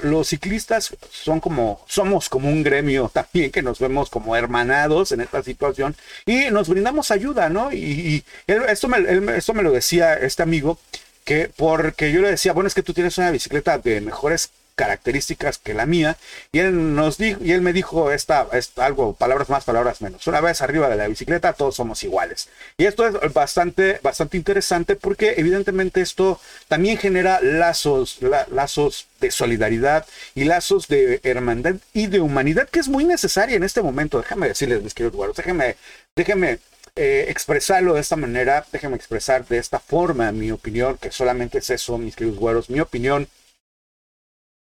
los 0.03 0.29
ciclistas 0.29 0.97
son 1.11 1.41
como, 1.41 1.85
somos 1.87 2.29
como 2.29 2.49
un 2.49 2.63
gremio 2.63 3.09
también 3.13 3.51
que 3.51 3.63
nos 3.63 3.79
vemos 3.79 4.11
como 4.11 4.37
hermanados 4.37 5.13
en 5.13 5.21
esta 5.21 5.43
situación 5.43 5.97
y 6.25 6.51
nos 6.51 6.69
brindamos 6.69 7.11
ayuda, 7.11 7.49
¿no? 7.49 7.73
Y, 7.73 8.25
esto, 8.47 8.89
me, 8.89 9.37
esto 9.37 9.55
me 9.55 9.63
lo 9.63 9.73
decía 9.73 10.15
este 10.15 10.43
amigo 10.43 10.79
que 11.25 11.51
porque 11.55 12.13
yo 12.13 12.23
le 12.23 12.31
decía, 12.31 12.53
bueno, 12.53 12.69
es 12.69 12.75
que 12.75 12.83
tú 12.83 12.95
tienes 12.95 13.19
una 13.19 13.31
bicicleta 13.31 13.79
de 13.79 14.01
mejores 14.01 14.51
características 14.77 15.59
que 15.59 15.75
la 15.75 15.87
mía 15.87 16.17
y 16.53 16.61
él 16.61 16.95
nos 16.95 17.19
dijo 17.19 17.43
y 17.43 17.53
él 17.53 17.63
me 17.63 17.73
dijo 17.73 18.13
esta, 18.13 18.47
algo 18.77 19.15
palabras 19.15 19.49
más 19.49 19.65
palabras 19.65 20.01
menos 20.03 20.27
una 20.27 20.41
vez 20.41 20.63
arriba 20.63 20.89
de 20.89 20.97
la 20.97 21.09
bicicleta 21.09 21.55
todos 21.55 21.75
somos 21.75 22.05
iguales 22.05 22.49
y 22.77 22.85
esto 22.85 23.07
es 23.07 23.33
bastante 23.33 23.99
bastante 24.03 24.37
interesante 24.37 24.95
porque 24.95 25.35
evidentemente 25.39 26.01
esto 26.01 26.41
también 26.69 26.99
genera 26.99 27.41
lazos 27.41 28.19
lazos 28.53 29.09
de 29.21 29.31
solidaridad 29.31 30.07
y 30.35 30.45
lazos 30.45 30.87
de 30.89 31.21
hermandad 31.25 31.77
y 31.95 32.07
de 32.07 32.21
humanidad 32.21 32.69
que 32.69 32.81
es 32.81 32.89
muy 32.89 33.05
necesaria 33.05 33.57
en 33.57 33.65
este 33.65 33.83
momento 33.83 34.19
déjame 34.19 34.49
decirles 34.49 34.83
mis 34.83 34.95
queridos 34.95 35.17
guardos 35.17 35.37
déjenme 35.37 35.77
déjenme 36.15 36.59
eh, 36.99 37.27
expresarlo 37.29 37.93
de 37.93 38.01
esta 38.01 38.17
manera, 38.17 38.65
déjenme 38.73 38.97
expresar 38.97 39.47
de 39.47 39.59
esta 39.59 39.79
forma 39.79 40.33
mi 40.33 40.51
opinión, 40.51 40.97
que 40.97 41.11
solamente 41.11 41.59
es 41.59 41.69
eso, 41.69 41.99
mis 41.99 42.17
queridos 42.17 42.39
güeros, 42.39 42.71
mi 42.71 42.81
opinión. 42.81 43.29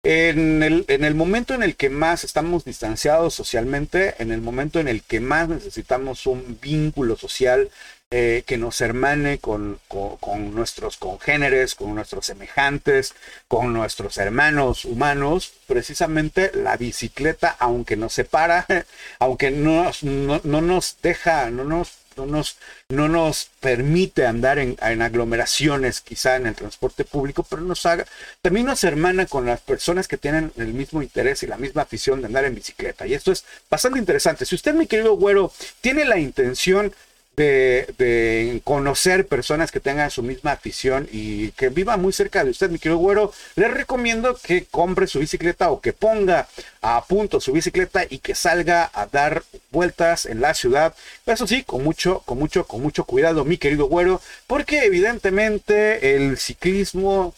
En 0.08 0.62
el, 0.62 0.84
en 0.86 1.02
el 1.02 1.16
momento 1.16 1.52
en 1.52 1.64
el 1.64 1.74
que 1.74 1.90
más 1.90 2.22
estamos 2.22 2.64
distanciados 2.64 3.34
socialmente, 3.34 4.14
en 4.20 4.30
el 4.30 4.40
momento 4.40 4.78
en 4.78 4.86
el 4.86 5.02
que 5.02 5.18
más 5.18 5.48
necesitamos 5.48 6.28
un 6.28 6.60
vínculo 6.62 7.16
social 7.16 7.70
eh, 8.12 8.44
que 8.46 8.56
nos 8.56 8.80
hermane 8.80 9.38
con, 9.38 9.80
con, 9.88 10.54
nuestros 10.54 10.96
congéneres, 10.96 11.74
con 11.74 11.92
nuestros 11.96 12.24
semejantes, 12.24 13.16
con 13.48 13.72
nuestros 13.72 14.16
hermanos 14.18 14.84
humanos, 14.84 15.52
precisamente 15.66 16.52
la 16.54 16.76
bicicleta, 16.76 17.56
aunque 17.58 17.96
nos 17.96 18.12
separa, 18.12 18.64
aunque 19.18 19.50
no, 19.50 19.90
no, 20.02 20.40
no 20.44 20.60
nos 20.60 20.98
deja, 21.02 21.50
no 21.50 21.64
nos 21.64 22.05
no 22.16 22.26
nos, 22.26 22.56
no 22.88 23.08
nos 23.08 23.50
permite 23.60 24.26
andar 24.26 24.58
en, 24.58 24.76
aglomeraciones, 25.02 26.00
quizá 26.00 26.36
en 26.36 26.46
el 26.46 26.54
transporte 26.54 27.04
público, 27.04 27.42
pero 27.48 27.62
nos 27.62 27.84
haga, 27.86 28.06
también 28.42 28.66
nos 28.66 28.84
hermana 28.84 29.26
con 29.26 29.46
las 29.46 29.60
personas 29.60 30.08
que 30.08 30.16
tienen 30.16 30.52
el 30.56 30.74
mismo 30.74 31.02
interés 31.02 31.42
y 31.42 31.46
la 31.46 31.56
misma 31.56 31.82
afición 31.82 32.20
de 32.20 32.26
andar 32.26 32.44
en 32.44 32.54
bicicleta. 32.54 33.06
Y 33.06 33.14
esto 33.14 33.32
es 33.32 33.44
bastante 33.70 33.98
interesante. 33.98 34.46
Si 34.46 34.54
usted, 34.54 34.74
mi 34.74 34.86
querido 34.86 35.16
güero, 35.16 35.52
tiene 35.80 36.04
la 36.04 36.18
intención 36.18 36.92
de, 37.36 38.60
conocer 38.64 39.26
personas 39.26 39.70
que 39.70 39.80
tengan 39.80 40.10
su 40.10 40.22
misma 40.22 40.52
afición 40.52 41.08
y 41.12 41.50
que 41.52 41.68
viva 41.68 41.96
muy 41.96 42.12
cerca 42.12 42.42
de 42.42 42.50
usted, 42.50 42.70
mi 42.70 42.78
querido 42.78 42.98
güero, 42.98 43.32
les 43.54 43.70
recomiendo 43.70 44.36
que 44.42 44.64
compre 44.64 45.06
su 45.06 45.18
bicicleta 45.18 45.70
o 45.70 45.80
que 45.80 45.92
ponga 45.92 46.48
a 46.80 47.04
punto 47.04 47.40
su 47.40 47.52
bicicleta 47.52 48.04
y 48.08 48.18
que 48.18 48.34
salga 48.34 48.90
a 48.94 49.06
dar 49.06 49.42
vueltas 49.70 50.26
en 50.26 50.40
la 50.40 50.54
ciudad. 50.54 50.94
Eso 51.26 51.46
sí, 51.46 51.62
con 51.62 51.84
mucho, 51.84 52.20
con 52.20 52.38
mucho, 52.38 52.66
con 52.66 52.82
mucho 52.82 53.04
cuidado, 53.04 53.44
mi 53.44 53.58
querido 53.58 53.86
güero, 53.86 54.20
porque 54.46 54.84
evidentemente 54.84 56.16
el 56.16 56.38
ciclismo 56.38 57.34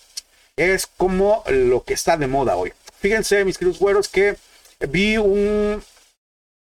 es 0.57 0.87
como 0.87 1.43
lo 1.49 1.85
que 1.85 1.95
está 1.95 2.17
de 2.17 2.27
moda 2.27 2.57
hoy. 2.57 2.73
Fíjense, 3.01 3.45
mis 3.45 3.59
queridos 3.59 3.79
güeros, 3.79 4.09
que 4.09 4.37
vi 4.81 5.17
un, 5.17 5.83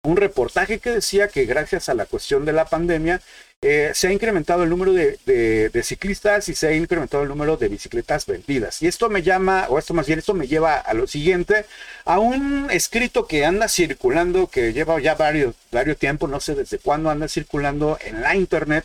un 0.09 0.16
reportaje 0.16 0.78
que 0.78 0.90
decía 0.90 1.28
que 1.28 1.44
gracias 1.44 1.88
a 1.88 1.94
la 1.94 2.06
cuestión 2.06 2.44
de 2.44 2.52
la 2.52 2.64
pandemia 2.64 3.20
eh, 3.61 3.90
se 3.92 4.09
ha 4.09 4.12
incrementado 4.12 4.62
el 4.62 4.70
número 4.70 4.92
de, 4.92 5.82
ciclistas 5.82 6.48
y 6.48 6.54
se 6.54 6.68
ha 6.68 6.72
incrementado 6.72 7.24
el 7.24 7.28
número 7.28 7.56
de 7.56 7.68
bicicletas 7.68 8.24
vendidas. 8.24 8.80
Y 8.82 8.86
esto 8.86 9.11
me 9.11 9.22
llama, 9.22 9.66
o 9.68 9.78
esto 9.78 9.94
más 9.94 10.06
bien, 10.06 10.18
esto 10.18 10.32
me 10.32 10.46
lleva 10.46 10.76
a 10.76 10.94
lo 10.94 11.06
siguiente, 11.06 11.66
a 12.04 12.20
un 12.20 12.68
escrito 12.70 13.26
que 13.26 13.44
anda 13.44 13.68
circulando, 13.68 14.46
que 14.46 14.72
lleva 14.72 15.00
ya 15.00 15.14
varios, 15.14 15.56
varios 15.72 15.98
tiempo, 15.98 16.26
no 16.26 16.40
sé 16.40 16.54
desde 16.54 16.78
cuándo 16.78 17.11
anda 17.11 17.28
circulando 17.28 17.98
en 18.00 18.22
la 18.22 18.34
internet, 18.34 18.84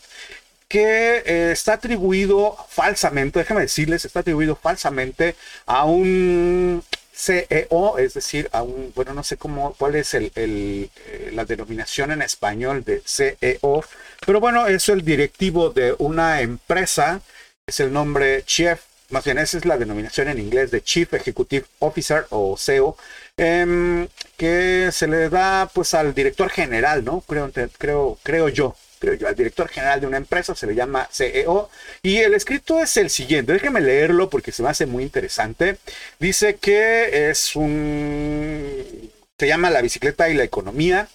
que 0.68 1.22
eh, 1.26 1.52
está 1.52 1.74
atribuido 1.74 2.58
falsamente, 2.70 3.40
déjame 3.40 3.62
decirles, 3.62 4.06
está 4.06 4.22
atribuido 4.22 4.56
falsamente 4.56 5.36
a 5.68 5.86
un 5.86 6.84
CEO, 7.14 7.98
es 8.00 8.14
decir, 8.16 8.50
a 8.52 8.64
un, 8.64 8.92
bueno, 8.96 9.14
no 9.14 9.24
sé 9.24 9.38
cómo, 9.38 9.76
cuál 9.78 9.96
es 9.96 10.14
el, 10.14 10.32
el, 10.36 10.90
eh, 11.08 11.32
la 11.34 11.46
denominación 11.46 12.12
en 12.12 12.22
español 12.22 12.84
de 12.84 13.02
CEO, 13.06 13.84
pero 14.26 14.40
bueno, 14.40 14.68
es 14.68 14.90
el 14.90 15.04
directivo 15.06 15.70
de 15.70 15.96
una 16.00 16.42
empresa, 16.42 17.22
es 17.68 17.80
el 17.80 17.94
nombre 17.94 18.44
Chief, 18.46 18.80
más 19.10 19.24
bien 19.26 19.38
esa 19.38 19.58
es 19.58 19.66
la 19.66 19.78
denominación 19.78 20.28
en 20.30 20.40
inglés 20.40 20.72
de 20.72 20.82
Chief 20.84 21.14
Executive 21.14 21.66
Officer 21.80 22.26
o 22.32 22.58
CEO, 22.58 22.98
em, 23.38 24.08
que 24.38 24.90
se 24.92 25.08
le 25.08 25.30
da 25.30 25.70
pues 25.74 25.94
al 25.94 26.14
director 26.16 26.50
general, 26.50 27.04
¿no? 27.06 27.22
Creo, 27.22 27.52
creo, 27.52 27.70
creo 27.78 28.18
yo, 28.18 28.18
creo 28.24 28.50
yo, 28.50 28.76
al 29.10 29.36
director 29.36 29.68
general 29.68 30.02
de 30.02 30.08
una 30.08 30.18
empresa, 30.18 30.56
se 30.56 30.68
le 30.68 30.76
llama 30.76 31.08
CEO, 31.12 31.70
y 32.02 32.18
el 32.18 32.34
escrito 32.34 32.80
es 32.80 32.98
el 32.98 33.10
siguiente, 33.10 33.54
déjeme 33.54 33.82
leerlo 33.82 34.30
porque 34.30 34.52
se 34.52 34.64
me 34.64 34.70
hace 34.70 34.86
muy 34.86 35.04
interesante. 35.04 35.78
Dice 36.20 36.56
que 36.56 37.30
es 37.30 37.56
un... 37.56 39.12
se 39.38 39.48
llama 39.48 39.70
La 39.70 39.82
bicicleta 39.82 40.30
y 40.30 40.36
la 40.36 40.44
economía. 40.44 41.08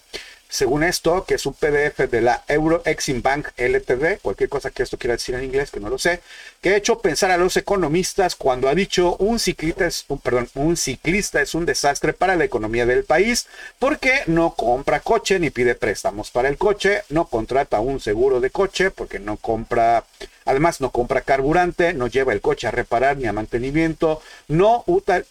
Según 0.51 0.83
esto, 0.83 1.25
que 1.25 1.35
es 1.35 1.45
un 1.45 1.53
PDF 1.53 2.09
de 2.09 2.21
la 2.21 2.43
Euro 2.47 2.81
Exim 2.83 3.21
Bank 3.21 3.49
LTD, 3.55 4.19
cualquier 4.19 4.49
cosa 4.49 4.71
que 4.71 4.81
esto 4.81 4.97
quiera 4.97 5.13
decir 5.13 5.35
en 5.35 5.43
inglés, 5.43 5.69
que 5.69 5.79
no 5.79 5.89
lo 5.89 5.99
sé, 5.99 6.21
que 6.59 6.71
ha 6.71 6.75
hecho 6.75 6.99
pensar 6.99 7.29
a 7.29 7.37
los 7.37 7.55
economistas 7.55 8.35
cuando 8.35 8.67
ha 8.67 8.73
dicho 8.73 9.15
un 9.17 9.37
ciclista 9.37 9.85
es 9.85 10.05
un, 10.07 10.17
perdón, 10.17 10.49
un 10.55 10.75
ciclista 10.75 11.39
es 11.39 11.53
un 11.53 11.67
desastre 11.67 12.13
para 12.13 12.35
la 12.35 12.45
economía 12.45 12.87
del 12.87 13.03
país 13.03 13.45
porque 13.77 14.23
no 14.25 14.55
compra 14.55 15.01
coche 15.01 15.37
ni 15.37 15.51
pide 15.51 15.75
préstamos 15.75 16.31
para 16.31 16.49
el 16.49 16.57
coche, 16.57 17.03
no 17.09 17.25
contrata 17.25 17.79
un 17.79 17.99
seguro 17.99 18.39
de 18.39 18.49
coche 18.49 18.89
porque 18.89 19.19
no 19.19 19.37
compra 19.37 20.03
Además, 20.45 20.81
no 20.81 20.89
compra 20.89 21.21
carburante, 21.21 21.93
no 21.93 22.07
lleva 22.07 22.33
el 22.33 22.41
coche 22.41 22.65
a 22.65 22.71
reparar 22.71 23.17
ni 23.17 23.27
a 23.27 23.33
mantenimiento, 23.33 24.19
no, 24.47 24.83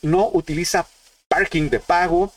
no 0.03 0.31
utiliza 0.33 0.87
parking 1.27 1.71
de 1.71 1.81
pago, 1.81 2.33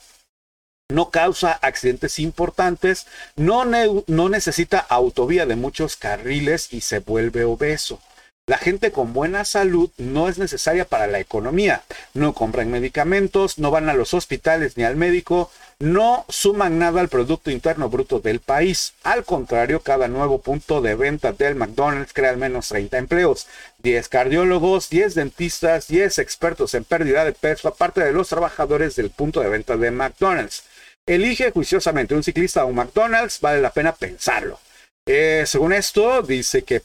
no 0.92 1.10
causa 1.10 1.52
accidentes 1.52 2.20
importantes, 2.20 3.08
no, 3.36 3.66
no 3.66 4.30
necesita 4.30 4.80
autovía 4.80 5.46
de 5.46 5.56
muchos 5.56 5.96
carriles 5.96 6.72
y 6.72 6.82
se 6.82 7.00
vuelve 7.00 7.44
obeso. 7.44 8.00
La 8.48 8.58
gente 8.58 8.92
con 8.92 9.14
buena 9.14 9.46
salud 9.46 9.92
no 9.98 10.28
es 10.28 10.38
necesaria 10.38 10.84
para 10.84 11.08
la 11.08 11.20
economía. 11.20 11.84
No 12.14 12.34
compran 12.34 12.72
medicamentos, 12.72 13.60
no 13.60 13.72
van 13.72 13.88
a 13.88 13.94
los 13.94 14.14
hospitales 14.14 14.76
ni 14.76 14.84
al 14.84 14.96
médico, 14.96 15.52
no 15.80 16.26
suman 16.28 16.78
nada 16.78 17.02
al 17.02 17.08
Producto 17.08 17.50
Interno 17.50 17.90
Bruto 17.90 18.20
del 18.20 18.40
país. 18.40 18.94
Al 19.04 19.24
contrario, 19.26 19.82
cada 19.82 20.08
nuevo 20.08 20.40
punto 20.42 20.82
de 20.82 20.96
venta 20.96 21.32
del 21.32 21.56
McDonald's 21.56 22.14
crea 22.14 22.32
al 22.32 22.38
menos 22.38 22.68
30 22.70 22.98
empleos. 22.98 23.48
10 23.84 24.10
cardiólogos, 24.10 24.90
10 24.90 25.16
dentistas, 25.16 25.88
10 25.88 26.20
expertos 26.20 26.74
en 26.74 26.84
pérdida 26.84 27.24
de 27.24 27.34
peso, 27.34 27.68
aparte 27.68 28.04
de 28.04 28.12
los 28.12 28.28
trabajadores 28.30 28.96
del 28.96 29.12
punto 29.12 29.40
de 29.42 29.50
venta 29.50 29.78
de 29.78 29.92
McDonald's. 29.92 30.64
Elige 31.06 31.52
juiciosamente 31.52 32.14
un 32.14 32.24
ciclista 32.24 32.64
o 32.64 32.68
un 32.68 32.76
McDonald's, 32.76 33.40
vale 33.42 33.62
la 33.62 33.72
pena 33.72 33.94
pensarlo. 33.94 34.60
Eh, 35.08 35.46
según 35.48 35.74
esto, 35.74 36.22
dice 36.22 36.62
que 36.62 36.80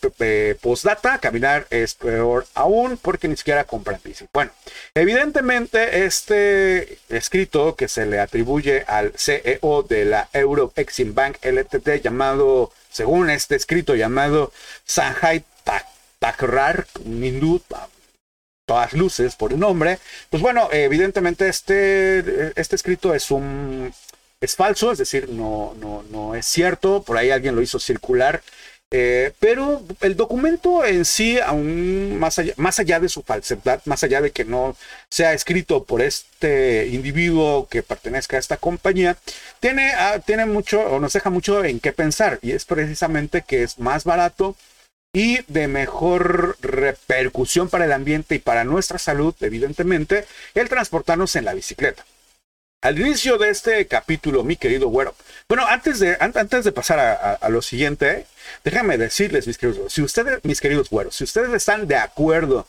postdata, 0.61 1.19
caminar 1.19 1.67
es 1.69 1.95
peor 1.95 2.47
aún 2.55 2.97
porque 2.97 3.29
ni 3.29 3.37
siquiera 3.37 3.65
compran 3.65 4.01
bici. 4.03 4.27
Bueno, 4.33 4.53
evidentemente 4.95 6.07
este 6.07 6.99
escrito 7.11 7.77
que 7.77 7.89
se 7.89 8.07
le 8.07 8.19
atribuye 8.19 8.85
al 8.87 9.13
CEO 9.17 9.83
de 9.83 10.07
la 10.07 10.31
Euro 10.33 10.73
Exim 10.77 11.15
Bank 11.15 11.37
LTD 11.43 12.01
llamado, 12.03 12.73
según 12.91 13.29
este 13.29 13.55
escrito 13.55 13.95
llamado 13.95 14.51
Sanjay 14.87 15.45
Takrar, 16.19 16.87
un 17.05 17.23
hindú, 17.23 17.61
todas 18.67 18.95
luces 18.95 19.37
por 19.37 19.53
el 19.53 19.61
nombre, 19.61 19.99
pues 20.31 20.43
bueno, 20.43 20.69
evidentemente 20.73 21.49
este, 21.49 22.53
este 22.59 22.77
escrito 22.77 23.15
es 23.15 23.31
un 23.31 23.93
es 24.41 24.57
falso, 24.57 24.93
es 24.93 24.99
decir, 24.99 25.29
no, 25.31 25.75
no, 25.81 26.05
no 26.11 26.35
es 26.35 26.47
cierto, 26.47 27.03
por 27.03 27.17
ahí 27.17 27.31
alguien 27.31 27.55
lo 27.55 27.63
hizo 27.63 27.79
circular, 27.79 28.43
eh, 28.93 29.33
pero 29.41 29.83
el 30.01 30.17
documento 30.17 30.85
en 30.85 31.05
sí, 31.05 31.41
aún 31.41 32.19
más 32.19 32.39
allá, 32.39 32.53
más 32.57 32.79
allá 32.79 33.01
de 33.01 33.09
su 33.09 33.23
falsedad, 33.23 33.83
más 33.85 34.05
allá 34.05 34.21
de 34.21 34.31
que 34.31 34.45
no 34.45 34.77
sea 35.11 35.33
escrito 35.33 35.85
por 35.85 36.03
este 36.03 36.87
individuo 36.87 37.67
que 37.69 37.83
pertenezca 37.83 38.37
a 38.37 38.41
esta 38.41 38.59
compañía, 38.59 39.17
tiene, 39.61 39.93
ah, 39.93 40.21
tiene 40.25 40.47
mucho 40.47 40.81
o 40.83 41.01
nos 41.01 41.13
deja 41.15 41.31
mucho 41.31 41.65
en 41.65 41.81
qué 41.81 41.93
pensar 41.93 42.39
y 42.43 42.53
es 42.53 42.65
precisamente 42.65 43.43
que 43.43 43.65
es 43.65 43.79
más 43.81 44.05
barato 44.05 44.57
y 45.13 45.41
de 45.49 45.67
mejor 45.67 46.57
repercusión 46.61 47.69
para 47.69 47.87
el 47.87 47.93
ambiente 47.93 48.37
y 48.37 48.39
para 48.39 48.65
nuestra 48.65 48.99
salud, 48.99 49.35
evidentemente, 49.41 50.27
el 50.55 50.69
transportarnos 50.69 51.35
en 51.37 51.47
la 51.47 51.55
bicicleta. 51.55 52.05
Al 52.83 52.99
inicio 53.01 53.39
de 53.39 53.49
este 53.49 53.87
capítulo, 53.87 54.45
mi 54.45 54.57
querido 54.57 54.89
güero, 54.89 55.15
bueno, 55.49 55.67
antes 55.67 55.99
de, 55.99 56.17
antes 56.21 56.65
de 56.65 56.73
pasar 56.73 56.99
a, 57.41 57.49
lo 57.49 57.63
siguiente, 57.63 58.27
déjame 58.65 58.99
decirles, 58.99 59.47
mis 59.47 59.59
queridos, 59.59 59.93
si 59.93 60.03
ustedes, 60.03 60.45
mis 60.45 60.61
queridos 60.61 60.91
güeros, 60.91 61.17
si 61.17 61.25
ustedes 61.25 61.53
están 61.53 61.89
de 61.89 61.97
acuerdo 61.97 62.67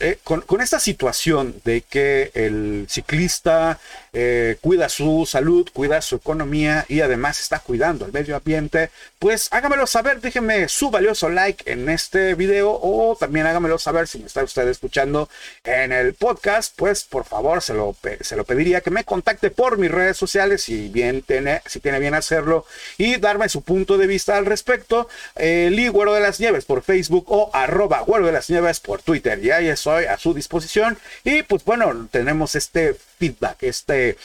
eh, 0.00 0.18
con, 0.24 0.40
con, 0.40 0.62
esta 0.62 0.80
situación 0.80 1.60
de 1.62 1.82
que 1.82 2.30
el 2.32 2.86
ciclista 2.88 3.78
eh, 4.18 4.56
cuida 4.62 4.88
su 4.88 5.26
salud, 5.26 5.68
cuida 5.74 6.00
su 6.00 6.16
economía 6.16 6.86
y 6.88 7.02
además 7.02 7.38
está 7.38 7.58
cuidando 7.58 8.06
el 8.06 8.12
medio 8.12 8.34
ambiente, 8.34 8.88
pues 9.18 9.48
hágamelo 9.50 9.86
saber, 9.86 10.22
déjenme 10.22 10.70
su 10.70 10.90
valioso 10.90 11.28
like 11.28 11.70
en 11.70 11.90
este 11.90 12.34
video 12.34 12.70
o 12.70 13.14
también 13.20 13.46
hágamelo 13.46 13.78
saber 13.78 14.08
si 14.08 14.20
me 14.20 14.26
está 14.26 14.42
usted 14.42 14.66
escuchando 14.68 15.28
en 15.64 15.92
el 15.92 16.14
podcast, 16.14 16.72
pues 16.76 17.04
por 17.04 17.26
favor 17.26 17.60
se 17.60 17.74
lo, 17.74 17.94
se 18.22 18.36
lo 18.36 18.44
pediría 18.44 18.80
que 18.80 18.90
me 18.90 19.04
contacte 19.04 19.50
por 19.50 19.76
mis 19.76 19.90
redes 19.90 20.16
sociales 20.16 20.62
si 20.62 20.88
bien 20.88 21.20
tiene, 21.20 21.60
si 21.66 21.80
tiene 21.80 21.98
bien 21.98 22.14
hacerlo 22.14 22.64
y 22.96 23.16
darme 23.16 23.50
su 23.50 23.60
punto 23.60 23.98
de 23.98 24.06
vista 24.06 24.38
al 24.38 24.46
respecto. 24.46 25.10
Eh, 25.34 25.68
Lee 25.70 25.88
Güero 25.88 26.14
de 26.14 26.20
las 26.20 26.40
Nieves 26.40 26.64
por 26.64 26.82
Facebook 26.82 27.26
o 27.28 27.50
arroba 27.52 28.00
Güero 28.00 28.24
de 28.24 28.32
las 28.32 28.48
Nieves 28.48 28.80
por 28.80 29.02
Twitter 29.02 29.38
ya 29.42 29.60
estoy 29.60 30.06
a 30.06 30.18
su 30.18 30.34
disposición. 30.34 30.98
Y 31.24 31.42
pues 31.42 31.64
bueno, 31.64 32.08
tenemos 32.10 32.54
este 32.54 32.96
feedback, 33.18 33.62
este 33.62 34.16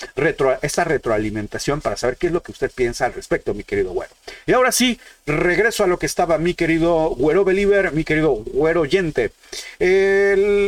esta 0.62 0.84
retroalimentación 0.84 1.82
para 1.82 1.98
saber 1.98 2.18
qué 2.18 2.28
es 2.28 2.34
lo 2.34 2.42
que 2.44 2.52
usted 2.52 2.72
piensa 2.74 3.06
al 3.06 3.14
respecto, 3.14 3.54
mi 3.54 3.64
querido 3.64 3.92
güero. 3.92 4.14
Y 4.46 4.54
ahora 4.54 4.72
sí, 4.72 5.00
regreso 5.26 5.84
a 5.84 5.88
lo 5.88 6.00
que 6.00 6.06
estaba 6.06 6.38
mi 6.38 6.54
querido 6.54 7.10
güero 7.10 7.44
believer, 7.44 7.92
mi 7.94 8.04
querido 8.04 8.34
güero 8.34 8.82
oyente. 8.82 9.32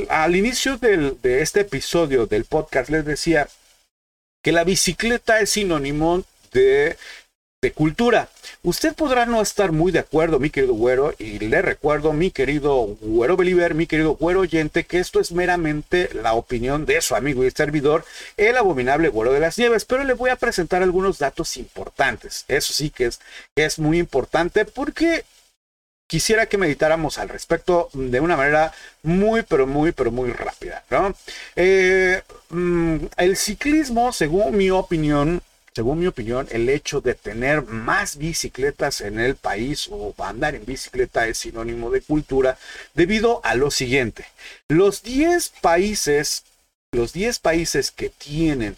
al 0.10 0.36
inicio 0.36 0.78
de 0.78 1.42
este 1.42 1.62
episodio 1.62 2.26
del 2.26 2.46
podcast 2.46 2.90
les 2.90 3.06
decía 3.06 3.48
que 4.42 4.52
la 4.52 4.64
bicicleta 4.64 5.40
es 5.40 5.52
sinónimo 5.52 6.24
de 6.52 6.98
de 7.64 7.72
cultura. 7.72 8.30
Usted 8.62 8.94
podrá 8.94 9.26
no 9.26 9.42
estar 9.42 9.72
muy 9.72 9.92
de 9.92 10.00
acuerdo, 10.00 10.38
mi 10.38 10.50
querido 10.50 10.74
güero, 10.74 11.16
y 11.18 11.40
le 11.40 11.62
recuerdo, 11.62 12.12
mi 12.12 12.30
querido 12.30 12.98
güero 13.02 13.38
believer, 13.38 13.74
mi 13.74 13.88
querido 13.88 14.16
güero 14.16 14.42
oyente, 14.42 14.84
que 14.84 15.00
esto 15.00 15.22
es 15.22 15.32
meramente 15.32 16.10
la 16.14 16.34
opinión 16.34 16.86
de 16.86 17.02
su 17.02 17.16
amigo 17.16 17.46
y 17.46 17.52
servidor, 17.52 18.06
el 18.38 18.58
abominable 18.58 19.08
güero 19.08 19.32
de 19.32 19.40
las 19.40 19.58
nieves, 19.58 19.86
pero 19.86 20.04
le 20.04 20.14
voy 20.14 20.30
a 20.30 20.36
presentar 20.36 20.84
algunos 20.84 21.20
datos 21.20 21.56
importantes. 21.56 22.44
Eso 22.50 22.74
sí 22.74 22.90
que 22.90 23.06
es, 23.06 23.22
es 23.56 23.80
muy 23.80 23.98
importante 23.98 24.66
porque 24.66 25.24
quisiera 26.08 26.46
que 26.46 26.58
meditáramos 26.58 27.18
al 27.18 27.30
respecto 27.30 27.90
de 27.94 28.20
una 28.20 28.36
manera 28.36 28.74
muy, 29.04 29.44
pero 29.44 29.66
muy, 29.68 29.94
pero 29.94 30.12
muy 30.12 30.32
rápida. 30.32 30.84
¿no? 30.90 31.16
Eh, 31.56 32.22
mm, 32.50 32.98
el 33.16 33.38
ciclismo, 33.38 34.12
según 34.12 34.58
mi 34.58 34.70
opinión, 34.70 35.42
según 35.76 36.00
mi 36.00 36.08
opinión, 36.08 36.48
el 36.52 36.70
hecho 36.70 37.02
de 37.02 37.16
tener 37.16 37.64
más 37.64 38.18
bicicletas 38.18 39.02
en 39.02 39.20
el 39.20 39.36
país 39.36 39.88
o 39.90 40.14
andar 40.20 40.56
en 40.56 40.66
bicicleta 40.66 41.28
es 41.28 41.40
sinónimo 41.40 41.90
de 41.90 42.02
cultura 42.02 42.58
debido 42.94 43.42
a 43.44 43.56
lo 43.56 43.72
siguiente. 43.72 44.26
Los 44.68 45.02
10 45.02 45.50
países, 45.62 46.44
los 46.92 47.14
10 47.14 47.40
países 47.40 47.92
que 47.92 48.10
tienen 48.10 48.78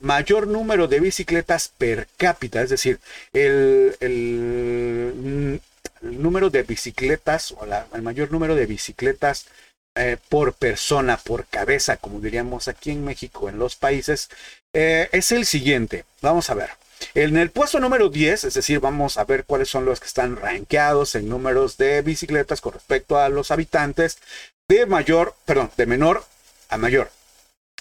mayor 0.00 0.46
número 0.48 0.88
de 0.88 1.00
bicicletas 1.00 1.68
per 1.68 2.08
cápita, 2.16 2.62
es 2.62 2.70
decir, 2.70 2.98
el, 3.32 3.96
el, 4.00 5.60
número 6.02 6.50
de 6.50 6.62
bicicletas 6.64 7.52
o 7.52 7.66
el 7.94 8.02
mayor 8.02 8.30
número 8.30 8.54
de 8.54 8.66
bicicletas 8.66 9.46
eh, 9.96 10.16
por 10.28 10.54
persona, 10.54 11.16
por 11.16 11.46
cabeza, 11.46 11.96
como 11.96 12.20
diríamos 12.20 12.68
aquí 12.68 12.90
en 12.90 13.04
México, 13.04 13.48
en 13.48 13.58
los 13.58 13.76
países, 13.76 14.28
eh, 14.72 15.08
es 15.12 15.32
el 15.32 15.46
siguiente. 15.46 16.04
Vamos 16.20 16.50
a 16.50 16.54
ver. 16.54 16.70
En 17.14 17.36
el 17.36 17.50
puesto 17.50 17.80
número 17.80 18.08
10, 18.08 18.44
es 18.44 18.54
decir, 18.54 18.80
vamos 18.80 19.18
a 19.18 19.24
ver 19.24 19.44
cuáles 19.44 19.68
son 19.68 19.84
los 19.84 20.00
que 20.00 20.06
están 20.06 20.36
rankeados 20.36 21.14
en 21.14 21.28
números 21.28 21.76
de 21.76 22.02
bicicletas 22.02 22.60
con 22.60 22.72
respecto 22.72 23.18
a 23.18 23.28
los 23.28 23.50
habitantes, 23.50 24.18
de 24.68 24.86
mayor, 24.86 25.34
perdón, 25.44 25.70
de 25.76 25.86
menor 25.86 26.24
a 26.68 26.78
mayor. 26.78 27.10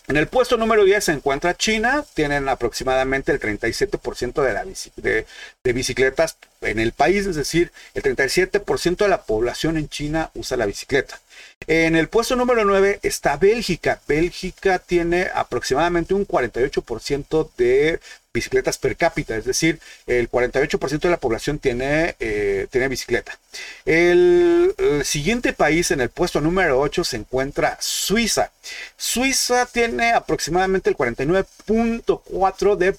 En 0.07 0.18
el 0.18 0.28
puesto 0.28 0.57
número 0.57 0.84
10 0.84 1.01
se 1.01 1.11
encuentra 1.14 1.55
China, 1.55 2.03
tienen 2.14 2.49
aproximadamente 2.49 3.32
el 3.32 3.39
37% 3.39 4.41
de, 4.41 4.53
la 4.53 4.66
de, 4.97 5.74
bicicletas 5.74 6.36
en 6.59 6.80
el 6.80 6.91
país, 6.91 7.26
es 7.26 7.38
decir, 7.38 7.72
el 7.93 8.03
37% 8.03 8.97
de 8.97 9.07
la 9.07 9.24
población 9.24 9.78
en 9.78 9.88
China 9.88 10.30
usa 10.34 10.57
la 10.57 10.66
bicicleta. 10.66 11.22
En 11.68 11.95
el 11.95 12.09
puesto 12.09 12.36
número 12.36 12.66
9 12.66 12.99
está 13.03 13.38
Bélgica. 13.38 14.01
Bélgica 14.07 14.80
tiene 14.80 15.28
aproximadamente 15.34 16.14
un 16.14 16.28
48% 16.28 17.49
de 17.57 17.99
bicicletas 18.34 18.79
per 18.79 18.97
cápita, 18.97 19.38
es 19.38 19.45
decir, 19.45 19.79
el 20.07 20.27
48% 20.29 20.99
de 20.99 21.09
la 21.09 21.17
población 21.17 21.59
tiene, 21.59 22.15
eh, 22.19 22.67
tiene 22.71 22.88
bicicleta. 22.88 23.38
El, 23.86 24.73
siguiente 25.03 25.53
país 25.53 25.91
en 25.91 26.01
el 26.01 26.09
puesto 26.09 26.41
número 26.41 26.79
8 26.79 27.03
se 27.03 27.17
encuentra 27.17 27.77
Suiza. 27.79 28.49
Suiza 28.97 29.67
tiene 29.67 30.13
aproximadamente 30.13 30.89
el 30.89 30.97
49.4% 30.97 32.77
de, 32.77 32.93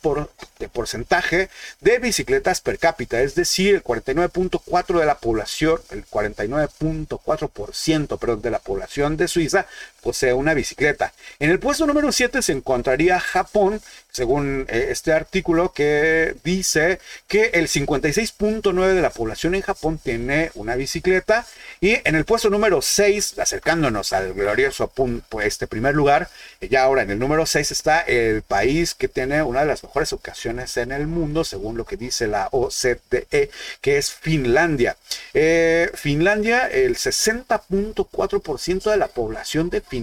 porcentaje 0.68 1.48
de 1.80 1.98
bicicletas 1.98 2.60
per 2.60 2.78
cápita, 2.78 3.20
es 3.22 3.34
decir, 3.34 3.74
el 3.74 3.82
49.4% 3.82 5.00
de 5.00 5.06
la 5.06 5.18
población, 5.18 5.80
el 5.90 6.06
49.4% 6.06 8.18
perdón, 8.18 8.42
de 8.42 8.50
la 8.50 8.60
población 8.60 9.16
de 9.16 9.26
Suiza 9.26 9.66
posee 10.04 10.34
una 10.34 10.52
bicicleta. 10.52 11.14
En 11.38 11.50
el 11.50 11.58
puesto 11.58 11.86
número 11.86 12.12
7 12.12 12.42
se 12.42 12.52
encontraría 12.52 13.18
Japón, 13.18 13.80
según 14.12 14.66
eh, 14.68 14.88
este 14.90 15.12
artículo 15.12 15.72
que 15.72 16.36
dice 16.44 17.00
que 17.26 17.46
el 17.54 17.68
56.9 17.68 18.92
de 18.92 19.00
la 19.00 19.08
población 19.08 19.54
en 19.54 19.62
Japón 19.62 19.98
tiene 20.00 20.50
una 20.54 20.76
bicicleta 20.76 21.46
y 21.80 21.96
en 22.04 22.14
el 22.14 22.26
puesto 22.26 22.50
número 22.50 22.82
6, 22.82 23.38
acercándonos 23.38 24.12
al 24.12 24.34
glorioso 24.34 24.88
pues, 24.88 25.46
este 25.46 25.66
primer 25.66 25.94
lugar, 25.94 26.28
eh, 26.60 26.68
ya 26.68 26.82
ahora 26.82 27.02
en 27.02 27.10
el 27.10 27.18
número 27.18 27.46
6 27.46 27.72
está 27.72 28.02
el 28.02 28.42
país 28.42 28.94
que 28.94 29.08
tiene 29.08 29.42
una 29.42 29.60
de 29.60 29.66
las 29.66 29.82
mejores 29.82 30.12
ocasiones 30.12 30.76
en 30.76 30.92
el 30.92 31.06
mundo, 31.06 31.44
según 31.44 31.78
lo 31.78 31.86
que 31.86 31.96
dice 31.96 32.26
la 32.26 32.48
OCDE, 32.52 33.50
que 33.80 33.96
es 33.96 34.12
Finlandia. 34.12 34.96
Eh, 35.32 35.90
Finlandia, 35.94 36.68
el 36.68 36.96
60.4% 36.96 38.90
de 38.90 38.96
la 38.98 39.08
población 39.08 39.70
de 39.70 39.80
Finlandia 39.80 39.93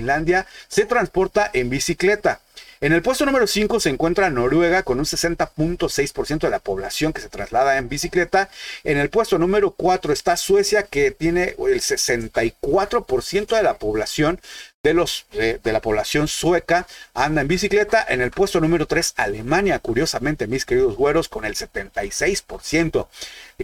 se 0.67 0.85
transporta 0.85 1.49
en 1.53 1.69
bicicleta. 1.69 2.41
En 2.83 2.93
el 2.93 3.03
puesto 3.03 3.27
número 3.27 3.45
5 3.45 3.79
se 3.79 3.89
encuentra 3.89 4.31
Noruega 4.31 4.81
con 4.81 4.97
un 4.97 5.05
60.6% 5.05 6.39
de 6.39 6.49
la 6.49 6.57
población 6.57 7.13
que 7.13 7.21
se 7.21 7.29
traslada 7.29 7.77
en 7.77 7.89
bicicleta. 7.89 8.49
En 8.83 8.97
el 8.97 9.11
puesto 9.11 9.37
número 9.37 9.69
4 9.71 10.11
está 10.11 10.35
Suecia 10.35 10.81
que 10.81 11.11
tiene 11.11 11.55
el 11.59 11.79
64% 11.79 13.55
de 13.55 13.61
la 13.61 13.77
población 13.77 14.41
de, 14.83 14.95
los, 14.95 15.27
de, 15.31 15.59
la 15.71 15.79
población 15.79 16.27
sueca 16.27 16.87
anda 17.13 17.41
en 17.41 17.47
bicicleta. 17.47 18.03
En 18.09 18.21
el 18.21 18.31
puesto 18.31 18.59
número 18.59 18.87
3, 18.87 19.13
Alemania, 19.17 19.77
curiosamente, 19.77 20.47
mis 20.47 20.65
queridos 20.65 20.95
güeros, 20.95 21.29
con 21.29 21.45
el 21.45 21.55
76%. 21.55 23.07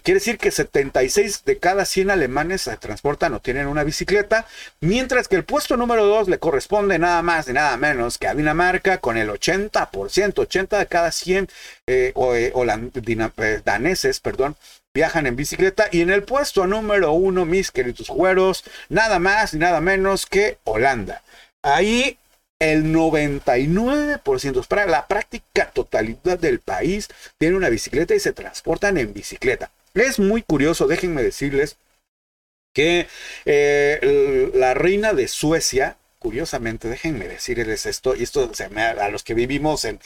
Quiere 0.04 0.20
decir 0.20 0.38
que 0.38 0.52
76 0.52 1.44
de 1.44 1.58
cada 1.58 1.86
100 1.86 2.12
alemanes 2.12 2.62
se 2.62 2.78
transportan 2.78 3.34
o 3.34 3.40
tienen 3.40 3.66
una 3.66 3.84
bicicleta, 3.84 4.46
mientras 4.80 5.28
que 5.28 5.36
el 5.36 5.44
puesto 5.44 5.76
número 5.76 6.06
2 6.06 6.28
le 6.30 6.38
corresponde 6.38 7.00
nada 7.00 7.24
más 7.24 7.48
y 7.48 7.54
nada 7.54 7.76
menos 7.78 8.20
que 8.20 8.28
a 8.28 8.36
Dinamarca 8.36 9.00
con 9.00 9.18
el 9.18 9.30
80%, 9.30 10.38
80 10.38 10.78
de 10.78 10.86
cada 10.86 11.12
100 11.12 11.50
eh, 11.88 12.12
o, 12.14 12.36
eh, 12.36 12.54
eh, 12.54 13.62
daneses, 13.66 14.20
perdón, 14.20 14.56
viajan 14.98 15.28
en 15.28 15.36
bicicleta. 15.36 15.90
Y 15.92 16.02
en 16.02 16.10
el 16.10 16.24
puesto 16.24 16.66
número 16.66 17.12
uno, 17.12 17.46
mis 17.46 17.70
queridos 17.70 18.10
güeros, 18.10 18.64
nada 18.90 19.20
más 19.20 19.54
y 19.54 19.58
nada 19.58 19.80
menos 19.80 20.26
que 20.26 20.58
Holanda. 20.64 21.22
Ahí 21.62 22.18
el 22.60 22.86
99%, 22.86 24.68
para 24.68 24.88
la 24.88 25.06
práctica 25.06 25.70
totalidad 25.70 26.40
del 26.40 26.60
país, 26.60 27.10
tiene 27.38 27.56
una 27.56 27.70
bicicleta 27.70 28.16
y 28.16 28.20
se 28.20 28.34
transportan 28.34 28.98
en 28.98 29.14
bicicleta. 29.14 29.70
Es 29.94 30.18
muy 30.18 30.42
curioso, 30.42 30.88
déjenme 30.88 31.22
decirles 31.22 31.78
que 32.74 33.08
eh, 33.46 34.52
la 34.56 34.74
reina 34.74 35.14
de 35.14 35.28
Suecia, 35.28 35.98
curiosamente, 36.20 36.88
déjenme 36.88 37.28
decirles 37.28 37.86
esto, 37.86 38.16
y 38.16 38.24
esto 38.24 38.50
a 39.00 39.10
los 39.10 39.24
que 39.24 39.34
vivimos 39.34 39.86
en, 39.86 40.00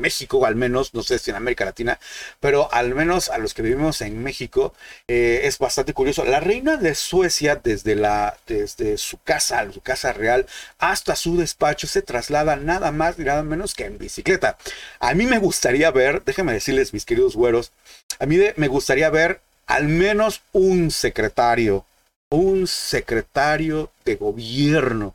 México, 0.00 0.46
al 0.46 0.54
menos, 0.54 0.94
no 0.94 1.02
sé 1.02 1.18
si 1.18 1.30
en 1.30 1.36
América 1.36 1.64
Latina, 1.64 1.98
pero 2.40 2.72
al 2.72 2.94
menos 2.94 3.28
a 3.28 3.38
los 3.38 3.54
que 3.54 3.62
vivimos 3.62 4.00
en 4.00 4.22
México, 4.22 4.74
eh, 5.08 5.40
es 5.44 5.58
bastante 5.58 5.94
curioso. 5.94 6.24
La 6.24 6.40
reina 6.40 6.76
de 6.76 6.94
Suecia, 6.94 7.56
desde, 7.56 7.96
la, 7.96 8.36
desde 8.46 8.98
su 8.98 9.18
casa, 9.18 9.70
su 9.72 9.80
casa 9.80 10.12
real, 10.12 10.46
hasta 10.78 11.16
su 11.16 11.36
despacho, 11.36 11.86
se 11.86 12.02
traslada 12.02 12.56
nada 12.56 12.92
más 12.92 13.18
y 13.18 13.24
nada 13.24 13.42
menos 13.42 13.74
que 13.74 13.84
en 13.86 13.98
bicicleta. 13.98 14.58
A 15.00 15.14
mí 15.14 15.26
me 15.26 15.38
gustaría 15.38 15.90
ver, 15.90 16.22
déjenme 16.24 16.52
decirles, 16.52 16.92
mis 16.92 17.04
queridos 17.04 17.34
güeros, 17.34 17.72
a 18.20 18.26
mí 18.26 18.38
me 18.56 18.68
gustaría 18.68 19.10
ver 19.10 19.40
al 19.66 19.88
menos 19.88 20.42
un 20.52 20.90
secretario, 20.90 21.84
un 22.30 22.66
secretario 22.66 23.90
de 24.04 24.16
gobierno 24.16 25.14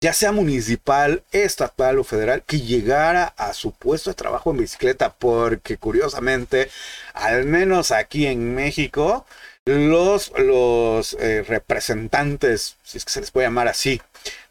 ya 0.00 0.14
sea 0.14 0.32
municipal, 0.32 1.22
estatal 1.30 1.98
o 1.98 2.04
federal, 2.04 2.42
que 2.46 2.60
llegara 2.60 3.34
a 3.36 3.52
su 3.52 3.72
puesto 3.72 4.10
de 4.10 4.14
trabajo 4.14 4.50
en 4.50 4.58
bicicleta, 4.58 5.12
porque 5.12 5.76
curiosamente, 5.76 6.70
al 7.12 7.44
menos 7.44 7.90
aquí 7.90 8.26
en 8.26 8.54
México, 8.54 9.26
los, 9.66 10.32
los 10.38 11.14
eh, 11.20 11.44
representantes, 11.46 12.76
si 12.82 12.98
es 12.98 13.04
que 13.04 13.12
se 13.12 13.20
les 13.20 13.30
puede 13.30 13.46
llamar 13.46 13.68
así, 13.68 14.00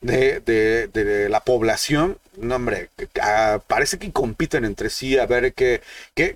de, 0.02 0.40
de, 0.40 1.30
la 1.30 1.42
población, 1.42 2.18
no 2.38 2.56
hombre, 2.56 2.90
ah, 3.22 3.60
parece 3.68 3.98
que 4.00 4.12
compiten 4.12 4.66
entre 4.66 4.90
sí 4.90 5.18
a 5.18 5.26
ver 5.26 5.54
que, 5.54 5.82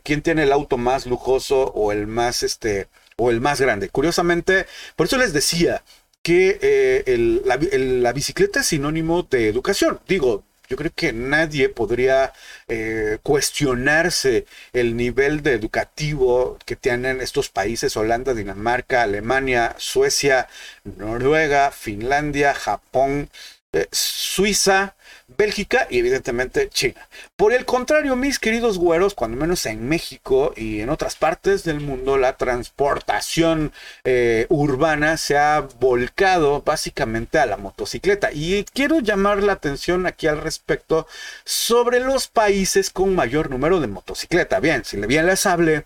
quién 0.03 0.21
tiene 0.21 0.43
el 0.43 0.51
auto 0.51 0.77
más 0.77 1.05
lujoso 1.05 1.71
o 1.75 1.91
el 1.91 2.07
más 2.07 2.43
este 2.43 2.87
o 3.15 3.29
el 3.29 3.41
más 3.41 3.61
grande. 3.61 3.89
Curiosamente, 3.89 4.65
por 4.95 5.05
eso 5.05 5.17
les 5.17 5.33
decía, 5.33 5.83
que 6.23 6.57
eh, 6.61 7.41
la, 7.45 8.13
bicicleta 8.13 8.61
es 8.61 8.67
sinónimo 8.67 9.23
de 9.23 9.49
educación. 9.49 9.99
Digo, 10.07 10.43
yo 10.69 10.77
creo 10.77 10.91
que 10.95 11.11
nadie 11.13 11.69
podría 11.69 12.33
eh, 12.67 13.19
cuestionarse 13.21 14.45
el 14.71 14.95
nivel 14.95 15.43
de 15.43 15.53
educativo 15.53 16.57
que 16.65 16.77
tienen 16.77 17.21
estos 17.21 17.49
países, 17.49 17.97
Holanda, 17.97 18.33
Dinamarca, 18.33 19.03
Alemania, 19.03 19.75
Suecia, 19.77 20.47
Noruega, 20.85 21.71
Finlandia, 21.71 22.53
Japón, 22.53 23.29
eh, 23.73 23.87
Suiza, 23.91 24.95
Bélgica 25.27 25.87
y 25.89 25.99
evidentemente 25.99 26.69
China. 26.69 27.07
Por 27.35 27.53
el 27.53 27.65
contrario, 27.65 28.15
mis 28.15 28.39
queridos 28.39 28.77
güeros, 28.77 29.13
cuando 29.13 29.37
menos 29.37 29.65
en 29.65 29.87
México 29.87 30.53
y 30.55 30.81
en 30.81 30.89
otras 30.89 31.15
partes 31.15 31.63
del 31.63 31.79
mundo, 31.79 32.17
la 32.17 32.37
transportación 32.37 33.71
eh, 34.03 34.45
urbana 34.49 35.17
se 35.17 35.37
ha 35.37 35.61
volcado 35.79 36.61
básicamente 36.61 37.39
a 37.39 37.45
la 37.45 37.57
motocicleta. 37.57 38.31
Y 38.31 38.65
quiero 38.73 38.99
llamar 38.99 39.43
la 39.43 39.53
atención 39.53 40.05
aquí 40.05 40.27
al 40.27 40.41
respecto 40.41 41.07
sobre 41.43 41.99
los 41.99 42.27
países 42.27 42.89
con 42.89 43.15
mayor 43.15 43.49
número 43.49 43.79
de 43.79 43.87
motocicleta. 43.87 44.59
Bien, 44.59 44.85
si 44.85 44.97
bien 44.97 45.25
les 45.25 45.45
hable 45.45 45.85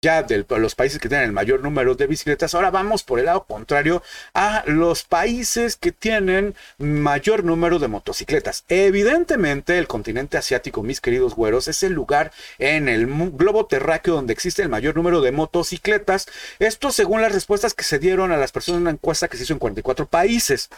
ya 0.00 0.22
de 0.22 0.44
los 0.48 0.76
países 0.76 1.00
que 1.00 1.08
tienen 1.08 1.26
el 1.26 1.32
mayor 1.32 1.60
número 1.60 1.96
de 1.96 2.06
bicicletas. 2.06 2.54
Ahora 2.54 2.70
vamos 2.70 3.02
por 3.02 3.18
el 3.18 3.26
lado 3.26 3.44
contrario 3.44 4.02
a 4.32 4.62
los 4.66 5.02
países 5.02 5.76
que 5.76 5.90
tienen 5.90 6.54
mayor 6.78 7.42
número 7.42 7.80
de 7.80 7.88
motocicletas. 7.88 8.64
Evidentemente, 8.68 9.76
el 9.76 9.88
continente 9.88 10.38
asiático, 10.38 10.84
mis 10.84 11.00
queridos 11.00 11.34
güeros, 11.34 11.66
es 11.66 11.82
el 11.82 11.94
lugar 11.94 12.30
en 12.58 12.88
el 12.88 13.06
globo 13.32 13.66
terráqueo 13.66 14.14
donde 14.14 14.32
existe 14.32 14.62
el 14.62 14.68
mayor 14.68 14.94
número 14.94 15.20
de 15.20 15.32
motocicletas. 15.32 16.28
Esto 16.60 16.92
según 16.92 17.20
las 17.20 17.32
respuestas 17.32 17.74
que 17.74 17.84
se 17.84 17.98
dieron 17.98 18.30
a 18.30 18.36
las 18.36 18.52
personas 18.52 18.78
en 18.78 18.82
una 18.82 18.90
encuesta 18.92 19.26
que 19.26 19.36
se 19.36 19.42
hizo 19.42 19.52
en 19.52 19.58
44 19.58 20.06
países. 20.06 20.70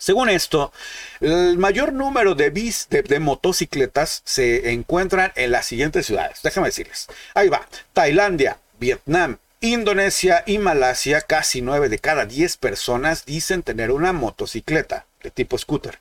Según 0.00 0.30
esto, 0.30 0.72
el 1.20 1.58
mayor 1.58 1.92
número 1.92 2.34
de, 2.34 2.48
bis, 2.48 2.88
de, 2.88 3.20
motocicletas 3.20 4.22
se 4.24 4.72
encuentran 4.72 5.30
en 5.36 5.50
las 5.50 5.66
siguientes 5.66 6.06
ciudades. 6.06 6.40
Déjame 6.42 6.68
decirles. 6.68 7.06
Ahí 7.34 7.50
va. 7.50 7.68
Tailandia, 7.92 8.58
Vietnam, 8.78 9.36
Indonesia 9.60 10.42
y 10.46 10.56
Malasia, 10.56 11.20
casi 11.20 11.60
9 11.60 11.90
de 11.90 11.98
cada 11.98 12.24
10 12.24 12.56
personas 12.56 13.26
dicen 13.26 13.62
tener 13.62 13.90
una 13.90 14.14
motocicleta 14.14 15.04
de 15.22 15.30
tipo 15.30 15.58
scooter. 15.58 15.98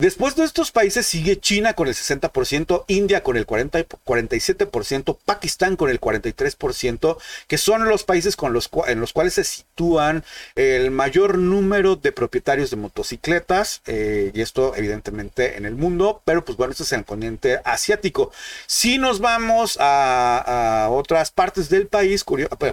Después 0.00 0.36
de 0.36 0.44
estos 0.44 0.70
países 0.70 1.06
sigue 1.06 1.40
China 1.40 1.74
con 1.74 1.88
el 1.88 1.94
60%, 1.94 2.84
India 2.86 3.24
con 3.24 3.36
el 3.36 3.46
40, 3.46 3.80
47%, 3.80 5.18
Pakistán 5.24 5.74
con 5.74 5.90
el 5.90 6.00
43%, 6.00 7.16
que 7.48 7.58
son 7.58 7.88
los 7.88 8.04
países 8.04 8.36
con 8.36 8.52
los, 8.52 8.70
en 8.86 9.00
los 9.00 9.12
cuales 9.12 9.34
se 9.34 9.42
sitúan 9.42 10.22
el 10.54 10.92
mayor 10.92 11.36
número 11.36 11.96
de 11.96 12.12
propietarios 12.12 12.70
de 12.70 12.76
motocicletas, 12.76 13.82
eh, 13.86 14.30
y 14.32 14.40
esto 14.40 14.76
evidentemente 14.76 15.56
en 15.56 15.66
el 15.66 15.74
mundo, 15.74 16.22
pero 16.24 16.44
pues 16.44 16.56
bueno, 16.56 16.70
este 16.70 16.84
es 16.84 16.92
el 16.92 17.04
continente 17.04 17.60
asiático. 17.64 18.30
Si 18.68 18.98
nos 18.98 19.18
vamos 19.18 19.78
a, 19.80 20.86
otras 20.92 21.32
partes 21.32 21.70
del 21.70 21.88
país, 21.88 22.24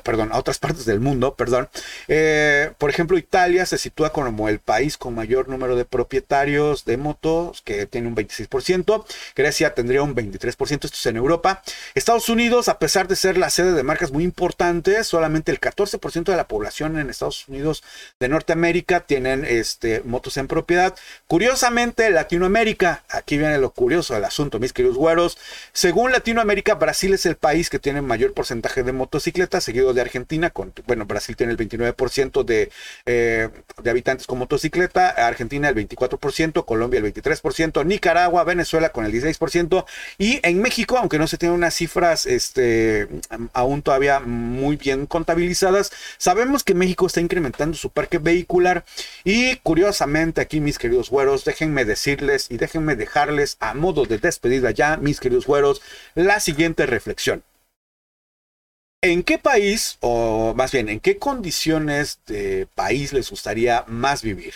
perdón, 0.04 0.30
a 0.32 0.38
otras 0.38 0.60
partes 0.60 0.86
del 0.86 1.00
mundo, 1.00 1.34
perdón, 1.34 1.70
eh, 2.08 2.72
por 2.78 2.92
ejemplo, 2.92 3.18
Italia 3.18 3.66
se 3.66 3.80
sitúa 3.80 4.12
como 4.12 4.48
el 4.48 4.60
país 4.60 4.96
con 4.96 5.16
mayor 5.16 5.50
número 5.50 5.76
de 5.76 5.86
propietarios 5.86 6.86
de 6.86 6.98
motocicletas, 6.98 7.15
que 7.64 7.86
tiene 7.86 8.08
un 8.08 8.16
26%. 8.16 9.06
Grecia 9.36 9.74
tendría 9.74 10.02
un 10.04 10.16
23%, 10.16 10.86
esto 10.86 10.88
es 10.88 11.06
en 11.06 11.18
Europa. 11.18 11.62
Estados 11.94 12.30
Unidos, 12.30 12.68
a 12.68 12.80
pesar 12.80 13.08
de 13.08 13.16
ser 13.16 13.38
la 13.38 13.50
sede 13.50 13.74
de 13.74 13.84
marcas 13.84 14.12
muy 14.12 14.24
importantes, 14.24 15.08
solamente 15.08 15.52
el 15.52 15.60
14% 15.60 16.24
de 16.24 16.36
la 16.36 16.48
población 16.48 16.98
en 16.98 17.10
Estados 17.10 17.48
Unidos 17.48 17.84
de 18.20 18.30
Norteamérica 18.30 19.02
tienen 19.02 19.46
este, 19.46 20.02
motos 20.02 20.38
en 20.38 20.48
propiedad. 20.48 20.96
Curiosamente, 21.28 22.10
Latinoamérica, 22.10 23.04
aquí 23.10 23.38
viene 23.38 23.58
lo 23.58 23.72
curioso 23.72 24.14
del 24.14 24.26
asunto, 24.26 24.60
mis 24.60 24.74
queridos 24.74 24.98
güeros. 24.98 25.38
Según 25.74 26.12
Latinoamérica, 26.12 26.76
Brasil 26.76 27.14
es 27.14 27.26
el 27.26 27.36
país 27.36 27.70
que 27.70 27.80
tiene 27.80 28.02
mayor 28.02 28.34
porcentaje 28.34 28.84
de 28.84 28.92
motocicletas, 28.92 29.64
seguido 29.64 29.94
de 29.94 30.02
Argentina, 30.02 30.50
con, 30.50 30.74
bueno, 30.88 31.06
Brasil 31.06 31.36
tiene 31.36 31.54
el 31.54 31.58
29% 31.58 32.44
de, 32.44 32.72
eh, 33.06 33.50
de 33.82 33.90
habitantes 33.90 34.28
con 34.28 34.40
motocicleta, 34.40 35.10
Argentina 35.10 35.70
el 35.70 35.76
24%, 35.76 36.66
Colombia 36.66 37.00
el 37.00 37.05
23%, 37.06 37.86
Nicaragua, 37.86 38.44
Venezuela 38.44 38.90
con 38.90 39.06
el 39.06 39.12
16% 39.12 39.86
y 40.18 40.40
en 40.44 40.62
México, 40.62 40.98
aunque 40.98 41.20
no 41.20 41.28
se 41.28 41.38
tienen 41.38 41.56
unas 41.56 41.74
cifras 41.74 42.26
este, 42.26 43.08
aún 43.54 43.82
todavía 43.82 44.20
muy 44.20 44.76
bien 44.76 45.06
contabilizadas, 45.06 45.92
sabemos 46.18 46.64
que 46.64 46.74
México 46.74 47.06
está 47.06 47.22
incrementando 47.22 47.78
su 47.78 47.90
parque 47.90 48.18
vehicular 48.18 48.86
y 49.24 49.56
curiosamente 49.58 50.42
aquí 50.42 50.60
mis 50.60 50.80
queridos 50.80 51.10
güeros, 51.10 51.46
déjenme 51.46 51.86
decirles 51.86 52.48
y 52.50 52.58
déjenme 52.58 52.96
dejarles 52.96 53.58
a 53.60 53.74
modo 53.74 54.06
de 54.06 54.18
despedida 54.18 54.72
ya, 54.72 54.98
mis 54.98 55.20
queridos 55.20 55.46
güeros, 55.46 55.82
la 56.16 56.40
siguiente 56.40 56.86
reflexión. 56.86 57.44
¿En 59.02 59.22
qué 59.22 59.38
país, 59.38 59.98
o 60.02 60.56
más 60.56 60.72
bien, 60.72 60.90
en 60.90 61.00
qué 61.00 61.20
condiciones 61.20 62.20
de 62.26 62.68
país 62.74 63.14
les 63.14 63.30
gustaría 63.30 63.84
más 63.88 64.24
vivir? 64.24 64.56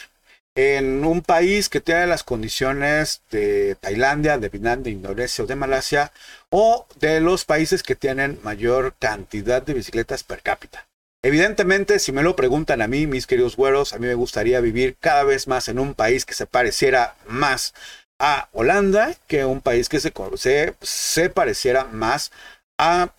En 0.55 1.05
un 1.05 1.21
país 1.21 1.69
que 1.69 1.81
tiene 1.81 2.07
las 2.07 2.23
condiciones 2.23 3.21
de 3.31 3.75
Tailandia, 3.79 4.37
de 4.37 4.49
Vietnam, 4.49 4.83
de 4.83 4.91
Indonesia 4.91 5.43
o 5.43 5.47
de 5.47 5.55
Malasia, 5.55 6.11
o 6.49 6.87
de 6.99 7.21
los 7.21 7.45
países 7.45 7.83
que 7.83 7.95
tienen 7.95 8.39
mayor 8.43 8.95
cantidad 8.99 9.61
de 9.61 9.73
bicicletas 9.73 10.23
per 10.23 10.41
cápita. 10.41 10.87
Evidentemente, 11.21 11.99
si 11.99 12.11
me 12.11 12.23
lo 12.23 12.35
preguntan 12.35 12.81
a 12.81 12.87
mí, 12.87 13.05
mis 13.05 13.27
queridos 13.27 13.57
güeros, 13.57 13.93
a 13.93 13.99
mí 13.99 14.07
me 14.07 14.13
gustaría 14.15 14.61
vivir 14.61 14.95
cada 14.99 15.23
vez 15.23 15.47
más 15.47 15.67
en 15.67 15.77
un 15.77 15.93
país 15.93 16.25
que 16.25 16.33
se 16.33 16.45
pareciera 16.45 17.15
más 17.27 17.73
a 18.19 18.49
Holanda 18.51 19.15
que 19.27 19.45
un 19.45 19.61
país 19.61 19.89
que 19.89 19.99
se, 19.99 20.13
se, 20.35 20.73
se 20.81 21.29
pareciera 21.29 21.85
más 21.85 22.31
a 22.77 23.13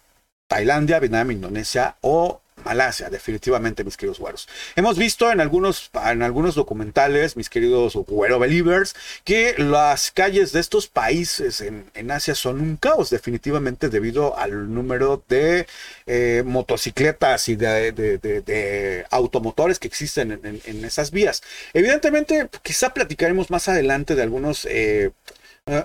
Tailandia, 0.49 0.99
Vietnam, 0.99 1.31
Indonesia 1.31 1.97
o 2.01 2.41
Malasia, 2.65 3.11
definitivamente, 3.11 3.85
mis 3.85 3.97
queridos 3.97 4.19
güeros. 4.19 4.49
Hemos 4.77 4.99
visto 4.99 5.31
en 5.31 5.41
algunos, 5.41 5.91
en 6.05 6.23
algunos 6.23 6.55
documentales, 6.55 7.37
mis 7.37 7.49
queridos 7.49 7.95
güero 7.95 8.39
believers, 8.39 8.95
que 9.25 9.55
las 9.59 10.11
calles 10.11 10.53
de 10.53 10.61
estos 10.61 10.87
países 10.87 11.61
en, 11.61 12.11
Asia 12.11 12.35
son 12.35 12.61
un 12.61 12.77
caos, 12.77 13.11
definitivamente, 13.11 13.89
debido 13.89 14.37
al 14.37 14.73
número 14.75 15.23
de 15.29 15.67
eh, 16.07 16.43
motocicletas 16.45 17.49
y 17.49 17.57
de, 17.57 19.07
automotores 19.11 19.79
que 19.79 19.89
existen 19.89 20.41
en, 20.43 20.85
esas 20.85 21.11
vías. 21.11 21.43
Evidentemente, 21.73 22.49
quizá 22.63 22.93
platicaremos 22.93 23.51
más 23.51 23.69
adelante 23.69 24.15
de 24.15 24.23
algunos 24.23 24.67
eh, 24.69 25.11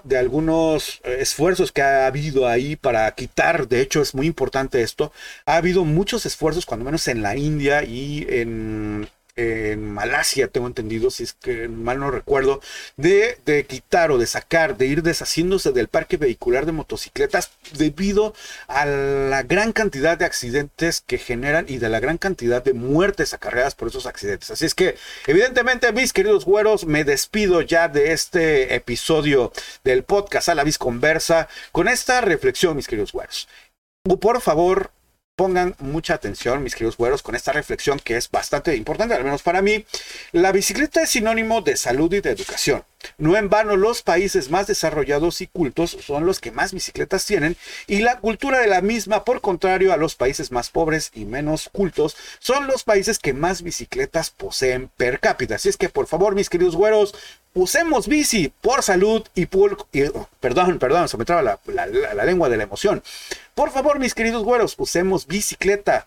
de 0.03 0.17
algunos 0.17 1.01
eh, 1.03 1.17
esfuerzos 1.19 1.71
que 1.71 1.82
ha 1.82 2.07
habido 2.07 2.47
ahí 2.47 2.76
para 2.76 3.13
quitar, 3.13 3.67
de 3.67 3.82
hecho 3.82 4.01
es 4.01 4.15
muy 4.15 4.28
importante 4.28 4.82
esto, 4.82 5.11
ha 5.45 5.57
habido 5.57 5.86
muchos 5.86 6.26
esfuerzos, 6.26 6.65
cuando 6.65 6.86
menos 6.86 7.07
en 7.07 7.21
la 7.21 7.36
India 7.36 7.84
y 7.84 8.26
en 8.30 9.07
en 9.36 9.92
Malasia, 9.92 10.48
tengo 10.48 10.68
entendido, 10.68 11.10
si 11.12 11.24
es 11.24 11.34
que 11.34 11.68
mal 11.68 12.00
no 12.00 12.12
recuerdo, 12.12 12.62
de, 12.98 13.38
de, 13.46 13.66
quitar 13.66 14.12
o 14.12 14.18
de 14.18 14.28
sacar, 14.28 14.78
de 14.78 14.86
ir 14.86 15.04
deshaciéndose 15.04 15.72
del 15.72 15.88
parque 15.88 16.18
vehicular 16.18 16.66
de 16.66 16.72
motocicletas 16.72 17.52
debido 17.78 18.34
a 18.68 18.86
la 18.86 19.44
gran 19.44 19.74
cantidad 19.74 20.18
de 20.18 20.26
accidentes 20.26 21.02
que 21.02 21.18
generan 21.18 21.66
y 21.68 21.78
de 21.78 21.90
la 21.90 22.00
gran 22.00 22.18
cantidad 22.18 22.64
de 22.64 22.74
muertes 22.74 23.34
acarreadas 23.34 23.76
por 23.76 23.90
esos 23.90 24.06
accidentes. 24.06 24.52
Así 24.52 24.66
es 24.66 24.76
que, 24.76 24.96
evidentemente, 25.28 25.92
mis 25.92 26.14
queridos 26.14 26.46
güeros, 26.46 26.86
me 26.86 27.04
despido 27.04 27.62
ya 27.62 27.88
de 27.88 28.12
este 28.14 28.76
episodio 28.76 29.52
del 29.84 30.04
podcast 30.04 30.50
a 30.50 30.56
la 30.56 30.66
Conversa 30.80 31.48
con 31.72 31.88
esta 31.88 32.22
reflexión, 32.22 32.76
mis 32.76 32.88
queridos 32.88 33.12
güeros. 33.12 33.48
Por 34.20 34.42
favor, 34.42 34.92
pongan 35.36 35.76
mucha 35.80 36.14
atención, 36.14 36.64
mis 36.64 36.76
queridos 36.76 36.98
güeros, 36.98 37.22
con 37.22 37.36
esta 37.36 37.52
reflexión 37.52 38.00
que 38.00 38.16
es 38.16 38.32
bastante 38.32 38.76
importante, 38.76 39.16
al 39.16 39.24
menos 39.24 39.44
para 39.44 39.62
mí. 39.62 39.86
La 40.32 40.52
bicicleta 40.52 41.02
es 41.04 41.10
sinónimo 41.10 41.62
de 41.62 41.76
salud 41.78 42.14
y 42.14 42.22
de 42.22 42.32
educación. 42.32 42.84
No 43.18 43.36
en 43.36 43.50
vano, 43.50 43.76
los 43.76 44.02
países 44.02 44.50
más 44.50 44.66
desarrollados 44.68 45.42
y 45.42 45.48
cultos 45.48 45.98
son 46.02 46.26
los 46.26 46.40
que 46.40 46.52
más 46.52 46.74
bicicletas 46.74 47.26
tienen 47.26 47.56
y 47.86 48.00
la 48.00 48.20
cultura 48.20 48.60
de 48.60 48.68
la 48.68 48.82
misma, 48.82 49.24
por 49.26 49.42
contrario 49.42 49.94
a 49.94 49.98
los 49.98 50.16
países 50.16 50.52
más 50.52 50.70
pobres 50.70 51.12
y 51.14 51.26
menos 51.26 51.70
cultos, 51.72 52.16
son 52.40 52.66
los 52.68 52.84
países 52.84 53.20
que 53.20 53.34
más 53.34 53.62
bicicletas 53.62 54.32
poseen 54.32 54.90
per 54.98 55.20
cápita. 55.20 55.56
Así 55.56 55.70
es 55.70 55.78
que, 55.78 55.90
por 55.90 56.08
favor, 56.08 56.34
mis 56.34 56.50
queridos 56.50 56.76
güeros, 56.76 57.14
usemos 57.56 58.08
bici 58.08 58.53
por 58.62 58.84
salud 58.84 59.26
y 59.34 59.47
por... 59.47 59.88
Oh, 60.14 60.30
perdón, 60.39 60.78
perdón, 60.78 61.10
se 61.10 61.18
me 61.18 61.26
traba 61.26 61.60
la 61.66 62.26
lengua 62.26 62.49
de 62.49 62.58
la 62.58 62.64
emoción. 62.64 63.01
Por 63.56 63.72
favor, 63.72 63.97
mis 63.97 64.14
queridos 64.14 64.43
güeros, 64.43 64.76
usemos 64.78 65.26
bicicleta 65.26 66.06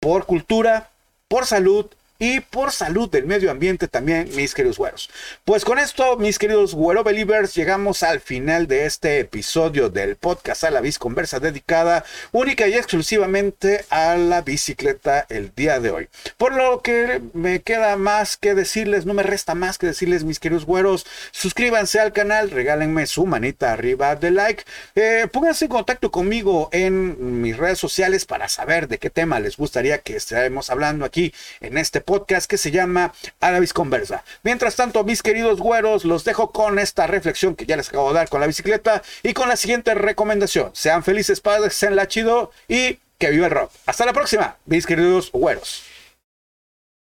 por 0.00 0.26
cultura, 0.26 0.90
por 1.28 1.46
salud 1.46 1.86
y 2.18 2.40
por 2.40 2.72
salud 2.72 3.10
del 3.10 3.26
medio 3.26 3.50
ambiente 3.50 3.88
también, 3.88 4.30
mis 4.34 4.54
queridos 4.54 4.78
güeros. 4.78 5.10
Pues 5.44 5.64
con 5.64 5.78
esto, 5.78 6.16
mis 6.16 6.38
queridos 6.38 6.74
güero 6.74 7.04
believers, 7.04 7.54
llegamos 7.54 8.02
al 8.02 8.20
final 8.20 8.66
de 8.66 8.86
este 8.86 9.20
episodio 9.20 9.90
del 9.90 10.16
podcast 10.16 10.64
a 10.64 10.70
la 10.70 10.82
Conversa 10.98 11.40
dedicada 11.40 12.04
única 12.32 12.68
y 12.68 12.74
exclusivamente 12.74 13.84
a 13.90 14.16
la 14.16 14.42
bicicleta 14.42 15.26
el 15.28 15.52
día 15.54 15.80
de 15.80 15.90
hoy. 15.90 16.08
Por 16.36 16.54
lo 16.54 16.80
que 16.80 17.20
me 17.34 17.60
queda 17.60 17.96
más 17.96 18.36
que 18.36 18.54
decirles, 18.54 19.04
no 19.04 19.14
me 19.14 19.22
resta 19.22 19.54
más 19.54 19.78
que 19.78 19.86
decirles, 19.88 20.24
mis 20.24 20.38
queridos 20.38 20.64
güeros, 20.64 21.06
suscríbanse 21.32 21.98
al 21.98 22.12
canal, 22.12 22.50
regálenme 22.50 23.06
su 23.06 23.26
manita 23.26 23.72
arriba 23.72 24.14
de 24.14 24.30
like, 24.30 24.64
eh, 24.94 25.26
pónganse 25.32 25.64
en 25.64 25.70
contacto 25.70 26.10
conmigo 26.10 26.68
en 26.72 27.42
mis 27.42 27.56
redes 27.56 27.78
sociales 27.78 28.24
para 28.24 28.48
saber 28.48 28.86
de 28.86 28.98
qué 28.98 29.10
tema 29.10 29.40
les 29.40 29.56
gustaría 29.56 29.98
que 29.98 30.16
estemos 30.16 30.70
hablando 30.70 31.04
aquí 31.04 31.34
en 31.60 31.78
este 31.78 32.00
podcast 32.06 32.48
que 32.48 32.56
se 32.56 32.70
llama 32.70 33.12
Aravis 33.40 33.74
Conversa. 33.74 34.24
Mientras 34.42 34.76
tanto, 34.76 35.04
mis 35.04 35.22
queridos 35.22 35.60
güeros, 35.60 36.06
los 36.06 36.24
dejo 36.24 36.52
con 36.52 36.78
esta 36.78 37.06
reflexión 37.06 37.54
que 37.54 37.66
ya 37.66 37.76
les 37.76 37.90
acabo 37.90 38.08
de 38.08 38.14
dar 38.14 38.30
con 38.30 38.40
la 38.40 38.46
bicicleta 38.46 39.02
y 39.22 39.34
con 39.34 39.50
la 39.50 39.56
siguiente 39.56 39.94
recomendación. 39.94 40.70
Sean 40.72 41.02
felices, 41.02 41.42
padres, 41.42 41.74
sean 41.74 41.96
la 41.96 42.08
chido 42.08 42.50
y 42.68 42.98
que 43.18 43.30
viva 43.30 43.46
el 43.46 43.52
rock. 43.52 43.70
Hasta 43.84 44.06
la 44.06 44.14
próxima, 44.14 44.56
mis 44.64 44.86
queridos 44.86 45.30
güeros. 45.32 45.82